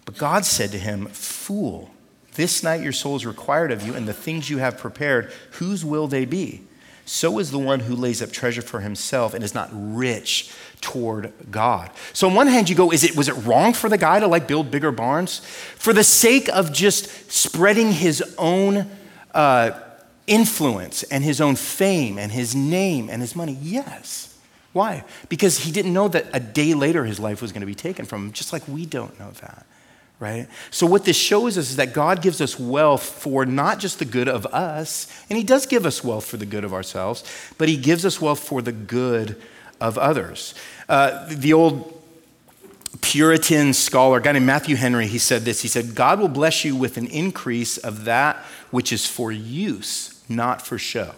But 0.05 0.19
God 0.19 0.45
said 0.45 0.71
to 0.73 0.79
him, 0.79 1.07
Fool, 1.07 1.91
this 2.35 2.63
night 2.63 2.83
your 2.83 2.93
soul 2.93 3.17
is 3.17 3.27
required 3.27 3.73
of 3.73 3.83
you, 3.83 3.95
and 3.95 4.07
the 4.07 4.13
things 4.13 4.49
you 4.49 4.59
have 4.59 4.79
prepared, 4.79 5.33
whose 5.53 5.85
will 5.85 6.07
they 6.07 6.25
be? 6.25 6.63
So 7.05 7.41
is 7.41 7.51
the 7.51 7.59
one 7.59 7.81
who 7.81 7.97
lays 7.97 8.23
up 8.23 8.31
treasure 8.31 8.63
for 8.63 8.81
himself 8.81 9.35
and 9.35 9.43
is 9.43 9.55
not 9.55 9.69
rich 9.73 10.53
toward 10.81 11.33
God. 11.51 11.91
So 12.13 12.29
on 12.29 12.35
one 12.35 12.47
hand 12.47 12.69
you 12.69 12.77
go, 12.77 12.91
is 12.91 13.05
it 13.05 13.17
was 13.17 13.29
it 13.29 13.35
wrong 13.45 13.73
for 13.73 13.89
the 13.89 13.99
guy 13.99 14.21
to 14.21 14.27
like 14.27 14.49
build 14.49 14.71
bigger 14.71 14.91
barns? 14.91 15.41
For 15.77 15.93
the 15.93 16.05
sake 16.05 16.49
of 16.49 16.73
just 16.73 17.31
spreading 17.31 17.93
his 17.93 18.23
own 18.39 18.91
uh, 19.33 19.79
influence 20.27 21.03
and 21.05 21.25
his 21.25 21.41
own 21.41 21.57
fame 21.57 22.19
and 22.19 22.33
his 22.33 22.55
name 22.55 23.09
and 23.11 23.21
his 23.21 23.37
money? 23.37 23.59
Yes. 23.61 24.39
Why? 24.73 25.05
Because 25.29 25.59
he 25.59 25.73
didn't 25.73 25.93
know 25.93 26.09
that 26.09 26.27
a 26.33 26.41
day 26.41 26.75
later 26.75 27.05
his 27.05 27.19
life 27.19 27.43
was 27.43 27.53
going 27.53 27.63
to 27.63 27.67
be 27.67 27.75
taken 27.75 28.05
from 28.05 28.27
him, 28.27 28.33
just 28.33 28.53
like 28.53 28.67
we 28.69 28.87
don't 28.87 29.19
know 29.19 29.31
that 29.43 29.67
right? 30.21 30.49
So, 30.71 30.87
what 30.87 31.05
this 31.05 31.17
shows 31.17 31.59
us 31.59 31.71
is 31.71 31.77
that 31.77 31.93
God 31.93 32.23
gives 32.23 32.41
us 32.41 32.61
wealth 32.61 33.03
for 33.03 33.47
not 33.47 33.81
just 33.81 33.99
the 33.99 34.05
good 34.05 34.29
of 34.29 34.47
us, 34.47 35.09
and 35.29 35.37
He 35.37 35.43
does 35.43 35.67
give 35.67 35.87
us 35.87 36.05
wealth 36.05 36.27
for 36.27 36.37
the 36.37 36.47
good 36.47 36.63
of 36.63 36.73
ourselves, 36.73 37.25
but 37.59 37.69
He 37.69 37.77
gives 37.77 38.05
us 38.05 38.21
wealth 38.21 38.41
for 38.41 38.63
the 38.63 38.71
good 38.71 39.41
of 39.81 39.99
others. 39.99 40.55
Uh, 40.89 41.27
the 41.29 41.53
old 41.53 41.97
Puritan 43.01 43.73
scholar, 43.73 44.19
a 44.19 44.23
guy 44.23 44.33
named 44.33 44.47
Matthew 44.47 44.77
Henry, 44.77 45.07
he 45.07 45.19
said 45.19 45.43
this. 45.43 45.63
He 45.63 45.69
said, 45.69 45.95
God 45.95 46.19
will 46.19 46.29
bless 46.29 46.65
you 46.65 46.77
with 46.77 46.97
an 46.97 47.07
increase 47.07 47.79
of 47.79 48.05
that 48.05 48.37
which 48.71 48.93
is 48.93 49.07
for 49.07 49.33
use, 49.33 50.23
not 50.29 50.61
for 50.63 50.79
show, 50.79 51.15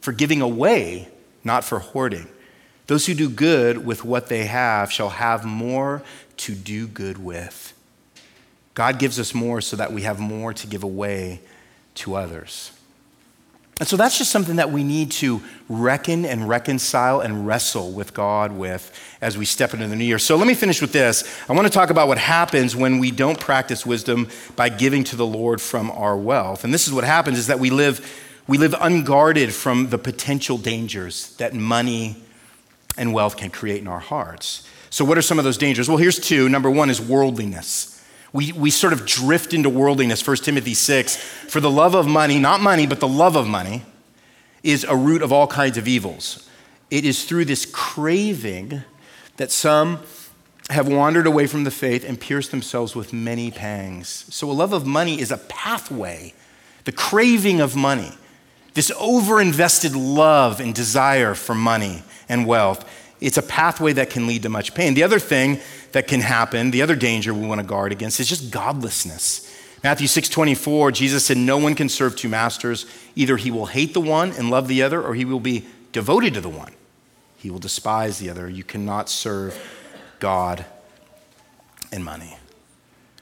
for 0.00 0.12
giving 0.12 0.40
away, 0.40 1.08
not 1.44 1.64
for 1.64 1.78
hoarding. 1.78 2.28
Those 2.86 3.06
who 3.06 3.14
do 3.14 3.28
good 3.28 3.84
with 3.84 4.04
what 4.04 4.28
they 4.28 4.46
have 4.46 4.92
shall 4.92 5.10
have 5.10 5.44
more 5.44 6.02
to 6.38 6.54
do 6.54 6.86
good 6.86 7.18
with. 7.18 7.72
God 8.74 8.98
gives 8.98 9.18
us 9.18 9.34
more 9.34 9.60
so 9.60 9.76
that 9.76 9.92
we 9.92 10.02
have 10.02 10.20
more 10.20 10.52
to 10.52 10.66
give 10.66 10.84
away 10.84 11.40
to 11.96 12.14
others. 12.14 12.70
And 13.78 13.86
so 13.86 13.96
that's 13.96 14.16
just 14.16 14.32
something 14.32 14.56
that 14.56 14.72
we 14.72 14.82
need 14.82 15.10
to 15.12 15.42
reckon 15.68 16.24
and 16.24 16.48
reconcile 16.48 17.20
and 17.20 17.46
wrestle 17.46 17.92
with 17.92 18.14
God 18.14 18.52
with 18.52 18.90
as 19.20 19.36
we 19.36 19.44
step 19.44 19.74
into 19.74 19.86
the 19.86 19.96
new 19.96 20.04
year. 20.04 20.18
So 20.18 20.36
let 20.36 20.46
me 20.46 20.54
finish 20.54 20.80
with 20.80 20.92
this. 20.92 21.24
I 21.46 21.52
want 21.52 21.66
to 21.66 21.72
talk 21.72 21.90
about 21.90 22.08
what 22.08 22.16
happens 22.16 22.74
when 22.74 22.98
we 22.98 23.10
don't 23.10 23.38
practice 23.38 23.84
wisdom 23.84 24.28
by 24.56 24.70
giving 24.70 25.04
to 25.04 25.16
the 25.16 25.26
Lord 25.26 25.60
from 25.60 25.90
our 25.90 26.16
wealth. 26.16 26.64
And 26.64 26.72
this 26.72 26.86
is 26.86 26.94
what 26.94 27.04
happens 27.04 27.38
is 27.38 27.48
that 27.48 27.60
we 27.60 27.70
live 27.70 28.22
we 28.48 28.58
live 28.58 28.76
unguarded 28.80 29.52
from 29.52 29.90
the 29.90 29.98
potential 29.98 30.56
dangers 30.56 31.34
that 31.38 31.52
money 31.52 32.16
and 32.96 33.12
wealth 33.12 33.36
can 33.36 33.50
create 33.50 33.80
in 33.80 33.88
our 33.88 33.98
hearts. 33.98 34.68
So 34.88 35.04
what 35.04 35.18
are 35.18 35.22
some 35.22 35.38
of 35.38 35.44
those 35.44 35.58
dangers? 35.58 35.88
Well, 35.88 35.98
here's 35.98 36.20
two. 36.20 36.48
Number 36.48 36.70
1 36.70 36.88
is 36.88 37.00
worldliness. 37.00 37.95
We, 38.36 38.52
we 38.52 38.70
sort 38.70 38.92
of 38.92 39.06
drift 39.06 39.54
into 39.54 39.70
worldliness. 39.70 40.24
1 40.26 40.36
Timothy 40.36 40.74
6 40.74 41.16
For 41.16 41.58
the 41.58 41.70
love 41.70 41.94
of 41.94 42.06
money, 42.06 42.38
not 42.38 42.60
money, 42.60 42.86
but 42.86 43.00
the 43.00 43.08
love 43.08 43.34
of 43.34 43.48
money, 43.48 43.82
is 44.62 44.84
a 44.84 44.94
root 44.94 45.22
of 45.22 45.32
all 45.32 45.46
kinds 45.46 45.78
of 45.78 45.88
evils. 45.88 46.46
It 46.90 47.06
is 47.06 47.24
through 47.24 47.46
this 47.46 47.64
craving 47.64 48.82
that 49.38 49.50
some 49.50 50.00
have 50.68 50.86
wandered 50.86 51.26
away 51.26 51.46
from 51.46 51.64
the 51.64 51.70
faith 51.70 52.04
and 52.06 52.20
pierced 52.20 52.50
themselves 52.50 52.94
with 52.94 53.10
many 53.10 53.50
pangs. 53.50 54.26
So, 54.28 54.50
a 54.50 54.52
love 54.52 54.74
of 54.74 54.84
money 54.84 55.18
is 55.18 55.30
a 55.30 55.38
pathway, 55.38 56.34
the 56.84 56.92
craving 56.92 57.62
of 57.62 57.74
money, 57.74 58.12
this 58.74 58.90
overinvested 58.90 59.92
love 59.94 60.60
and 60.60 60.74
desire 60.74 61.34
for 61.34 61.54
money 61.54 62.02
and 62.28 62.46
wealth. 62.46 62.86
It's 63.20 63.38
a 63.38 63.42
pathway 63.42 63.92
that 63.94 64.10
can 64.10 64.26
lead 64.26 64.42
to 64.42 64.48
much 64.48 64.74
pain. 64.74 64.94
The 64.94 65.02
other 65.02 65.18
thing 65.18 65.60
that 65.92 66.06
can 66.06 66.20
happen, 66.20 66.70
the 66.70 66.82
other 66.82 66.94
danger 66.94 67.32
we 67.32 67.46
want 67.46 67.60
to 67.60 67.66
guard 67.66 67.92
against 67.92 68.20
is 68.20 68.28
just 68.28 68.50
godlessness. 68.50 69.50
Matthew 69.82 70.06
6:24, 70.06 70.90
Jesus 70.90 71.24
said, 71.24 71.36
"No 71.36 71.56
one 71.58 71.74
can 71.74 71.88
serve 71.88 72.16
two 72.16 72.28
masters. 72.28 72.86
Either 73.14 73.36
he 73.36 73.50
will 73.50 73.66
hate 73.66 73.94
the 73.94 74.00
one 74.00 74.32
and 74.32 74.50
love 74.50 74.68
the 74.68 74.82
other, 74.82 75.02
or 75.02 75.14
he 75.14 75.24
will 75.24 75.40
be 75.40 75.64
devoted 75.92 76.34
to 76.34 76.40
the 76.40 76.48
one. 76.48 76.72
He 77.38 77.50
will 77.50 77.58
despise 77.58 78.18
the 78.18 78.28
other. 78.28 78.50
You 78.50 78.64
cannot 78.64 79.08
serve 79.08 79.58
God 80.18 80.64
and 81.92 82.04
money." 82.04 82.36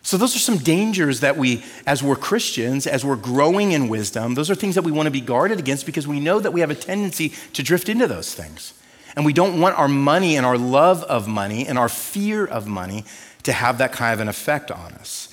So, 0.03 0.19
those 0.19 0.37
are 0.37 0.41
some 0.41 0.59
dangers 0.59 1.21
that 1.21 1.39
we, 1.39 1.65
as 1.87 2.03
we're 2.03 2.17
Christians, 2.17 2.87
as 2.87 3.05
we're 3.05 3.17
growing 3.17 3.73
in 3.73 3.89
wisdom, 3.89 4.35
those 4.35 4.51
are 4.51 4.55
things 4.55 4.75
that 4.75 4.85
we 4.85 4.93
want 4.93 5.07
to 5.07 5.11
be 5.11 5.23
guarded 5.23 5.59
against 5.59 5.87
because 5.87 6.07
we 6.07 6.21
know 6.21 6.41
that 6.41 6.53
we 6.53 6.61
have 6.61 6.71
a 6.71 6.75
tendency 6.75 7.33
to 7.55 7.63
drift 7.63 7.89
into 7.89 8.07
those 8.07 8.35
things. 8.35 8.75
And 9.17 9.25
we 9.25 9.33
don't 9.33 9.61
want 9.61 9.79
our 9.79 9.89
money 9.89 10.37
and 10.37 10.45
our 10.45 10.59
love 10.59 11.03
of 11.05 11.29
money 11.29 11.67
and 11.67 11.79
our 11.79 11.89
fear 11.89 12.45
of 12.45 12.67
money 12.67 13.05
to 13.45 13.53
have 13.53 13.79
that 13.79 13.93
kind 13.93 14.13
of 14.13 14.21
an 14.21 14.29
effect 14.29 14.71
on 14.71 14.93
us. 14.95 15.29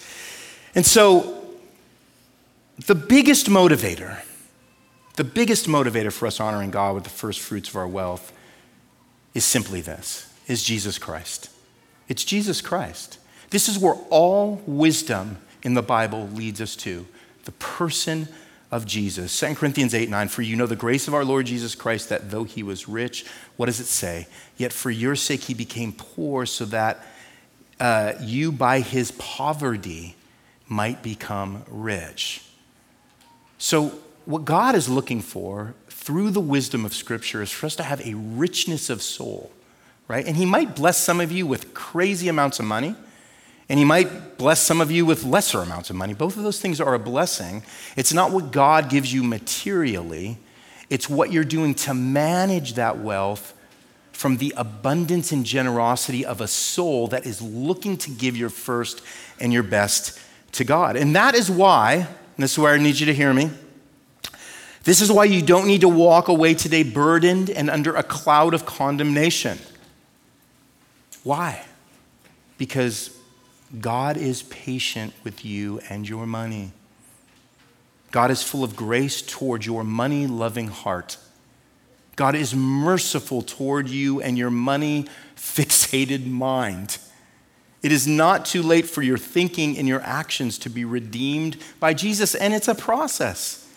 And 0.76 0.86
so, 0.86 1.38
the 2.86 2.96
biggest 2.96 3.48
motivator, 3.48 4.22
the 5.16 5.24
biggest 5.24 5.68
motivator 5.68 6.12
for 6.12 6.28
us 6.28 6.40
honoring 6.40 6.72
God 6.72 6.96
with 6.96 7.04
the 7.04 7.10
first 7.10 7.40
fruits 7.40 7.70
of 7.70 7.76
our 7.76 7.88
wealth 7.88 8.32
is 9.34 9.46
simply 9.46 9.82
this 9.82 10.32
is 10.48 10.64
Jesus 10.64 10.98
Christ. 10.98 11.50
It's 12.08 12.24
Jesus 12.24 12.62
Christ. 12.62 13.20
This 13.52 13.70
is 13.70 13.78
where 13.78 13.96
all 14.10 14.62
wisdom 14.66 15.38
in 15.64 15.74
the 15.74 15.82
Bible 15.82 16.28
leads 16.34 16.60
us 16.60 16.76
to 16.78 17.06
the 17.46 17.52
person 17.54 18.28
of 18.72 18.86
Jesus. 18.86 19.38
2 19.38 19.56
Corinthians 19.56 19.94
8 19.94 20.10
9, 20.10 20.28
for 20.30 20.42
you 20.42 20.56
know 20.56 20.66
the 20.66 20.76
grace 20.76 21.08
of 21.08 21.14
our 21.14 21.26
Lord 21.26 21.46
Jesus 21.46 21.76
Christ, 21.76 22.10
that 22.10 22.32
though 22.32 22.46
he 22.46 22.64
was 22.64 22.88
rich, 22.88 23.26
what 23.58 23.66
does 23.66 23.80
it 23.80 23.86
say? 23.86 24.28
Yet 24.58 24.72
for 24.72 24.90
your 24.90 25.16
sake 25.16 25.42
he 25.42 25.54
became 25.54 25.92
poor, 25.92 26.46
so 26.46 26.66
that 26.66 27.06
uh, 27.80 28.14
you 28.22 28.52
by 28.52 28.80
his 28.80 29.12
poverty 29.12 30.16
might 30.68 31.04
become 31.04 31.64
rich. 31.68 32.44
So, 33.58 34.00
what 34.26 34.46
God 34.46 34.76
is 34.76 34.88
looking 34.88 35.22
for 35.22 35.74
through 35.90 36.32
the 36.32 36.40
wisdom 36.40 36.86
of 36.86 36.94
Scripture 36.94 37.42
is 37.42 37.52
for 37.52 37.66
us 37.66 37.76
to 37.76 37.84
have 37.84 38.00
a 38.06 38.14
richness 38.14 38.90
of 38.90 39.02
soul, 39.02 39.52
right? 40.08 40.26
And 40.26 40.38
he 40.38 40.46
might 40.46 40.76
bless 40.76 40.98
some 40.98 41.20
of 41.20 41.32
you 41.32 41.46
with 41.46 41.74
crazy 41.74 42.28
amounts 42.28 42.60
of 42.60 42.66
money. 42.66 42.96
And 43.72 43.80
He 43.80 43.86
might 43.86 44.38
bless 44.38 44.60
some 44.60 44.82
of 44.82 44.92
you 44.92 45.06
with 45.06 45.24
lesser 45.24 45.62
amounts 45.62 45.90
of 45.90 45.96
money. 45.96 46.14
Both 46.14 46.36
of 46.36 46.44
those 46.44 46.60
things 46.60 46.82
are 46.82 46.94
a 46.94 47.00
blessing. 47.00 47.64
It's 47.96 48.12
not 48.12 48.32
what 48.32 48.52
God 48.52 48.90
gives 48.90 49.14
you 49.14 49.24
materially, 49.24 50.40
it's 50.90 51.08
what 51.10 51.32
you're 51.32 51.46
doing 51.46 51.74
to 51.76 51.94
manage 51.94 52.74
that 52.74 53.00
wealth 53.00 53.54
from 54.12 54.38
the 54.38 54.54
abundance 54.58 55.32
and 55.32 55.46
generosity 55.46 56.26
of 56.26 56.42
a 56.42 56.50
soul 56.50 57.08
that 57.08 57.26
is 57.26 57.42
looking 57.42 57.96
to 57.96 58.12
give 58.12 58.36
your 58.36 58.50
first 58.50 59.02
and 59.40 59.54
your 59.54 59.64
best 59.64 60.20
to 60.52 60.66
God. 60.66 60.98
And 60.98 61.16
that 61.16 61.34
is 61.34 61.50
why, 61.50 61.94
and 61.94 62.08
this 62.44 62.52
is 62.52 62.60
where 62.60 62.74
I 62.74 62.78
need 62.78 63.00
you 63.00 63.06
to 63.06 63.14
hear 63.14 63.34
me. 63.34 63.52
This 64.84 65.00
is 65.00 65.10
why 65.10 65.24
you 65.24 65.42
don't 65.42 65.66
need 65.66 65.82
to 65.82 65.90
walk 65.90 66.28
away 66.28 66.56
today 66.56 66.84
burdened 66.84 67.50
and 67.50 67.70
under 67.70 67.96
a 67.96 68.04
cloud 68.04 68.54
of 68.54 68.66
condemnation. 68.66 69.60
Why? 71.24 71.64
Because 72.58 73.18
God 73.80 74.18
is 74.18 74.44
patient 74.44 75.14
with 75.24 75.46
you 75.46 75.80
and 75.90 76.08
your 76.08 76.26
money. 76.26 76.72
God 78.12 78.30
is 78.30 78.44
full 78.44 78.64
of 78.64 78.76
grace 78.76 79.22
toward 79.22 79.66
your 79.66 79.84
money 79.84 80.28
loving 80.28 80.68
heart. 80.68 81.18
God 82.18 82.36
is 82.36 82.54
merciful 82.54 83.42
toward 83.42 83.88
you 83.88 84.22
and 84.22 84.38
your 84.38 84.52
money 84.52 85.08
fixated 85.36 86.28
mind. 86.28 86.98
It 87.82 87.92
is 87.92 88.06
not 88.06 88.46
too 88.46 88.62
late 88.62 88.88
for 88.88 89.02
your 89.02 89.18
thinking 89.18 89.78
and 89.78 89.88
your 89.88 90.02
actions 90.02 90.58
to 90.60 90.70
be 90.70 90.86
redeemed 90.86 91.58
by 91.80 91.94
Jesus, 91.94 92.36
and 92.36 92.54
it's 92.54 92.68
a 92.68 92.76
process. 92.76 93.68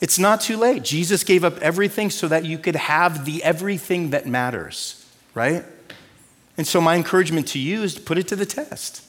It's 0.00 0.18
not 0.18 0.42
too 0.42 0.56
late. 0.56 0.84
Jesus 0.84 1.24
gave 1.24 1.44
up 1.44 1.58
everything 1.58 2.10
so 2.10 2.28
that 2.28 2.44
you 2.44 2.58
could 2.58 2.76
have 2.76 3.24
the 3.24 3.42
everything 3.42 4.10
that 4.10 4.26
matters, 4.26 5.04
right? 5.34 5.64
And 6.56 6.66
so, 6.66 6.80
my 6.80 6.94
encouragement 6.94 7.48
to 7.48 7.58
you 7.58 7.82
is 7.82 7.94
to 7.94 8.00
put 8.00 8.18
it 8.18 8.28
to 8.28 8.36
the 8.36 8.46
test. 8.46 9.04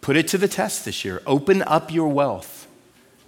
Put 0.00 0.16
it 0.16 0.28
to 0.28 0.38
the 0.38 0.48
test 0.48 0.84
this 0.84 1.04
year. 1.04 1.22
Open 1.26 1.62
up 1.62 1.92
your 1.92 2.08
wealth 2.08 2.66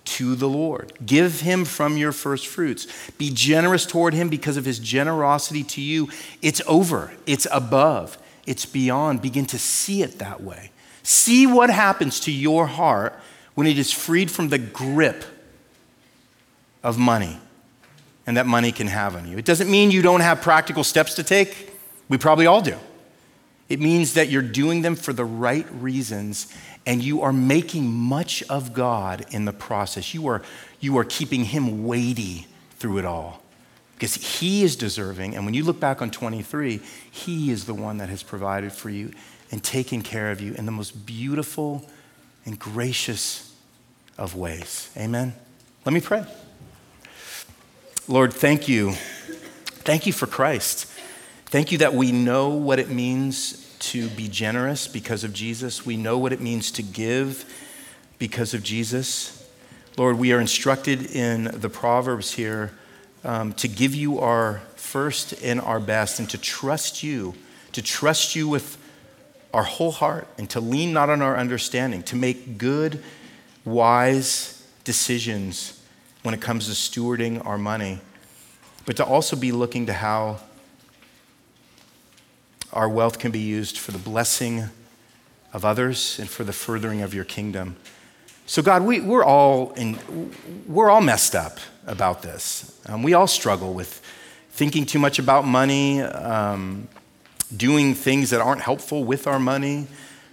to 0.04 0.34
the 0.34 0.48
Lord. 0.48 0.92
Give 1.04 1.40
Him 1.40 1.64
from 1.64 1.96
your 1.96 2.12
first 2.12 2.46
fruits. 2.46 2.86
Be 3.12 3.30
generous 3.30 3.86
toward 3.86 4.14
Him 4.14 4.28
because 4.28 4.56
of 4.56 4.64
His 4.64 4.78
generosity 4.78 5.62
to 5.64 5.80
you. 5.80 6.08
It's 6.42 6.60
over, 6.66 7.12
it's 7.26 7.46
above, 7.50 8.18
it's 8.46 8.66
beyond. 8.66 9.22
Begin 9.22 9.46
to 9.46 9.58
see 9.58 10.02
it 10.02 10.18
that 10.18 10.42
way. 10.42 10.70
See 11.02 11.46
what 11.46 11.70
happens 11.70 12.20
to 12.20 12.32
your 12.32 12.66
heart 12.66 13.18
when 13.54 13.66
it 13.66 13.78
is 13.78 13.92
freed 13.92 14.30
from 14.30 14.48
the 14.48 14.58
grip 14.58 15.24
of 16.82 16.98
money 16.98 17.38
and 18.26 18.36
that 18.36 18.46
money 18.46 18.72
can 18.72 18.86
have 18.86 19.16
on 19.16 19.28
you. 19.28 19.38
It 19.38 19.44
doesn't 19.44 19.70
mean 19.70 19.90
you 19.90 20.02
don't 20.02 20.20
have 20.20 20.40
practical 20.40 20.84
steps 20.84 21.14
to 21.14 21.22
take. 21.22 21.70
We 22.08 22.18
probably 22.18 22.46
all 22.46 22.60
do. 22.60 22.76
It 23.70 23.80
means 23.80 24.14
that 24.14 24.28
you're 24.28 24.42
doing 24.42 24.82
them 24.82 24.96
for 24.96 25.12
the 25.12 25.24
right 25.24 25.66
reasons 25.72 26.52
and 26.84 27.02
you 27.02 27.22
are 27.22 27.32
making 27.32 27.86
much 27.88 28.42
of 28.50 28.74
God 28.74 29.24
in 29.30 29.44
the 29.44 29.52
process. 29.52 30.12
You 30.12 30.26
are, 30.26 30.42
you 30.80 30.98
are 30.98 31.04
keeping 31.04 31.44
Him 31.44 31.86
weighty 31.86 32.48
through 32.72 32.98
it 32.98 33.04
all 33.04 33.42
because 33.94 34.14
He 34.40 34.64
is 34.64 34.74
deserving. 34.74 35.36
And 35.36 35.44
when 35.44 35.54
you 35.54 35.62
look 35.62 35.78
back 35.78 36.02
on 36.02 36.10
23, 36.10 36.80
He 37.10 37.52
is 37.52 37.64
the 37.66 37.74
one 37.74 37.98
that 37.98 38.08
has 38.08 38.24
provided 38.24 38.72
for 38.72 38.90
you 38.90 39.12
and 39.52 39.62
taken 39.62 40.02
care 40.02 40.32
of 40.32 40.40
you 40.40 40.52
in 40.54 40.66
the 40.66 40.72
most 40.72 41.06
beautiful 41.06 41.88
and 42.44 42.58
gracious 42.58 43.54
of 44.18 44.34
ways. 44.34 44.90
Amen. 44.96 45.32
Let 45.84 45.92
me 45.92 46.00
pray. 46.00 46.24
Lord, 48.08 48.32
thank 48.32 48.66
you. 48.66 48.92
Thank 49.84 50.06
you 50.06 50.12
for 50.12 50.26
Christ. 50.26 50.89
Thank 51.50 51.72
you 51.72 51.78
that 51.78 51.94
we 51.94 52.12
know 52.12 52.50
what 52.50 52.78
it 52.78 52.90
means 52.90 53.74
to 53.80 54.08
be 54.10 54.28
generous 54.28 54.86
because 54.86 55.24
of 55.24 55.32
Jesus. 55.32 55.84
We 55.84 55.96
know 55.96 56.16
what 56.16 56.32
it 56.32 56.40
means 56.40 56.70
to 56.70 56.82
give 56.84 57.44
because 58.20 58.54
of 58.54 58.62
Jesus. 58.62 59.50
Lord, 59.96 60.16
we 60.16 60.32
are 60.32 60.40
instructed 60.40 61.10
in 61.10 61.50
the 61.52 61.68
Proverbs 61.68 62.34
here 62.34 62.70
um, 63.24 63.52
to 63.54 63.66
give 63.66 63.96
you 63.96 64.20
our 64.20 64.62
first 64.76 65.42
and 65.42 65.60
our 65.60 65.80
best 65.80 66.20
and 66.20 66.30
to 66.30 66.38
trust 66.38 67.02
you, 67.02 67.34
to 67.72 67.82
trust 67.82 68.36
you 68.36 68.46
with 68.46 68.78
our 69.52 69.64
whole 69.64 69.90
heart 69.90 70.28
and 70.38 70.48
to 70.50 70.60
lean 70.60 70.92
not 70.92 71.10
on 71.10 71.20
our 71.20 71.36
understanding, 71.36 72.04
to 72.04 72.14
make 72.14 72.58
good, 72.58 73.02
wise 73.64 74.64
decisions 74.84 75.82
when 76.22 76.32
it 76.32 76.40
comes 76.40 76.66
to 76.66 76.74
stewarding 76.74 77.44
our 77.44 77.58
money, 77.58 77.98
but 78.86 78.96
to 78.98 79.04
also 79.04 79.34
be 79.34 79.50
looking 79.50 79.86
to 79.86 79.92
how 79.92 80.38
our 82.72 82.88
wealth 82.88 83.18
can 83.18 83.30
be 83.30 83.40
used 83.40 83.78
for 83.78 83.92
the 83.92 83.98
blessing 83.98 84.64
of 85.52 85.64
others 85.64 86.18
and 86.18 86.28
for 86.28 86.44
the 86.44 86.52
furthering 86.52 87.02
of 87.02 87.14
your 87.14 87.24
kingdom. 87.24 87.76
So, 88.46 88.62
God, 88.62 88.82
we, 88.82 89.00
we're, 89.00 89.24
all 89.24 89.72
in, 89.74 89.98
we're 90.66 90.90
all 90.90 91.00
messed 91.00 91.34
up 91.34 91.58
about 91.86 92.22
this. 92.22 92.80
Um, 92.86 93.02
we 93.02 93.14
all 93.14 93.26
struggle 93.26 93.72
with 93.74 94.02
thinking 94.50 94.86
too 94.86 94.98
much 94.98 95.18
about 95.18 95.44
money, 95.44 96.00
um, 96.02 96.88
doing 97.56 97.94
things 97.94 98.30
that 98.30 98.40
aren't 98.40 98.60
helpful 98.60 99.04
with 99.04 99.26
our 99.26 99.38
money. 99.38 99.86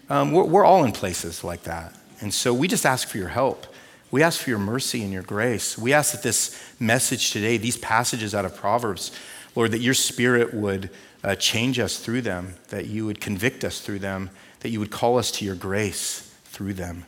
Um, 0.09 0.31
we're, 0.31 0.43
we're 0.43 0.65
all 0.65 0.83
in 0.83 0.91
places 0.91 1.43
like 1.43 1.63
that. 1.63 1.93
And 2.19 2.33
so 2.33 2.53
we 2.53 2.67
just 2.67 2.85
ask 2.85 3.07
for 3.07 3.17
your 3.17 3.27
help. 3.27 3.67
We 4.09 4.23
ask 4.23 4.41
for 4.41 4.49
your 4.49 4.59
mercy 4.59 5.03
and 5.03 5.11
your 5.11 5.23
grace. 5.23 5.77
We 5.77 5.93
ask 5.93 6.13
that 6.13 6.23
this 6.23 6.59
message 6.79 7.31
today, 7.31 7.57
these 7.57 7.77
passages 7.77 8.33
out 8.33 8.45
of 8.45 8.55
Proverbs, 8.55 9.11
Lord, 9.55 9.71
that 9.71 9.79
your 9.81 9.93
spirit 9.93 10.53
would 10.53 10.89
uh, 11.23 11.35
change 11.35 11.79
us 11.79 11.97
through 11.97 12.21
them, 12.21 12.55
that 12.69 12.85
you 12.85 13.05
would 13.05 13.19
convict 13.19 13.63
us 13.63 13.81
through 13.81 13.99
them, 13.99 14.29
that 14.61 14.69
you 14.69 14.79
would 14.79 14.91
call 14.91 15.17
us 15.17 15.31
to 15.31 15.45
your 15.45 15.55
grace 15.55 16.33
through 16.45 16.73
them. 16.73 17.05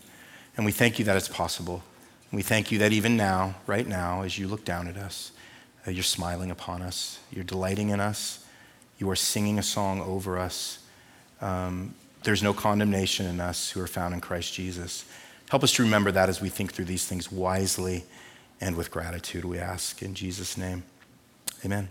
And 0.58 0.66
we 0.66 0.72
thank 0.72 1.00
you 1.00 1.06
that 1.06 1.18
it's 1.18 1.28
possible. 1.28 1.84
We 2.32 2.42
thank 2.42 2.72
you 2.72 2.80
that 2.80 2.92
even 2.92 3.18
now, 3.18 3.56
right 3.66 3.88
now, 3.88 4.22
as 4.22 4.38
you 4.38 4.48
look 4.48 4.64
down 4.66 4.88
at 4.88 4.98
us, 4.98 5.32
uh, 5.88 5.92
you're 5.92 6.04
smiling 6.04 6.52
upon 6.52 6.82
us, 6.82 7.20
you're 7.32 7.44
delighting 7.44 7.90
in 7.90 8.00
us, 8.00 8.46
you 9.00 9.10
are 9.10 9.16
singing 9.16 9.58
a 9.58 9.64
song 9.64 10.02
over 10.02 10.38
us. 10.38 10.80
Um, 11.42 11.96
there's 12.24 12.44
no 12.44 12.54
condemnation 12.54 13.26
in 13.26 13.40
us 13.40 13.72
who 13.72 13.82
are 13.82 13.88
found 13.88 14.14
in 14.14 14.22
Christ 14.22 14.54
Jesus. 14.54 15.06
Help 15.50 15.64
us 15.64 15.72
to 15.74 15.84
remember 15.84 16.12
that 16.12 16.30
as 16.30 16.42
we 16.42 16.50
think 16.50 16.74
through 16.74 16.86
these 16.86 17.06
things 17.06 17.32
wisely 17.32 18.04
and 18.62 18.76
with 18.76 18.92
gratitude, 18.92 19.46
we 19.46 19.58
ask 19.58 20.02
in 20.04 20.14
Jesus' 20.14 20.58
name. 20.58 20.84
Amen. 21.66 21.88